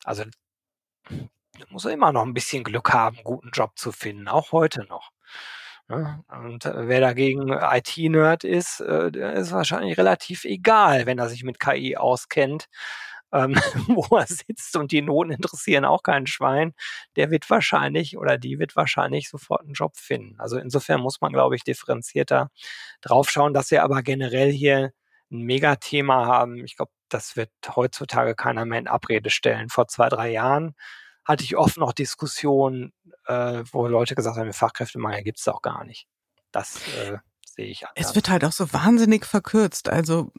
[0.04, 0.24] also
[1.70, 4.86] muss er immer noch ein bisschen Glück haben, einen guten Job zu finden, auch heute
[4.86, 5.12] noch.
[5.90, 6.24] Ne?
[6.30, 11.44] Und äh, wer dagegen IT-Nerd ist, äh, der ist wahrscheinlich relativ egal, wenn er sich
[11.44, 12.68] mit KI auskennt,
[13.34, 13.56] ähm,
[13.88, 16.74] wo er sitzt und die Noten interessieren auch keinen Schwein.
[17.16, 20.40] Der wird wahrscheinlich oder die wird wahrscheinlich sofort einen Job finden.
[20.40, 22.52] Also insofern muss man, glaube ich, differenzierter
[23.02, 24.92] draufschauen, dass wir aber generell hier
[25.32, 26.64] ein Megathema haben.
[26.66, 29.70] Ich glaube, das wird heutzutage keiner mehr in Abrede stellen.
[29.70, 30.76] Vor zwei, drei Jahren
[31.30, 32.92] hatte ich oft noch Diskussionen,
[33.28, 36.08] äh, wo Leute gesagt haben, Fachkräftemangel gibt es auch gar nicht.
[36.52, 38.10] Das äh, sehe ich anders.
[38.10, 39.90] Es wird halt auch so wahnsinnig verkürzt.
[39.90, 40.32] Also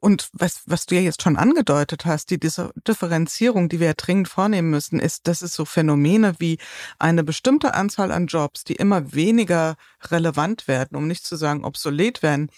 [0.00, 4.28] und was, was du ja jetzt schon angedeutet hast, die Differenzierung, die wir ja dringend
[4.28, 6.58] vornehmen müssen, ist, dass es so Phänomene wie
[6.98, 9.76] eine bestimmte Anzahl an Jobs, die immer weniger
[10.10, 12.50] relevant werden, um nicht zu sagen obsolet werden,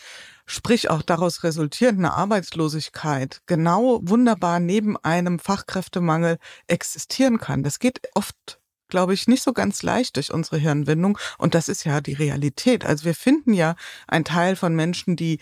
[0.47, 7.63] sprich auch daraus resultierende Arbeitslosigkeit genau wunderbar neben einem Fachkräftemangel existieren kann.
[7.63, 11.19] Das geht oft glaube ich, nicht so ganz leicht durch unsere Hirnwindung.
[11.39, 12.85] Und das ist ja die Realität.
[12.85, 13.75] Also wir finden ja
[14.07, 15.41] einen Teil von Menschen, die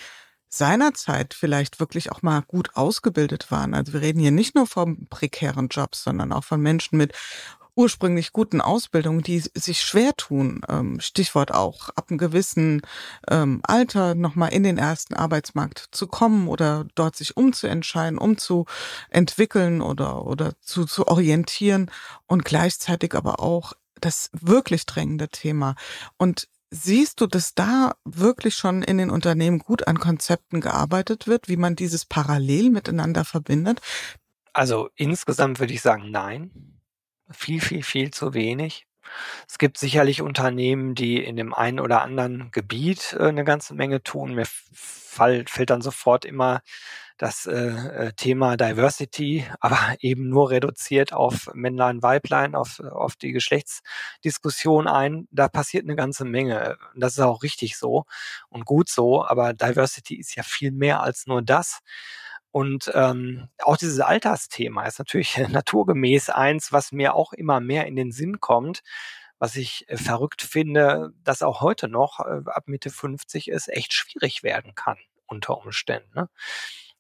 [0.49, 3.75] seinerzeit vielleicht wirklich auch mal gut ausgebildet waren.
[3.75, 7.13] Also wir reden hier nicht nur von prekären Jobs, sondern auch von Menschen mit
[7.75, 12.83] ursprünglich guten Ausbildungen, die sich schwer tun, ähm, Stichwort auch ab einem gewissen
[13.29, 20.27] ähm, Alter nochmal in den ersten Arbeitsmarkt zu kommen oder dort sich umzuentscheiden, umzuentwickeln oder,
[20.27, 21.91] oder zu, zu orientieren
[22.27, 25.75] und gleichzeitig aber auch das wirklich drängende Thema.
[26.19, 31.47] Und Siehst du, dass da wirklich schon in den Unternehmen gut an Konzepten gearbeitet wird,
[31.49, 33.83] wie man dieses parallel miteinander verbindet?
[34.55, 36.72] Also insgesamt würde ich sagen, nein.
[37.33, 38.87] Viel, viel, viel zu wenig.
[39.49, 44.03] Es gibt sicherlich Unternehmen, die in dem einen oder anderen Gebiet äh, eine ganze Menge
[44.03, 44.35] tun.
[44.35, 46.63] Mir fall, fällt dann sofort immer
[47.19, 53.33] das äh, äh, Thema Diversity, aber eben nur reduziert auf Männlein, Weiblein, auf, auf die
[53.33, 55.29] Geschlechtsdiskussion ein.
[55.31, 56.79] Da passiert eine ganze Menge.
[56.97, 58.05] Das ist auch richtig so
[58.49, 61.81] und gut so, aber Diversity ist ja viel mehr als nur das.
[62.53, 67.97] Und ähm, auch dieses Altersthema ist natürlich naturgemäß eins, was mir auch immer mehr in
[67.97, 68.83] den Sinn kommt,
[69.39, 73.95] was ich äh, verrückt finde, dass auch heute noch äh, ab Mitte 50 es echt
[73.95, 76.11] schwierig werden kann unter Umständen.
[76.15, 76.29] Ne?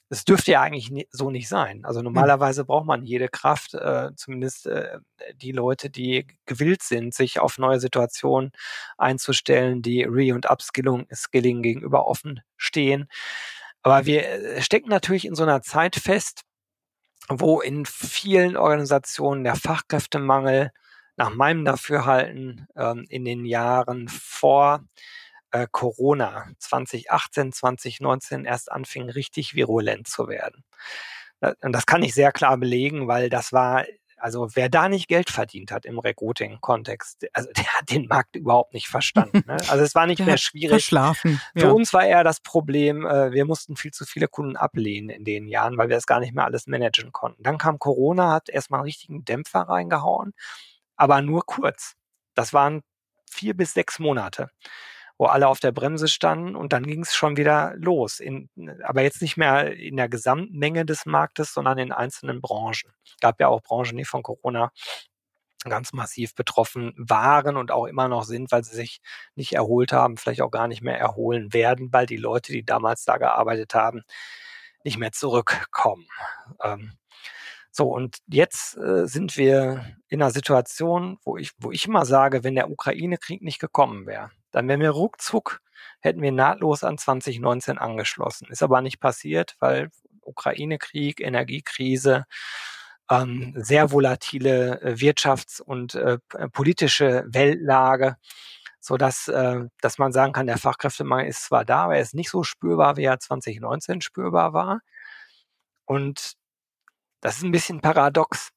[0.09, 1.85] Das dürfte ja eigentlich so nicht sein.
[1.85, 2.05] Also hm.
[2.05, 5.01] normalerweise braucht man jede Kraft, äh, zumindest äh,
[5.37, 8.53] die Leute, die gewillt sind, sich auf neue Situationen
[8.97, 13.09] einzustellen, die Re- und Upskilling Skilling gegenüber offen stehen.
[13.83, 16.43] Aber wir äh, stecken natürlich in so einer Zeit fest,
[17.29, 20.71] wo in vielen Organisationen der Fachkräftemangel
[21.17, 24.85] nach meinem Dafürhalten ähm, in den Jahren vor
[25.51, 30.65] äh, Corona 2018, 2019 erst anfing, richtig virulent zu werden.
[31.61, 33.85] Und das kann ich sehr klar belegen, weil das war,
[34.23, 38.73] also wer da nicht Geld verdient hat im Recruiting-Kontext, also der hat den Markt überhaupt
[38.73, 39.43] nicht verstanden.
[39.47, 39.57] Ne?
[39.69, 40.71] Also es war nicht mehr schwierig.
[40.71, 41.41] Verschlafen.
[41.55, 41.63] Ja.
[41.63, 45.25] Für uns war eher das Problem, äh, wir mussten viel zu viele Kunden ablehnen in
[45.25, 47.43] den Jahren, weil wir das gar nicht mehr alles managen konnten.
[47.43, 50.35] Dann kam Corona, hat erstmal einen richtigen Dämpfer reingehauen,
[50.97, 51.95] aber nur kurz.
[52.35, 52.83] Das waren
[53.29, 54.51] vier bis sechs Monate
[55.23, 58.19] wo alle auf der Bremse standen und dann ging es schon wieder los.
[58.19, 58.49] In,
[58.83, 62.91] aber jetzt nicht mehr in der Gesamtmenge des Marktes, sondern in einzelnen Branchen.
[63.21, 64.73] Gab ja auch Branchen, die von Corona
[65.63, 69.01] ganz massiv betroffen waren und auch immer noch sind, weil sie sich
[69.37, 73.05] nicht erholt haben, vielleicht auch gar nicht mehr erholen werden, weil die Leute, die damals
[73.05, 74.03] da gearbeitet haben,
[74.83, 76.09] nicht mehr zurückkommen.
[76.65, 76.95] Ähm,
[77.71, 82.43] so, und jetzt äh, sind wir in einer Situation, wo ich, wo ich immer sage,
[82.43, 85.61] wenn der Ukraine-Krieg nicht gekommen wäre, dann wären wir ruckzuck,
[86.01, 88.49] hätten wir nahtlos an 2019 angeschlossen.
[88.51, 89.91] Ist aber nicht passiert, weil
[90.23, 92.25] Ukraine-Krieg, Energiekrise,
[93.11, 96.19] ähm, sehr volatile äh, Wirtschafts- und äh,
[96.53, 98.17] politische Weltlage,
[98.81, 102.15] so dass, äh, dass man sagen kann, der Fachkräftemangel ist zwar da, aber er ist
[102.15, 104.81] nicht so spürbar, wie er 2019 spürbar war.
[105.85, 106.35] Und
[107.21, 108.51] das ist ein bisschen paradox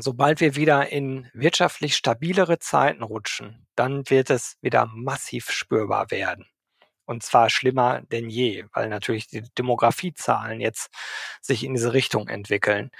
[0.00, 6.46] sobald wir wieder in wirtschaftlich stabilere Zeiten rutschen, dann wird es wieder massiv spürbar werden.
[7.06, 10.90] Und zwar schlimmer denn je, weil natürlich die Demografiezahlen jetzt
[11.40, 12.90] sich in diese Richtung entwickeln.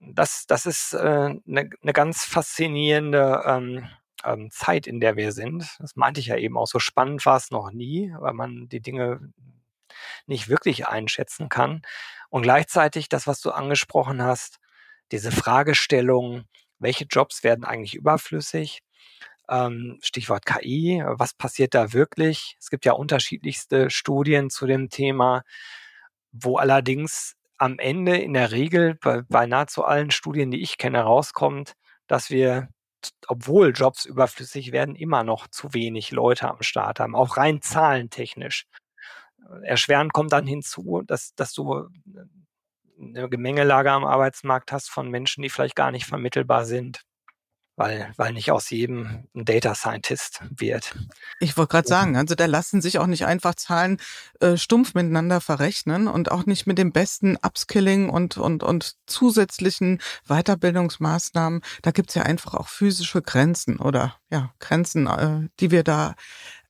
[0.00, 3.88] Das, das ist eine äh, ne, ne ganz faszinierende ähm,
[4.24, 5.76] ähm, Zeit, in der wir sind.
[5.78, 6.66] Das meinte ich ja eben auch.
[6.66, 9.32] So spannend war es noch nie, weil man die Dinge
[10.26, 11.82] nicht wirklich einschätzen kann.
[12.28, 14.58] Und gleichzeitig das, was du angesprochen hast,
[15.12, 16.44] diese Fragestellung,
[16.78, 18.80] welche Jobs werden eigentlich überflüssig?
[19.48, 22.56] Ähm, Stichwort KI, was passiert da wirklich?
[22.58, 25.42] Es gibt ja unterschiedlichste Studien zu dem Thema,
[26.32, 31.00] wo allerdings am Ende in der Regel bei, bei nahezu allen Studien, die ich kenne,
[31.02, 31.74] rauskommt,
[32.08, 32.68] dass wir,
[33.28, 38.66] obwohl Jobs überflüssig werden, immer noch zu wenig Leute am Start haben, auch rein zahlentechnisch.
[39.62, 41.88] Erschwerend kommt dann hinzu, dass, dass du
[42.98, 47.02] eine Gemengelage am Arbeitsmarkt hast von Menschen, die vielleicht gar nicht vermittelbar sind,
[47.76, 50.94] weil, weil nicht aus jedem ein Data Scientist wird.
[51.40, 53.98] Ich wollte gerade sagen, also da lassen sich auch nicht einfach Zahlen
[54.40, 60.00] äh, stumpf miteinander verrechnen und auch nicht mit dem besten Upskilling und, und, und zusätzlichen
[60.28, 61.62] Weiterbildungsmaßnahmen.
[61.80, 66.14] Da gibt's ja einfach auch physische Grenzen oder ja, Grenzen, äh, die wir da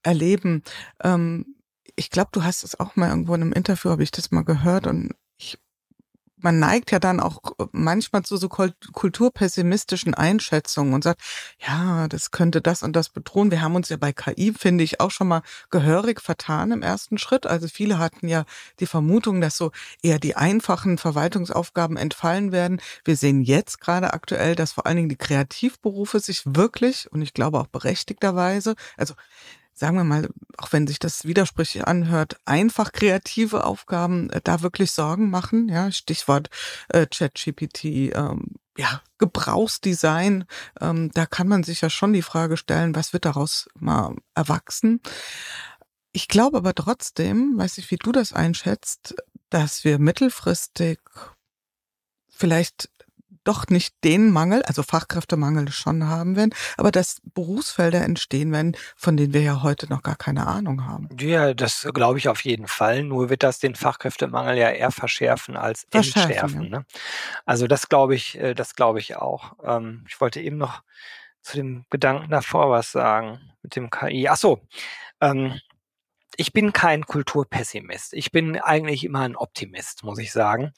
[0.03, 0.63] erleben.
[1.03, 1.57] Ähm,
[1.97, 4.45] ich glaube, du hast es auch mal irgendwo in einem Interview, habe ich das mal
[4.45, 5.13] gehört und
[6.43, 7.41] man neigt ja dann auch
[7.73, 11.21] manchmal zu so kulturpessimistischen Einschätzungen und sagt,
[11.59, 13.51] ja, das könnte das und das bedrohen.
[13.51, 17.19] Wir haben uns ja bei KI, finde ich, auch schon mal gehörig vertan im ersten
[17.19, 17.47] Schritt.
[17.47, 18.45] Also viele hatten ja
[18.81, 19.73] die Vermutung, dass so
[20.03, 22.81] eher die einfachen Verwaltungsaufgaben entfallen werden.
[23.05, 27.35] Wir sehen jetzt gerade aktuell, dass vor allen Dingen die Kreativberufe sich wirklich, und ich
[27.35, 29.15] glaube auch berechtigterweise, also
[29.83, 30.29] sagen wir mal,
[30.59, 35.69] auch wenn sich das widersprüchlich anhört, einfach kreative Aufgaben äh, da wirklich Sorgen machen.
[35.69, 36.51] Ja, Stichwort
[36.89, 40.45] äh, ChatGPT, ähm, ja, Gebrauchsdesign.
[40.81, 45.01] Ähm, da kann man sich ja schon die Frage stellen, was wird daraus mal erwachsen?
[46.13, 49.17] Ich glaube aber trotzdem, weiß ich, wie du das einschätzt,
[49.51, 51.01] dass wir mittelfristig
[52.29, 52.89] vielleicht
[53.45, 59.17] doch nicht den Mangel, also Fachkräftemangel schon haben werden, aber dass Berufsfelder entstehen werden, von
[59.17, 61.09] denen wir ja heute noch gar keine Ahnung haben.
[61.19, 63.03] Ja, das glaube ich auf jeden Fall.
[63.05, 66.63] Nur wird das den Fachkräftemangel ja eher verschärfen als verschärfen, entschärfen.
[66.65, 66.79] Ja.
[66.79, 66.87] Ne?
[67.45, 69.55] Also das glaube ich, äh, das glaube ich auch.
[69.65, 70.83] Ähm, ich wollte eben noch
[71.43, 74.29] zu dem Gedanken davor was sagen mit dem KI.
[74.29, 74.61] Ach so,
[75.21, 75.59] ähm,
[76.37, 78.15] ich bin kein Kulturpessimist.
[78.15, 80.73] Ich bin eigentlich immer ein Optimist, muss ich sagen.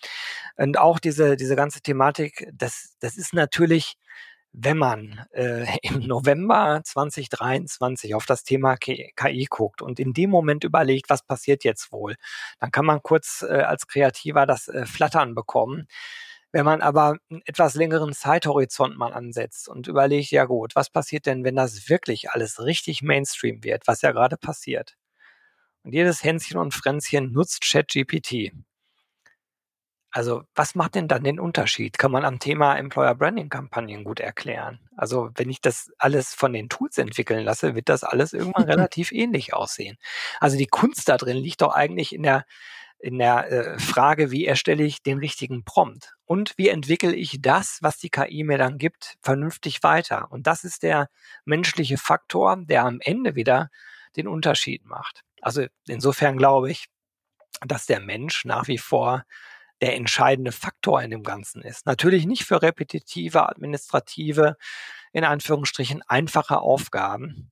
[0.57, 3.97] Und auch diese, diese ganze Thematik, das, das ist natürlich,
[4.53, 10.65] wenn man äh, im November 2023 auf das Thema KI guckt und in dem Moment
[10.65, 12.17] überlegt, was passiert jetzt wohl,
[12.61, 15.87] dann kann man kurz äh, als Kreativer das äh, Flattern bekommen.
[16.53, 21.27] Wenn man aber einen etwas längeren Zeithorizont mal ansetzt und überlegt, ja gut, was passiert
[21.27, 24.97] denn, wenn das wirklich alles richtig Mainstream wird, was ja gerade passiert?
[25.85, 28.53] Und jedes Hänschen und Fränzchen nutzt ChatGPT.
[30.11, 31.99] Also was macht denn dann den Unterschied?
[31.99, 34.79] Kann man am Thema Employer Branding Kampagnen gut erklären.
[34.97, 39.13] Also wenn ich das alles von den Tools entwickeln lasse, wird das alles irgendwann relativ
[39.13, 39.99] ähnlich aussehen.
[40.41, 42.47] Also die Kunst da drin liegt doch eigentlich in der
[43.01, 47.79] in der äh, Frage, wie erstelle ich den richtigen Prompt und wie entwickle ich das,
[47.83, 50.33] was die KI mir dann gibt, vernünftig weiter.
[50.33, 51.11] Und das ist der
[51.45, 53.69] menschliche Faktor, der am Ende wieder
[54.17, 55.23] den Unterschied macht.
[55.45, 56.87] Also insofern glaube ich,
[57.61, 59.25] dass der Mensch nach wie vor
[59.81, 61.85] der entscheidende Faktor in dem Ganzen ist.
[61.85, 64.57] Natürlich nicht für repetitive, administrative,
[65.13, 67.51] in Anführungsstrichen einfache Aufgaben.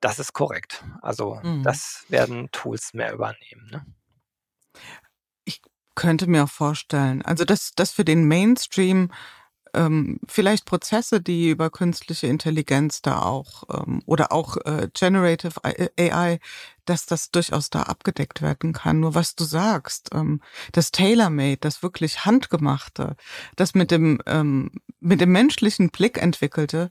[0.00, 0.84] Das ist korrekt.
[1.02, 1.64] Also mhm.
[1.64, 3.68] das werden Tools mehr übernehmen.
[3.72, 3.86] Ne?
[5.44, 5.60] Ich
[5.96, 9.10] könnte mir auch vorstellen, also dass das für den Mainstream
[9.74, 16.38] ähm, vielleicht Prozesse, die über künstliche Intelligenz da auch ähm, oder auch äh, Generative AI,
[16.84, 19.00] dass das durchaus da abgedeckt werden kann.
[19.00, 20.40] Nur was du sagst, ähm,
[20.72, 23.16] das Tailor-Made, das wirklich handgemachte,
[23.56, 26.90] das mit dem ähm, mit dem menschlichen Blick entwickelte,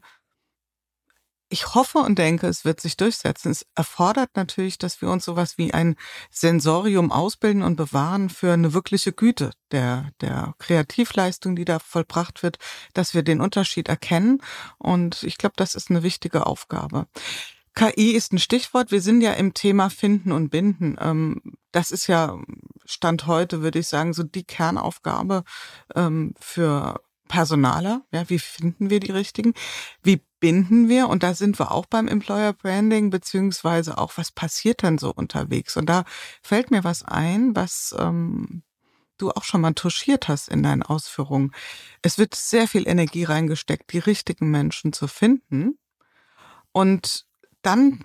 [1.50, 3.52] ich hoffe und denke, es wird sich durchsetzen.
[3.52, 5.96] Es erfordert natürlich, dass wir uns sowas wie ein
[6.30, 12.58] Sensorium ausbilden und bewahren für eine wirkliche Güte der, der Kreativleistung, die da vollbracht wird,
[12.94, 14.42] dass wir den Unterschied erkennen.
[14.78, 17.08] Und ich glaube, das ist eine wichtige Aufgabe.
[17.76, 18.92] KI ist ein Stichwort.
[18.92, 20.98] Wir sind ja im Thema Finden und Binden.
[21.00, 21.42] Ähm,
[21.72, 22.38] das ist ja
[22.86, 25.44] Stand heute, würde ich sagen, so die Kernaufgabe
[25.96, 28.02] ähm, für Personaler.
[28.12, 29.54] Ja, wie finden wir die richtigen?
[30.04, 31.10] Wie binden wir?
[31.10, 35.78] Und da sind wir auch beim Employer Branding, beziehungsweise auch, was passiert dann so unterwegs?
[35.78, 36.04] Und da
[36.42, 38.64] fällt mir was ein, was ähm,
[39.18, 41.52] du auch schon mal touchiert hast in deinen Ausführungen.
[42.02, 45.78] Es wird sehr viel Energie reingesteckt, die richtigen Menschen zu finden.
[46.72, 47.26] Und
[47.62, 48.04] dann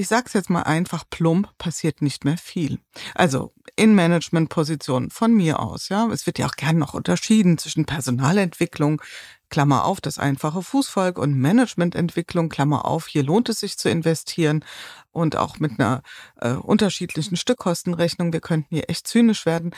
[0.00, 2.80] ich sag's jetzt mal einfach plump, passiert nicht mehr viel.
[3.14, 6.08] Also in Managementpositionen von mir aus, ja.
[6.08, 9.02] Es wird ja auch gern noch unterschieden zwischen Personalentwicklung,
[9.50, 14.64] Klammer auf, das einfache Fußvolk und Managemententwicklung, Klammer auf, hier lohnt es sich zu investieren
[15.10, 16.02] und auch mit einer
[16.36, 18.32] äh, unterschiedlichen Stückkostenrechnung.
[18.32, 19.74] Wir könnten hier echt zynisch werden.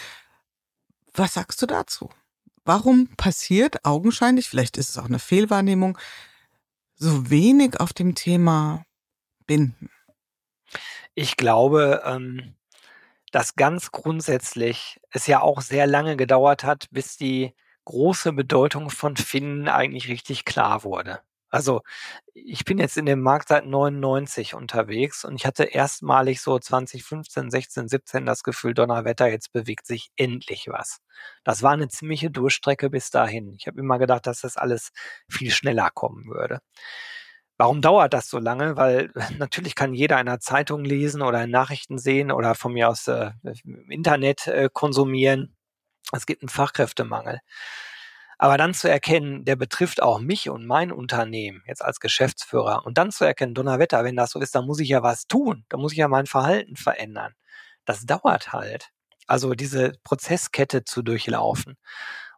[1.14, 2.10] Was sagst du dazu?
[2.64, 5.98] Warum passiert augenscheinlich, vielleicht ist es auch eine Fehlwahrnehmung,
[6.94, 8.84] so wenig auf dem Thema
[9.46, 9.90] Binden?
[11.14, 12.54] Ich glaube, ähm,
[13.32, 17.54] dass ganz grundsätzlich es ja auch sehr lange gedauert hat, bis die
[17.84, 21.20] große Bedeutung von Finnen eigentlich richtig klar wurde.
[21.50, 21.82] Also
[22.34, 27.50] ich bin jetzt in dem Markt seit 99 unterwegs und ich hatte erstmalig so 2015,
[27.50, 31.00] 16, 17 das Gefühl, Donnerwetter, jetzt bewegt sich endlich was.
[31.44, 33.52] Das war eine ziemliche Durchstrecke bis dahin.
[33.58, 34.92] Ich habe immer gedacht, dass das alles
[35.28, 36.60] viel schneller kommen würde.
[37.62, 38.76] Warum dauert das so lange?
[38.76, 42.88] Weil natürlich kann jeder in einer Zeitung lesen oder in Nachrichten sehen oder von mir
[42.88, 43.30] aus äh,
[43.62, 45.54] im Internet äh, konsumieren.
[46.10, 47.38] Es gibt einen Fachkräftemangel.
[48.36, 52.98] Aber dann zu erkennen, der betrifft auch mich und mein Unternehmen jetzt als Geschäftsführer und
[52.98, 55.64] dann zu erkennen, Donnerwetter, wenn das so ist, dann muss ich ja was tun.
[55.68, 57.34] Da muss ich ja mein Verhalten verändern.
[57.84, 58.90] Das dauert halt.
[59.28, 61.76] Also diese Prozesskette zu durchlaufen.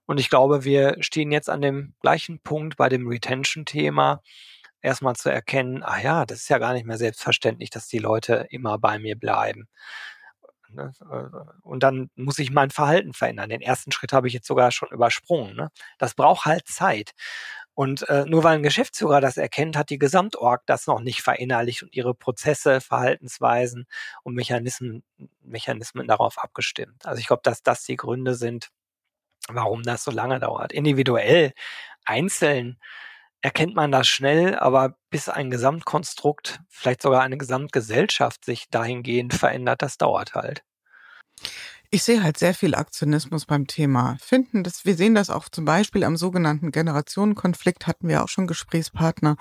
[0.05, 4.21] Und ich glaube, wir stehen jetzt an dem gleichen Punkt bei dem Retention-Thema,
[4.85, 8.47] erstmal zu erkennen, ah ja, das ist ja gar nicht mehr selbstverständlich, dass die Leute
[8.51, 9.69] immer bei mir bleiben.
[10.71, 10.93] Ne?
[11.63, 13.49] Und dann muss ich mein Verhalten verändern.
[13.49, 15.57] Den ersten Schritt habe ich jetzt sogar schon übersprungen.
[15.57, 15.71] Ne?
[15.99, 17.13] Das braucht halt Zeit.
[17.75, 21.83] Und äh, nur weil ein Geschäftsführer das erkennt, hat die Gesamtorg das noch nicht verinnerlicht
[21.83, 23.87] und ihre Prozesse, Verhaltensweisen
[24.23, 25.03] und Mechanismen,
[25.41, 27.05] Mechanismen darauf abgestimmt.
[27.05, 28.69] Also ich glaube, dass das die Gründe sind,
[29.49, 30.73] warum das so lange dauert.
[30.73, 31.53] Individuell,
[32.05, 32.79] einzeln
[33.45, 39.83] erkennt man das schnell, aber bis ein Gesamtkonstrukt, vielleicht sogar eine Gesamtgesellschaft sich dahingehend verändert,
[39.83, 40.65] das dauert halt.
[41.91, 44.65] Ich sehe halt sehr viel Aktionismus beim Thema Finden.
[44.65, 49.37] Das, wir sehen das auch zum Beispiel am sogenannten Generationenkonflikt, hatten wir auch schon Gesprächspartner,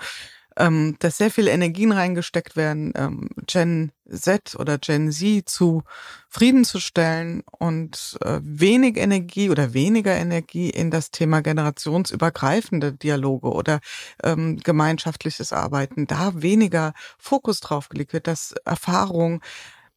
[0.56, 8.18] ähm, dass sehr viel Energien reingesteckt werden, ähm, Gen Z oder Gen Z zufriedenzustellen und
[8.24, 13.80] äh, wenig Energie oder weniger Energie in das Thema generationsübergreifende Dialoge oder
[14.22, 19.40] ähm, gemeinschaftliches Arbeiten, da weniger Fokus drauf gelegt wird, dass Erfahrung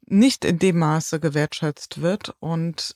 [0.05, 2.95] nicht in dem Maße gewertschätzt wird und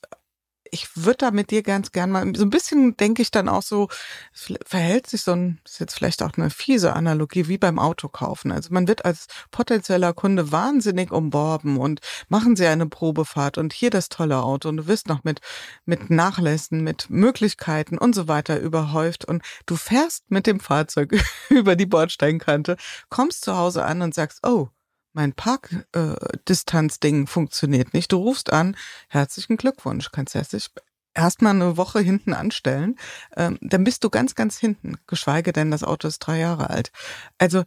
[0.74, 3.62] ich würde da mit dir ganz gern mal, so ein bisschen denke ich dann auch
[3.62, 3.88] so,
[4.32, 8.50] verhält sich so ein, ist jetzt vielleicht auch eine fiese Analogie, wie beim Autokaufen.
[8.50, 12.00] Also man wird als potenzieller Kunde wahnsinnig umworben und
[12.30, 15.40] machen sie eine Probefahrt und hier das tolle Auto und du wirst noch mit,
[15.84, 21.12] mit Nachlässen, mit Möglichkeiten und so weiter überhäuft und du fährst mit dem Fahrzeug
[21.50, 22.78] über die Bordsteinkante,
[23.10, 24.70] kommst zu Hause an und sagst, oh,
[25.12, 28.12] mein Parkdistanzding äh, funktioniert nicht.
[28.12, 28.76] Du rufst an,
[29.08, 30.70] herzlichen Glückwunsch, kannst herzlich
[31.14, 32.96] erstmal eine Woche hinten anstellen,
[33.36, 36.90] ähm, dann bist du ganz, ganz hinten, geschweige denn, das Auto ist drei Jahre alt.
[37.38, 37.64] Also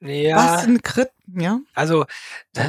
[0.00, 1.60] ja, was ein Krit, ja.
[1.74, 2.06] Also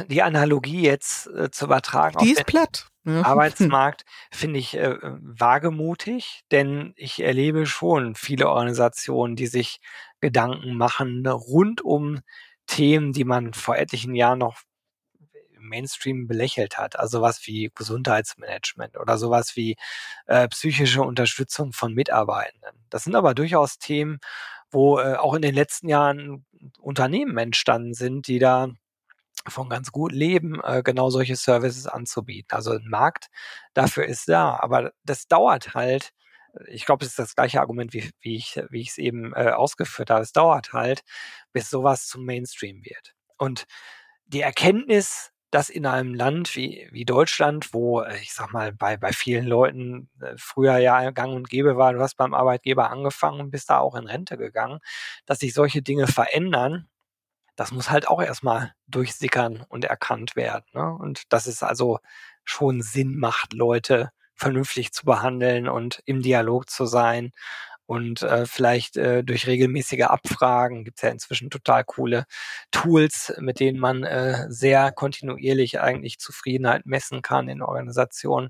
[0.08, 2.88] die Analogie jetzt äh, zu übertragen die ist platt.
[3.04, 3.22] Ja.
[3.24, 9.80] Arbeitsmarkt finde ich äh, wagemutig, denn ich erlebe schon viele Organisationen, die sich
[10.20, 12.20] Gedanken machen rund um
[12.72, 14.62] Themen, die man vor etlichen Jahren noch
[15.54, 16.98] im Mainstream belächelt hat.
[16.98, 19.76] Also sowas wie Gesundheitsmanagement oder sowas wie
[20.26, 22.70] äh, psychische Unterstützung von Mitarbeitenden.
[22.88, 24.20] Das sind aber durchaus Themen,
[24.70, 26.46] wo äh, auch in den letzten Jahren
[26.80, 28.70] Unternehmen entstanden sind, die da
[29.48, 32.56] von ganz gut leben, äh, genau solche Services anzubieten.
[32.56, 33.26] Also ein Markt
[33.74, 36.12] dafür ist da, aber das dauert halt
[36.68, 38.56] ich glaube, es ist das gleiche Argument, wie, wie ich
[38.88, 40.22] es eben äh, ausgeführt habe.
[40.22, 41.02] Es dauert halt,
[41.52, 43.14] bis sowas zum Mainstream wird.
[43.38, 43.64] Und
[44.26, 48.96] die Erkenntnis, dass in einem Land wie, wie Deutschland, wo, äh, ich sag mal, bei,
[48.96, 53.40] bei vielen Leuten äh, früher ja gang und gäbe war, du hast beim Arbeitgeber angefangen
[53.40, 54.80] und bist da auch in Rente gegangen,
[55.26, 56.88] dass sich solche Dinge verändern,
[57.56, 60.64] das muss halt auch erstmal durchsickern und erkannt werden.
[60.72, 60.94] Ne?
[60.94, 61.98] Und dass es also
[62.44, 67.32] schon Sinn macht, Leute vernünftig zu behandeln und im Dialog zu sein.
[67.86, 72.24] Und äh, vielleicht äh, durch regelmäßige Abfragen gibt es ja inzwischen total coole
[72.70, 78.48] Tools, mit denen man äh, sehr kontinuierlich eigentlich Zufriedenheit messen kann in Organisationen,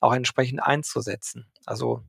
[0.00, 1.46] auch entsprechend einzusetzen.
[1.66, 2.02] Also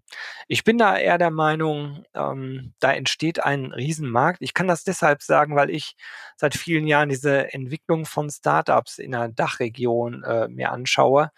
[0.47, 4.41] ich bin da eher der Meinung, ähm, da entsteht ein Riesenmarkt.
[4.41, 5.95] Ich kann das deshalb sagen, weil ich
[6.37, 11.31] seit vielen Jahren diese Entwicklung von Startups in der Dachregion äh, mir anschaue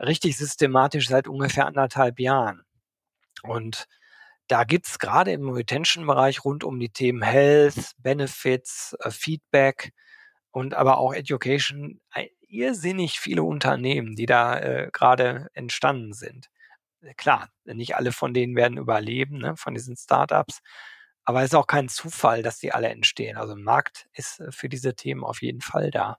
[0.00, 2.62] richtig systematisch seit ungefähr anderthalb Jahren.
[3.42, 3.86] Und
[4.48, 9.92] da gibt's gerade im Retention-Bereich rund um die Themen Health, Benefits, äh, Feedback
[10.50, 12.00] und aber auch Education
[12.48, 16.50] irrsinnig viele Unternehmen, die da äh, gerade entstanden sind.
[17.16, 20.60] Klar, nicht alle von denen werden überleben, ne, von diesen Startups.
[21.24, 23.36] Aber es ist auch kein Zufall, dass die alle entstehen.
[23.36, 26.18] Also ein Markt ist äh, für diese Themen auf jeden Fall da.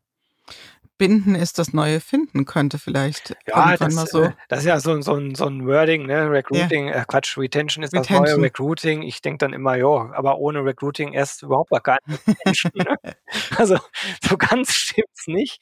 [1.02, 4.22] Binden ist das neue Finden, könnte vielleicht ja, das, mal so.
[4.22, 6.30] Äh, das ist ja so, so, ein, so ein Wording, ne?
[6.30, 7.02] Recruiting, ja.
[7.02, 8.24] äh, Quatsch, Retention ist Retention.
[8.24, 9.02] das neue Recruiting.
[9.02, 12.72] Ich denke dann immer, ja, aber ohne Recruiting erst überhaupt gar Retention.
[12.76, 12.95] ne?
[13.58, 13.80] Also
[14.22, 15.60] so ganz stimmt's nicht.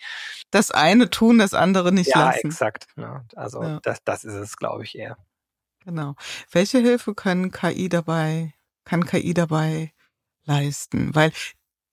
[0.52, 2.40] Das eine tun, das andere nicht ja, lassen.
[2.44, 2.88] Ja, exakt.
[2.98, 3.26] Ne?
[3.38, 3.80] Also ja.
[3.82, 5.16] Das, das ist es, glaube ich, eher.
[5.86, 6.16] Genau.
[6.52, 9.94] Welche Hilfe können KI dabei, kann KI dabei
[10.44, 11.16] leisten?
[11.16, 11.32] Weil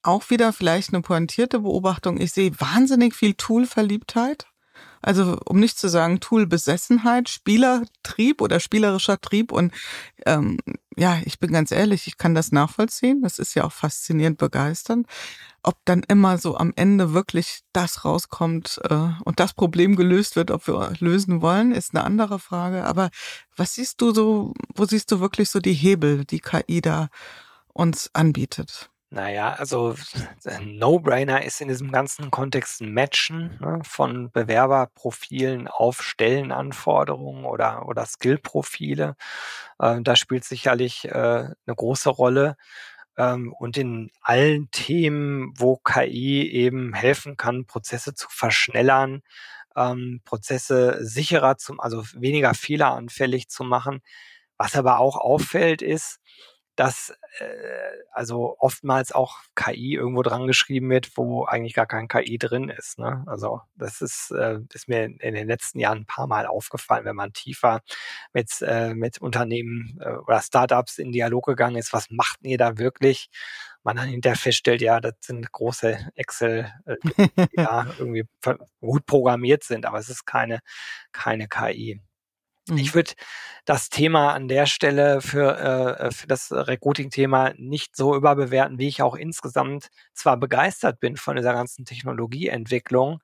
[0.07, 2.21] auch wieder vielleicht eine pointierte Beobachtung.
[2.21, 4.47] Ich sehe wahnsinnig viel Tool-Verliebtheit.
[5.03, 9.53] Also um nicht zu sagen Tool-Besessenheit, Spielertrieb oder spielerischer Trieb.
[9.53, 9.73] Und
[10.25, 10.59] ähm,
[10.97, 13.23] ja, ich bin ganz ehrlich, ich kann das nachvollziehen.
[13.23, 15.07] Das ist ja auch faszinierend begeisternd.
[15.63, 20.51] Ob dann immer so am Ende wirklich das rauskommt äh, und das Problem gelöst wird,
[20.51, 22.85] ob wir lösen wollen, ist eine andere Frage.
[22.85, 23.11] Aber
[23.57, 27.09] was siehst du so, wo siehst du wirklich so die Hebel, die KI da
[27.73, 28.91] uns anbietet?
[29.11, 29.95] Naja, also
[30.45, 37.87] ein No-Brainer ist in diesem ganzen Kontext ein Matchen ne, von Bewerberprofilen auf Stellenanforderungen oder,
[37.87, 39.15] oder Skillprofile.
[39.79, 42.57] Äh, da spielt sicherlich äh, eine große Rolle.
[43.17, 49.23] Ähm, und in allen Themen, wo KI eben helfen kann, Prozesse zu verschnellern,
[49.77, 54.01] ähm, Prozesse sicherer zu, also weniger fehleranfällig zu machen.
[54.59, 56.19] Was aber auch auffällt, ist,
[56.77, 57.45] dass äh,
[58.13, 62.99] also oftmals auch KI irgendwo dran geschrieben wird, wo eigentlich gar kein KI drin ist.
[62.99, 63.25] Ne?
[63.27, 67.17] Also das ist, äh, ist mir in den letzten Jahren ein paar Mal aufgefallen, wenn
[67.17, 67.81] man tiefer
[68.33, 72.79] mit, äh, mit Unternehmen äh, oder Startups in Dialog gegangen ist, was macht ihr da
[72.79, 73.31] wirklich?
[73.83, 76.97] Man dann hinterher feststellt, ja, das sind große Excel, äh,
[77.49, 78.25] die ja irgendwie
[78.81, 80.61] gut programmiert sind, aber es ist keine,
[81.13, 82.01] keine KI.
[82.69, 82.79] Mhm.
[82.79, 83.13] Ich würde
[83.65, 89.03] das Thema an der Stelle für, äh, für das Recruiting-Thema nicht so überbewerten, wie ich
[89.03, 93.21] auch insgesamt zwar begeistert bin von dieser ganzen Technologieentwicklung,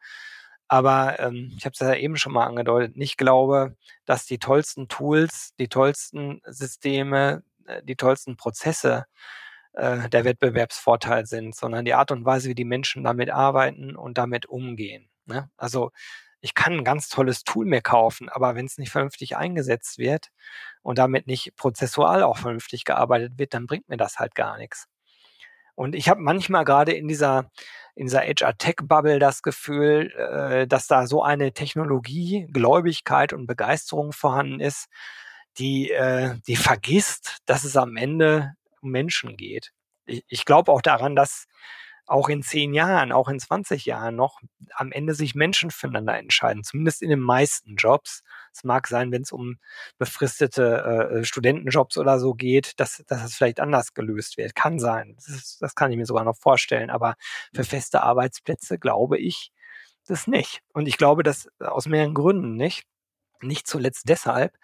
[0.72, 3.76] aber ähm, ich habe es ja eben schon mal angedeutet, nicht glaube,
[4.06, 9.04] dass die tollsten Tools, die tollsten Systeme, äh, die tollsten Prozesse
[9.74, 14.18] äh, der Wettbewerbsvorteil sind, sondern die Art und Weise, wie die Menschen damit arbeiten und
[14.18, 15.10] damit umgehen.
[15.26, 15.50] Ne?
[15.58, 15.90] Also
[16.42, 20.28] ich kann ein ganz tolles Tool mir kaufen, aber wenn es nicht vernünftig eingesetzt wird
[20.82, 24.88] und damit nicht prozessual auch vernünftig gearbeitet wird, dann bringt mir das halt gar nichts.
[25.74, 27.50] Und ich habe manchmal gerade in dieser
[27.94, 33.46] in dieser HR Tech Bubble das Gefühl, äh, dass da so eine Technologie, Gläubigkeit und
[33.46, 34.88] Begeisterung vorhanden ist,
[35.58, 39.72] die äh, die vergisst, dass es am Ende um Menschen geht.
[40.06, 41.46] Ich, ich glaube auch daran, dass
[42.06, 44.40] auch in zehn Jahren, auch in 20 Jahren noch
[44.74, 48.22] am Ende sich Menschen füreinander entscheiden, zumindest in den meisten Jobs.
[48.52, 49.58] Es mag sein, wenn es um
[49.98, 54.54] befristete äh, Studentenjobs oder so geht, dass, dass das vielleicht anders gelöst wird.
[54.54, 55.14] Kann sein.
[55.16, 56.90] Das, ist, das kann ich mir sogar noch vorstellen.
[56.90, 57.14] Aber
[57.54, 59.52] für feste Arbeitsplätze glaube ich
[60.06, 60.60] das nicht.
[60.72, 62.84] Und ich glaube das aus mehreren Gründen nicht.
[63.40, 64.56] Nicht zuletzt deshalb,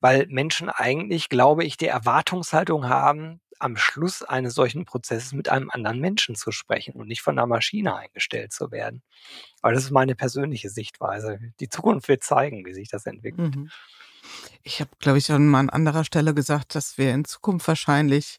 [0.00, 5.70] weil Menschen eigentlich, glaube ich, die Erwartungshaltung haben, am Schluss eines solchen Prozesses mit einem
[5.70, 9.02] anderen Menschen zu sprechen und nicht von einer Maschine eingestellt zu werden.
[9.62, 11.38] Aber das ist meine persönliche Sichtweise.
[11.60, 13.56] Die Zukunft wird zeigen, wie sich das entwickelt.
[13.56, 13.70] Mhm.
[14.62, 18.38] Ich habe, glaube ich, an mal an anderer Stelle gesagt, dass wir in Zukunft wahrscheinlich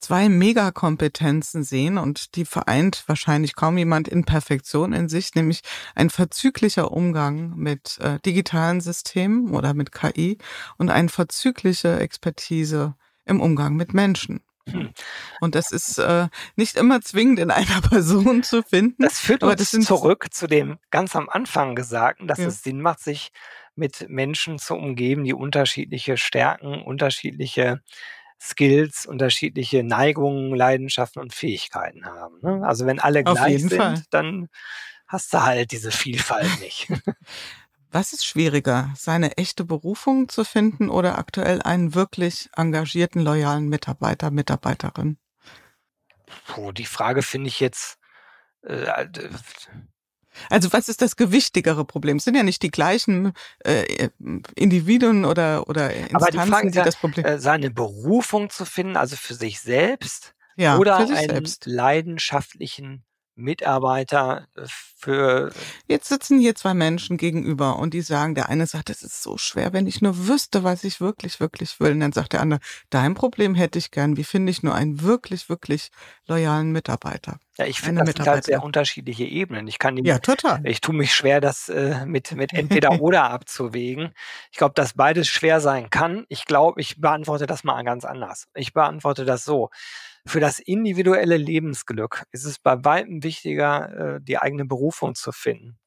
[0.00, 5.60] zwei Megakompetenzen sehen und die vereint wahrscheinlich kaum jemand in Perfektion in sich, nämlich
[5.94, 10.38] ein verzüglicher Umgang mit äh, digitalen Systemen oder mit KI
[10.78, 12.94] und eine verzügliche Expertise
[13.30, 14.40] im Umgang mit Menschen.
[14.68, 14.90] Hm.
[15.40, 19.02] Und das ist äh, nicht immer zwingend in einer Person zu finden.
[19.02, 22.48] Das führt uns das zurück zu dem ganz am Anfang Gesagten, dass ja.
[22.48, 23.32] es Sinn macht, sich
[23.74, 27.80] mit Menschen zu umgeben, die unterschiedliche Stärken, unterschiedliche
[28.40, 32.38] Skills, unterschiedliche Neigungen, Leidenschaften und Fähigkeiten haben.
[32.42, 32.66] Ne?
[32.66, 34.02] Also wenn alle Auf gleich sind, Fall.
[34.10, 34.48] dann
[35.06, 36.88] hast du halt diese Vielfalt nicht.
[37.92, 44.30] Was ist schwieriger, seine echte Berufung zu finden oder aktuell einen wirklich engagierten, loyalen Mitarbeiter,
[44.30, 45.18] Mitarbeiterin?
[46.46, 47.98] Puh, die Frage finde ich jetzt.
[48.62, 48.86] Äh,
[50.48, 52.18] also was ist das gewichtigere Problem?
[52.18, 53.32] Es sind ja nicht die gleichen
[53.64, 54.08] äh,
[54.54, 57.26] Individuen oder oder Instanzen, Aber die, Frage, die das Problem.
[57.26, 61.66] Äh, seine Berufung zu finden, also für sich selbst ja, oder einen selbst.
[61.66, 63.04] leidenschaftlichen
[63.40, 65.52] Mitarbeiter äh, für.
[65.86, 69.38] Jetzt sitzen hier zwei Menschen gegenüber und die sagen, der eine sagt, es ist so
[69.38, 71.92] schwer, wenn ich nur wüsste, was ich wirklich, wirklich will.
[71.92, 72.60] Und dann sagt der andere,
[72.90, 74.16] dein Problem hätte ich gern.
[74.16, 75.90] Wie finde ich nur einen wirklich, wirklich
[76.26, 77.38] loyalen Mitarbeiter?
[77.60, 79.68] Ja, ich finde, das sind halt sehr unterschiedliche Ebenen.
[79.68, 80.60] Ich kann die, ja, total.
[80.64, 84.14] Ich tue mich schwer, das äh, mit, mit entweder oder abzuwägen.
[84.50, 86.24] Ich glaube, dass beides schwer sein kann.
[86.28, 88.48] Ich glaube, ich beantworte das mal ganz anders.
[88.54, 89.68] Ich beantworte das so.
[90.26, 95.78] Für das individuelle Lebensglück ist es bei weitem wichtiger, äh, die eigene Berufung zu finden.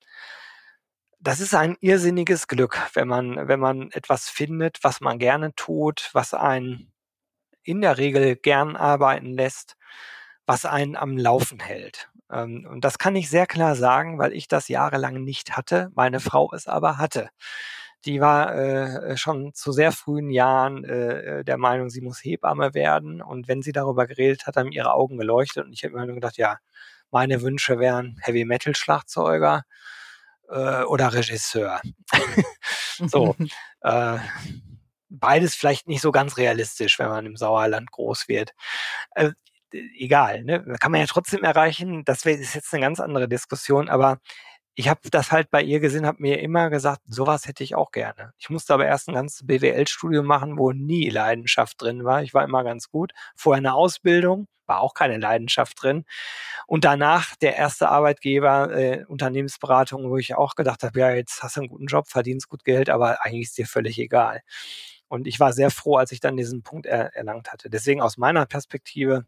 [1.20, 6.10] Das ist ein irrsinniges Glück, wenn man, wenn man etwas findet, was man gerne tut,
[6.14, 6.92] was einen
[7.64, 9.78] in der Regel gern arbeiten lässt,
[10.46, 12.10] was einen am Laufen hält.
[12.32, 16.20] Ähm, und das kann ich sehr klar sagen, weil ich das jahrelang nicht hatte, meine
[16.20, 17.30] Frau es aber hatte
[18.06, 23.22] die war äh, schon zu sehr frühen Jahren äh, der Meinung, sie muss Hebamme werden.
[23.22, 25.66] Und wenn sie darüber geredet hat, haben ihre Augen geleuchtet.
[25.66, 26.58] Und ich habe mir nur gedacht, ja,
[27.12, 29.64] meine Wünsche wären Heavy Metal Schlagzeuger
[30.50, 31.82] äh, oder Regisseur.
[33.08, 33.36] so.
[33.82, 34.18] äh,
[35.10, 38.54] beides vielleicht nicht so ganz realistisch, wenn man im Sauerland groß wird.
[39.12, 39.32] Äh,
[39.72, 40.64] egal, ne?
[40.80, 42.04] kann man ja trotzdem erreichen.
[42.06, 44.20] Das ist jetzt eine ganz andere Diskussion, aber
[44.76, 47.92] ich habe das halt bei ihr gesehen, habe mir immer gesagt, sowas hätte ich auch
[47.92, 48.34] gerne.
[48.38, 52.24] Ich musste aber erst ein ganzes BWL-Studium machen, wo nie Leidenschaft drin war.
[52.24, 53.14] Ich war immer ganz gut.
[53.36, 56.06] Vorher eine Ausbildung, war auch keine Leidenschaft drin.
[56.66, 61.58] Und danach der erste Arbeitgeber, äh, Unternehmensberatung, wo ich auch gedacht habe, ja, jetzt hast
[61.58, 64.42] du einen guten Job, verdienst gut Geld, aber eigentlich ist dir völlig egal.
[65.08, 67.70] Und ich war sehr froh, als ich dann diesen Punkt er erlangt hatte.
[67.70, 69.26] Deswegen aus meiner Perspektive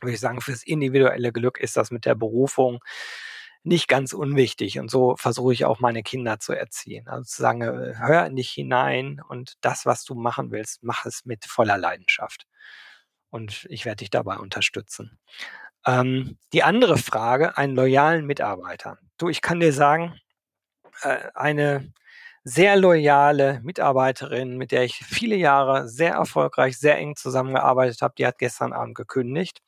[0.00, 2.80] würde ich sagen, fürs individuelle Glück ist das mit der Berufung
[3.64, 4.78] nicht ganz unwichtig.
[4.78, 7.08] Und so versuche ich auch meine Kinder zu erziehen.
[7.08, 11.24] Also zu sagen, äh, hör nicht hinein und das, was du machen willst, mach es
[11.24, 12.46] mit voller Leidenschaft.
[13.30, 15.18] Und ich werde dich dabei unterstützen.
[15.86, 18.98] Ähm, die andere Frage, einen loyalen Mitarbeiter.
[19.18, 20.18] Du, ich kann dir sagen,
[21.02, 21.92] äh, eine
[22.44, 28.26] sehr loyale Mitarbeiterin, mit der ich viele Jahre sehr erfolgreich, sehr eng zusammengearbeitet habe, die
[28.26, 29.62] hat gestern Abend gekündigt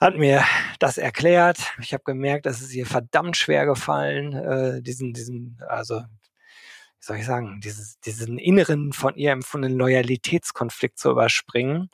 [0.00, 0.44] hat mir
[0.78, 1.58] das erklärt.
[1.80, 7.16] Ich habe gemerkt, dass es ihr verdammt schwer gefallen, äh, diesen, diesen, also wie soll
[7.18, 11.90] ich sagen, dieses, diesen inneren von ihr empfundenen Loyalitätskonflikt zu überspringen.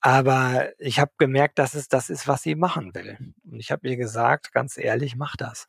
[0.00, 3.18] Aber ich habe gemerkt, dass es das ist, was sie machen will.
[3.44, 5.68] Und ich habe ihr gesagt, ganz ehrlich, mach das.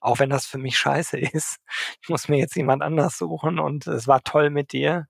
[0.00, 1.58] Auch wenn das für mich scheiße ist.
[2.02, 5.08] Ich muss mir jetzt jemand anders suchen und es war toll mit dir.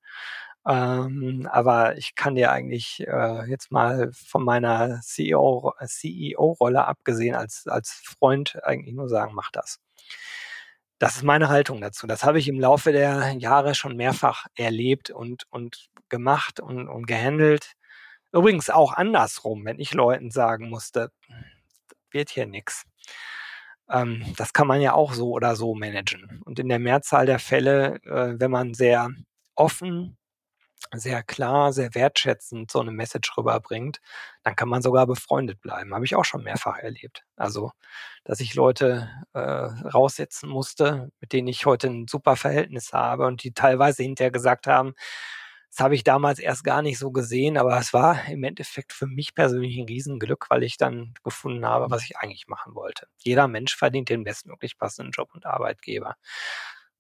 [0.66, 7.66] Ähm, aber ich kann dir eigentlich äh, jetzt mal von meiner CEO, CEO-Rolle abgesehen als,
[7.66, 9.78] als Freund eigentlich nur sagen, mach das.
[10.98, 12.06] Das ist meine Haltung dazu.
[12.06, 17.06] Das habe ich im Laufe der Jahre schon mehrfach erlebt und, und gemacht und, und
[17.06, 17.72] gehandelt.
[18.32, 21.10] Übrigens auch andersrum, wenn ich Leuten sagen musste,
[22.10, 22.84] wird hier nichts.
[23.90, 26.42] Ähm, das kann man ja auch so oder so managen.
[26.44, 29.10] Und in der Mehrzahl der Fälle, äh, wenn man sehr
[29.54, 30.18] offen
[30.92, 34.00] sehr klar, sehr wertschätzend so eine Message rüberbringt,
[34.42, 35.94] dann kann man sogar befreundet bleiben.
[35.94, 37.24] Habe ich auch schon mehrfach erlebt.
[37.36, 37.72] Also,
[38.24, 43.42] dass ich Leute äh, raussetzen musste, mit denen ich heute ein super Verhältnis habe und
[43.44, 44.94] die teilweise hinterher gesagt haben,
[45.70, 49.06] das habe ich damals erst gar nicht so gesehen, aber es war im Endeffekt für
[49.06, 53.06] mich persönlich ein Riesenglück, weil ich dann gefunden habe, was ich eigentlich machen wollte.
[53.18, 56.16] Jeder Mensch verdient den bestmöglich passenden Job und Arbeitgeber.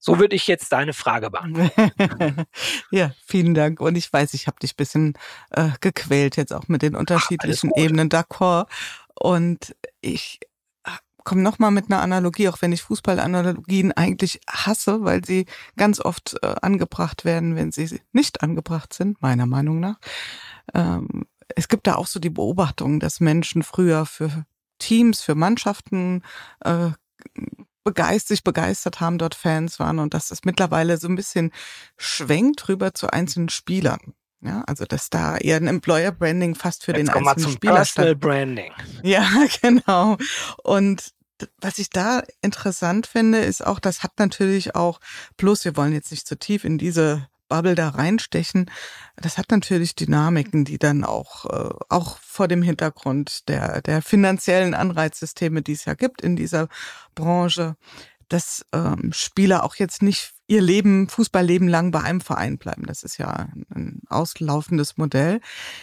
[0.02, 2.44] So würde ich jetzt deine Frage beantworten.
[2.90, 3.80] ja, vielen Dank.
[3.80, 5.12] Und ich weiß, ich habe dich bisschen
[5.50, 8.66] äh, gequält jetzt auch mit den unterschiedlichen Ach, Ebenen d'accord.
[9.14, 10.40] Und ich
[10.84, 10.90] äh,
[11.22, 15.44] komme nochmal mit einer Analogie, auch wenn ich Fußballanalogien eigentlich hasse, weil sie
[15.76, 19.98] ganz oft äh, angebracht werden, wenn sie nicht angebracht sind, meiner Meinung nach.
[20.72, 24.46] Ähm, es gibt da auch so die Beobachtung, dass Menschen früher für
[24.78, 26.22] Teams, für Mannschaften
[26.64, 26.92] äh,
[27.94, 31.52] begeistert, begeistert haben, dort Fans waren und dass es mittlerweile so ein bisschen
[31.96, 34.14] schwenkt rüber zu einzelnen Spielern.
[34.42, 37.74] Ja, also dass da eher ein Employer Branding fast für Jetzt den einzelnen zum Spieler
[37.74, 38.72] Personal Branding.
[39.02, 39.28] Ja,
[39.60, 40.16] genau.
[40.62, 41.12] Und
[41.60, 45.00] was ich da interessant finde, ist auch, das hat natürlich auch,
[45.36, 48.70] plus wir wollen jetzt nicht zu tief in diese Bubble da reinstechen,
[49.16, 54.72] das hat natürlich Dynamiken, die dann auch, äh, auch vor dem Hintergrund der, der finanziellen
[54.72, 56.68] Anreizsysteme, die es ja gibt in dieser
[57.14, 57.76] Branche,
[58.28, 62.86] dass ähm, Spieler auch jetzt nicht ihr Leben, Fußballleben lang bei einem Verein bleiben.
[62.86, 65.40] Das ist ja ein auslaufendes Modell,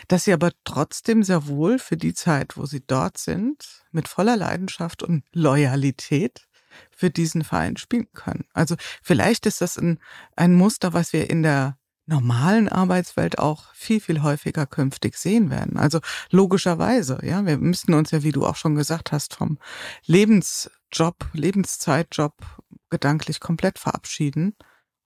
[0.08, 4.38] dass sie aber trotzdem sehr wohl für die Zeit, wo sie dort sind, mit voller
[4.38, 6.47] Leidenschaft und Loyalität
[6.92, 8.46] für diesen Verein spielen können.
[8.54, 10.00] Also vielleicht ist das ein,
[10.36, 11.78] ein Muster, was wir in der
[12.08, 15.78] normalen Arbeitswelt auch viel, viel häufiger künftig sehen werden.
[15.78, 16.00] Also
[16.32, 19.60] logischerweise, ja, wir müssten uns ja, wie du auch schon gesagt hast, vom
[20.06, 22.34] Lebensjob, Lebenszeitjob
[22.90, 24.56] gedanklich komplett verabschieden.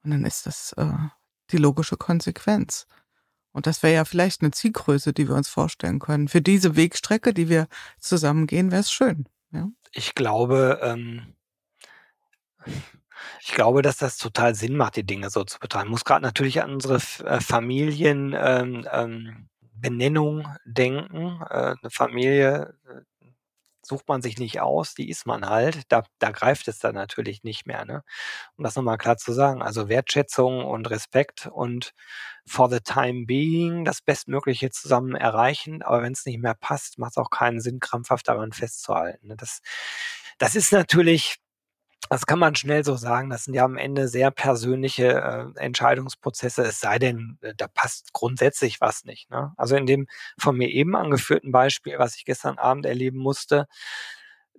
[0.03, 0.93] Und dann ist das äh,
[1.51, 2.87] die logische Konsequenz.
[3.51, 6.27] Und das wäre ja vielleicht eine Zielgröße, die wir uns vorstellen können.
[6.27, 7.67] Für diese Wegstrecke, die wir
[7.99, 9.25] zusammen gehen, wäre es schön.
[9.51, 9.69] Ja?
[9.91, 11.33] Ich glaube, ähm,
[13.41, 15.89] ich glaube, dass das total Sinn macht, die Dinge so zu betreiben.
[15.89, 21.41] Muss gerade natürlich an unsere äh, Familienbenennung ähm, ähm, denken.
[21.49, 23.01] Äh, eine Familie äh,
[23.83, 25.81] sucht man sich nicht aus, die ist man halt.
[25.89, 27.85] Da, da greift es dann natürlich nicht mehr.
[27.85, 28.03] Ne?
[28.55, 29.61] Um das nochmal klar zu sagen.
[29.61, 31.93] Also Wertschätzung und Respekt und
[32.45, 35.81] for the time being das Bestmögliche zusammen erreichen.
[35.81, 39.27] Aber wenn es nicht mehr passt, macht es auch keinen Sinn, krampfhaft daran festzuhalten.
[39.27, 39.35] Ne?
[39.35, 39.61] Das,
[40.37, 41.37] das ist natürlich
[42.09, 43.29] das kann man schnell so sagen.
[43.29, 48.13] Das sind ja am Ende sehr persönliche äh, Entscheidungsprozesse, es sei denn, äh, da passt
[48.13, 49.29] grundsätzlich was nicht.
[49.29, 49.53] Ne?
[49.57, 50.07] Also in dem
[50.37, 53.67] von mir eben angeführten Beispiel, was ich gestern Abend erleben musste,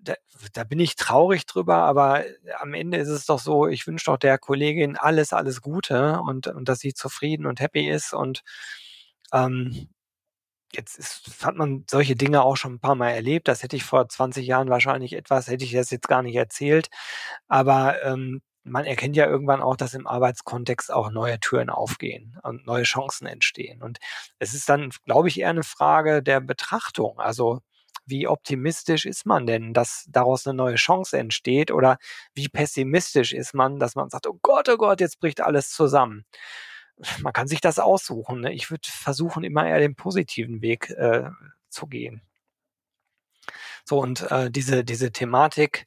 [0.01, 0.15] da,
[0.53, 2.25] da bin ich traurig drüber, aber
[2.59, 6.49] am Ende ist es doch so, ich wünsche doch der Kollegin alles, alles Gute und,
[6.49, 8.43] und dass sie zufrieden und happy ist und
[9.33, 9.89] ähm,
[10.77, 13.49] jetzt ist, hat man solche Dinge auch schon ein paar Mal erlebt.
[13.49, 16.89] Das hätte ich vor 20 Jahren wahrscheinlich etwas, hätte ich das jetzt gar nicht erzählt.
[17.49, 22.67] Aber ähm, man erkennt ja irgendwann auch, dass im Arbeitskontext auch neue Türen aufgehen und
[22.67, 23.83] neue Chancen entstehen.
[23.83, 23.99] Und
[24.39, 27.19] es ist dann, glaube ich, eher eine Frage der Betrachtung.
[27.19, 27.61] Also
[28.07, 31.71] wie optimistisch ist man denn, dass daraus eine neue Chance entsteht?
[31.71, 31.99] Oder
[32.35, 36.25] wie pessimistisch ist man, dass man sagt, oh Gott, oh Gott, jetzt bricht alles zusammen?
[37.21, 38.41] Man kann sich das aussuchen.
[38.41, 38.53] Ne?
[38.53, 41.31] Ich würde versuchen, immer eher den positiven Weg äh,
[41.69, 42.23] zu gehen.
[43.85, 45.87] So, und äh, diese, diese Thematik,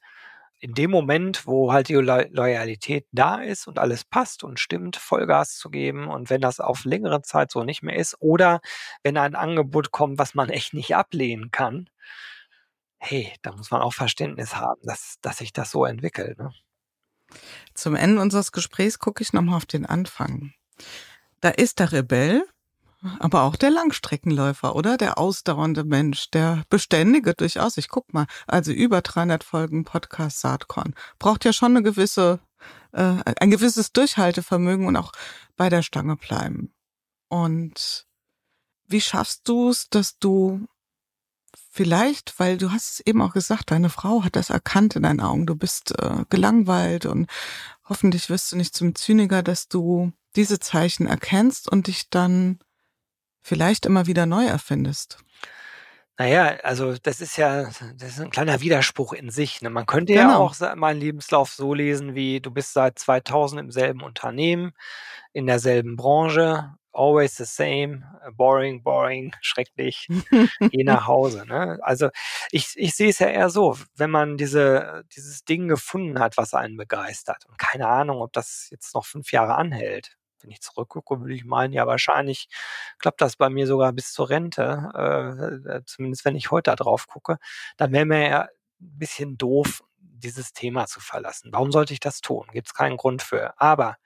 [0.60, 5.58] in dem Moment, wo halt die Loyalität da ist und alles passt und stimmt, Vollgas
[5.58, 8.62] zu geben und wenn das auf längere Zeit so nicht mehr ist oder
[9.04, 11.90] wenn ein Angebot kommt, was man echt nicht ablehnen kann,
[12.98, 16.40] hey, da muss man auch Verständnis haben, dass, dass sich das so entwickelt.
[16.40, 16.52] Ne?
[17.74, 20.54] Zum Ende unseres Gesprächs gucke ich nochmal auf den Anfang.
[21.42, 22.44] Da ist der Rebell,
[23.20, 24.98] aber auch der Langstreckenläufer, oder?
[24.98, 27.78] Der ausdauernde Mensch, der beständige durchaus.
[27.78, 30.96] Ich guck mal, also über 300 Folgen Podcast Saatkorn.
[31.20, 32.40] Braucht ja schon eine gewisse,
[32.94, 35.12] äh, ein gewisses Durchhaltevermögen und auch
[35.56, 36.74] bei der Stange bleiben.
[37.28, 38.08] Und
[38.88, 40.68] wie schaffst du es, dass du
[41.70, 45.20] vielleicht, weil du hast es eben auch gesagt, deine Frau hat das erkannt in deinen
[45.20, 47.28] Augen, du bist äh, gelangweilt und
[47.84, 52.60] hoffentlich wirst du nicht zum Zyniker, dass du diese Zeichen erkennst und dich dann
[53.42, 55.20] vielleicht immer wieder neu erfindest.
[56.18, 59.62] Naja, also das ist ja, das ist ein kleiner Widerspruch in sich.
[59.62, 59.70] Ne?
[59.70, 60.30] Man könnte genau.
[60.30, 64.72] ja auch meinen Lebenslauf so lesen wie, du bist seit 2000 im selben Unternehmen,
[65.34, 70.08] in derselben Branche, always the same, boring, boring, schrecklich,
[70.72, 71.46] geh nach Hause.
[71.46, 71.80] Ne?
[71.82, 72.10] Also
[72.50, 76.54] ich, ich sehe es ja eher so, wenn man diese, dieses Ding gefunden hat, was
[76.54, 77.46] einen begeistert.
[77.46, 81.46] Und keine Ahnung, ob das jetzt noch fünf Jahre anhält wenn ich zurückgucke, würde ich
[81.46, 82.48] meinen, ja, wahrscheinlich
[83.00, 86.76] klappt das bei mir sogar bis zur Rente, äh, äh zumindest wenn ich heute da
[86.76, 87.38] drauf gucke,
[87.78, 88.50] dann wäre mir ja ein
[89.00, 91.52] bisschen doof, dieses Thema zu verlassen.
[91.52, 92.48] Warum sollte ich das tun?
[92.54, 93.60] Gibt es keinen Grund für.
[93.60, 93.98] Aber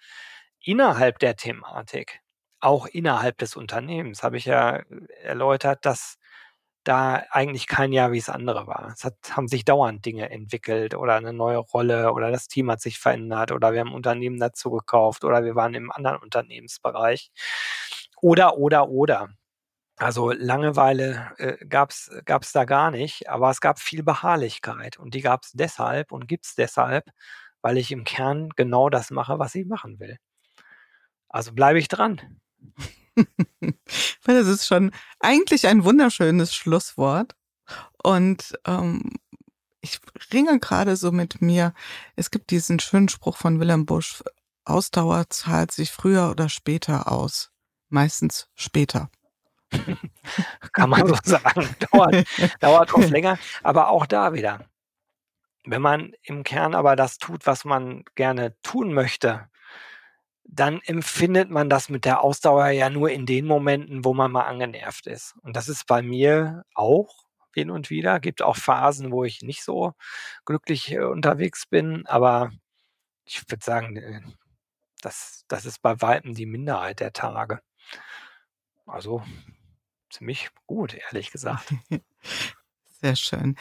[0.62, 2.22] innerhalb der Thematik,
[2.60, 4.82] auch innerhalb des Unternehmens, habe ich ja
[5.24, 6.19] erläutert, dass
[6.84, 8.92] da eigentlich kein Jahr wie das andere war.
[8.96, 12.82] Es hat, haben sich dauernd Dinge entwickelt oder eine neue Rolle oder das Team hat
[12.82, 17.32] sich verändert oder wir haben Unternehmen dazu gekauft oder wir waren im anderen Unternehmensbereich.
[18.22, 19.30] Oder, oder, oder.
[19.98, 25.22] Also Langeweile äh, gab es da gar nicht, aber es gab viel Beharrlichkeit und die
[25.22, 27.06] gab es deshalb und gibt es deshalb,
[27.62, 30.18] weil ich im Kern genau das mache, was ich machen will.
[31.30, 32.40] Also bleibe ich dran.
[34.26, 37.36] das ist schon eigentlich ein wunderschönes Schlusswort.
[38.04, 39.12] Und ähm,
[39.82, 40.00] ich
[40.34, 41.74] ringe gerade so mit mir.
[42.16, 44.22] Es gibt diesen schönen Spruch von Willem Busch,
[44.70, 47.52] Ausdauer zahlt sich früher oder später aus.
[47.90, 49.10] Meistens später.
[50.74, 51.76] Kann man so sagen.
[51.92, 52.28] Dauert,
[52.60, 53.40] dauert oft länger.
[53.64, 54.66] Aber auch da wieder.
[55.66, 59.49] Wenn man im Kern aber das tut, was man gerne tun möchte,
[60.52, 64.46] dann empfindet man das mit der Ausdauer ja nur in den Momenten, wo man mal
[64.46, 65.36] angenervt ist.
[65.42, 68.20] Und das ist bei mir auch hin und wieder.
[68.20, 69.94] Gibt auch Phasen, wo ich nicht so
[70.46, 72.52] glücklich äh, unterwegs bin, aber
[73.26, 74.22] ich würde sagen, äh,
[75.02, 77.62] das, das ist bei weitem die Minderheit der Tage.
[78.86, 79.24] Also
[80.10, 81.74] ziemlich gut, ehrlich gesagt.
[83.02, 83.56] Sehr schön.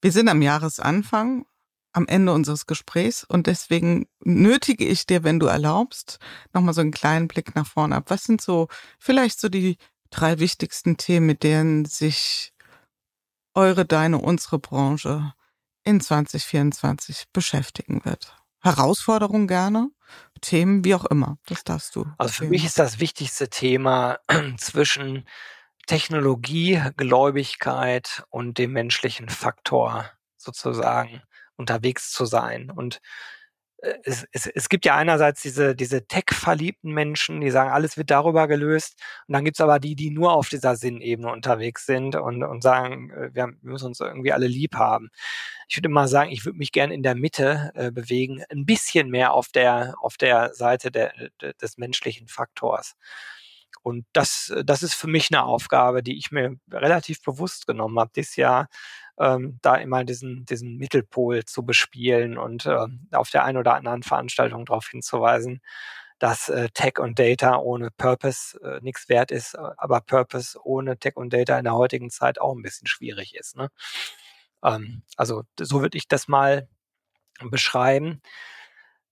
[0.00, 1.46] Wir sind am Jahresanfang
[1.92, 6.18] am Ende unseres Gesprächs und deswegen nötige ich dir, wenn du erlaubst,
[6.52, 8.04] nochmal so einen kleinen Blick nach vorne ab.
[8.08, 9.78] Was sind so vielleicht so die
[10.10, 12.52] drei wichtigsten Themen, mit denen sich
[13.54, 15.32] eure, deine, unsere Branche
[15.82, 18.36] in 2024 beschäftigen wird?
[18.60, 19.90] Herausforderungen gerne,
[20.40, 21.38] Themen, wie auch immer.
[21.46, 22.06] Das darfst du.
[22.18, 24.18] Also für mich ist das wichtigste Thema
[24.58, 25.26] zwischen
[25.86, 31.22] Technologie, Gläubigkeit und dem menschlichen Faktor sozusagen
[31.58, 32.70] unterwegs zu sein.
[32.70, 33.00] Und
[33.82, 38.10] äh, es, es, es gibt ja einerseits diese, diese Tech-verliebten Menschen, die sagen, alles wird
[38.10, 39.00] darüber gelöst.
[39.26, 43.10] Und dann gibt's aber die, die nur auf dieser Sinnebene unterwegs sind und, und sagen,
[43.10, 45.10] äh, wir, müssen uns irgendwie alle lieb haben.
[45.68, 49.10] Ich würde mal sagen, ich würde mich gerne in der Mitte äh, bewegen, ein bisschen
[49.10, 51.12] mehr auf der, auf der Seite der,
[51.60, 52.96] des menschlichen Faktors.
[53.82, 58.10] Und das, das ist für mich eine Aufgabe, die ich mir relativ bewusst genommen habe
[58.14, 58.68] dieses Jahr,
[59.18, 64.02] ähm, da immer diesen, diesen Mittelpol zu bespielen und äh, auf der einen oder anderen
[64.02, 65.60] Veranstaltung darauf hinzuweisen,
[66.18, 70.98] dass äh, Tech und Data ohne Purpose äh, nichts wert ist, äh, aber Purpose ohne
[70.98, 73.56] Tech und Data in der heutigen Zeit auch ein bisschen schwierig ist.
[73.56, 73.70] Ne?
[74.64, 76.68] Ähm, also so würde ich das mal
[77.40, 78.20] beschreiben.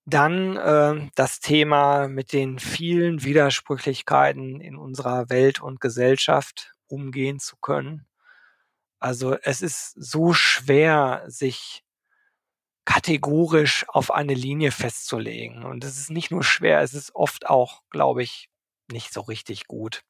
[0.05, 7.57] Dann äh, das Thema mit den vielen Widersprüchlichkeiten in unserer Welt und Gesellschaft umgehen zu
[7.57, 8.07] können.
[9.07, 11.85] Also es ist so schwer, sich
[12.85, 15.63] kategorisch auf eine Linie festzulegen.
[15.63, 18.49] Und es ist nicht nur schwer, es ist oft auch, glaube ich,
[18.91, 20.03] nicht so richtig gut.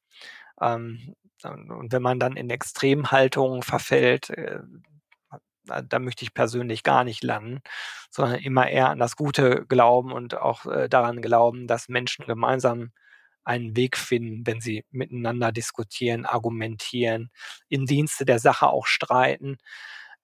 [0.59, 1.13] Ähm,
[1.43, 4.61] und wenn man dann in Extremhaltungen verfällt, äh,
[5.65, 7.61] da möchte ich persönlich gar nicht landen,
[8.09, 12.93] sondern immer eher an das Gute glauben und auch äh, daran glauben, dass Menschen gemeinsam
[13.47, 17.31] einen Weg finden, wenn sie miteinander diskutieren, argumentieren,
[17.69, 19.57] im Dienste der Sache auch streiten,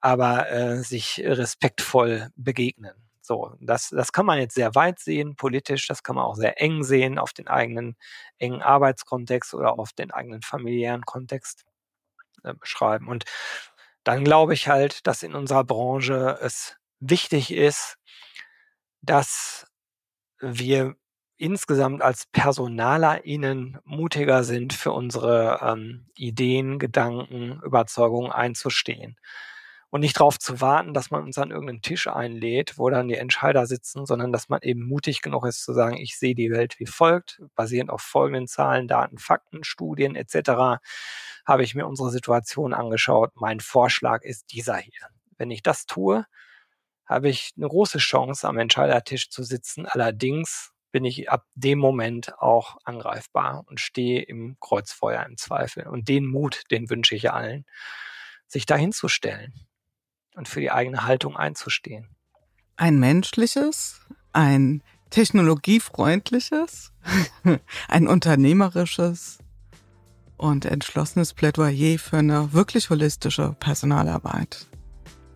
[0.01, 2.93] aber äh, sich respektvoll begegnen.
[3.21, 6.61] So, das, das kann man jetzt sehr weit sehen, politisch, das kann man auch sehr
[6.61, 7.95] eng sehen auf den eigenen
[8.37, 11.63] engen Arbeitskontext oder auf den eigenen familiären Kontext
[12.43, 13.07] äh, beschreiben.
[13.07, 13.23] Und
[14.03, 17.95] dann glaube ich halt, dass in unserer Branche es wichtig ist,
[19.01, 19.67] dass
[20.41, 20.95] wir
[21.43, 29.17] insgesamt als PersonalerInnen mutiger sind, für unsere ähm, Ideen, Gedanken, Überzeugungen einzustehen.
[29.89, 33.15] Und nicht darauf zu warten, dass man uns an irgendeinen Tisch einlädt, wo dann die
[33.15, 36.79] Entscheider sitzen, sondern dass man eben mutig genug ist zu sagen, ich sehe die Welt
[36.79, 40.79] wie folgt, basierend auf folgenden Zahlen, Daten, Fakten, Studien etc
[41.45, 43.31] habe ich mir unsere Situation angeschaut.
[43.35, 45.09] Mein Vorschlag ist dieser hier.
[45.37, 46.25] Wenn ich das tue,
[47.05, 49.85] habe ich eine große Chance, am Entscheidertisch zu sitzen.
[49.85, 55.87] Allerdings bin ich ab dem Moment auch angreifbar und stehe im Kreuzfeuer im Zweifel.
[55.87, 57.65] Und den Mut, den wünsche ich allen,
[58.47, 59.53] sich dahin zu stellen
[60.35, 62.15] und für die eigene Haltung einzustehen.
[62.77, 63.99] Ein menschliches,
[64.31, 66.93] ein technologiefreundliches,
[67.89, 69.39] ein unternehmerisches,
[70.43, 74.67] und entschlossenes Plädoyer für eine wirklich holistische Personalarbeit.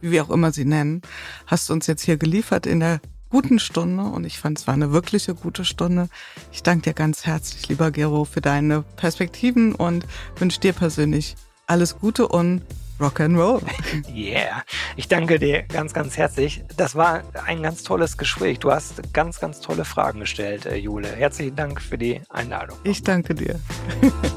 [0.01, 1.01] Wie wir auch immer sie nennen,
[1.45, 4.73] hast du uns jetzt hier geliefert in der guten Stunde und ich fand es war
[4.73, 6.09] eine wirkliche gute Stunde.
[6.51, 10.05] Ich danke dir ganz herzlich, lieber Gero, für deine Perspektiven und
[10.37, 11.35] wünsche dir persönlich
[11.67, 12.61] alles Gute und
[12.99, 13.61] Rock and Roll.
[14.13, 14.63] Yeah,
[14.95, 16.63] ich danke dir ganz, ganz herzlich.
[16.77, 18.59] Das war ein ganz tolles Gespräch.
[18.59, 21.09] Du hast ganz, ganz tolle Fragen gestellt, äh, Jule.
[21.09, 22.77] Herzlichen Dank für die Einladung.
[22.83, 23.59] Ich danke dir.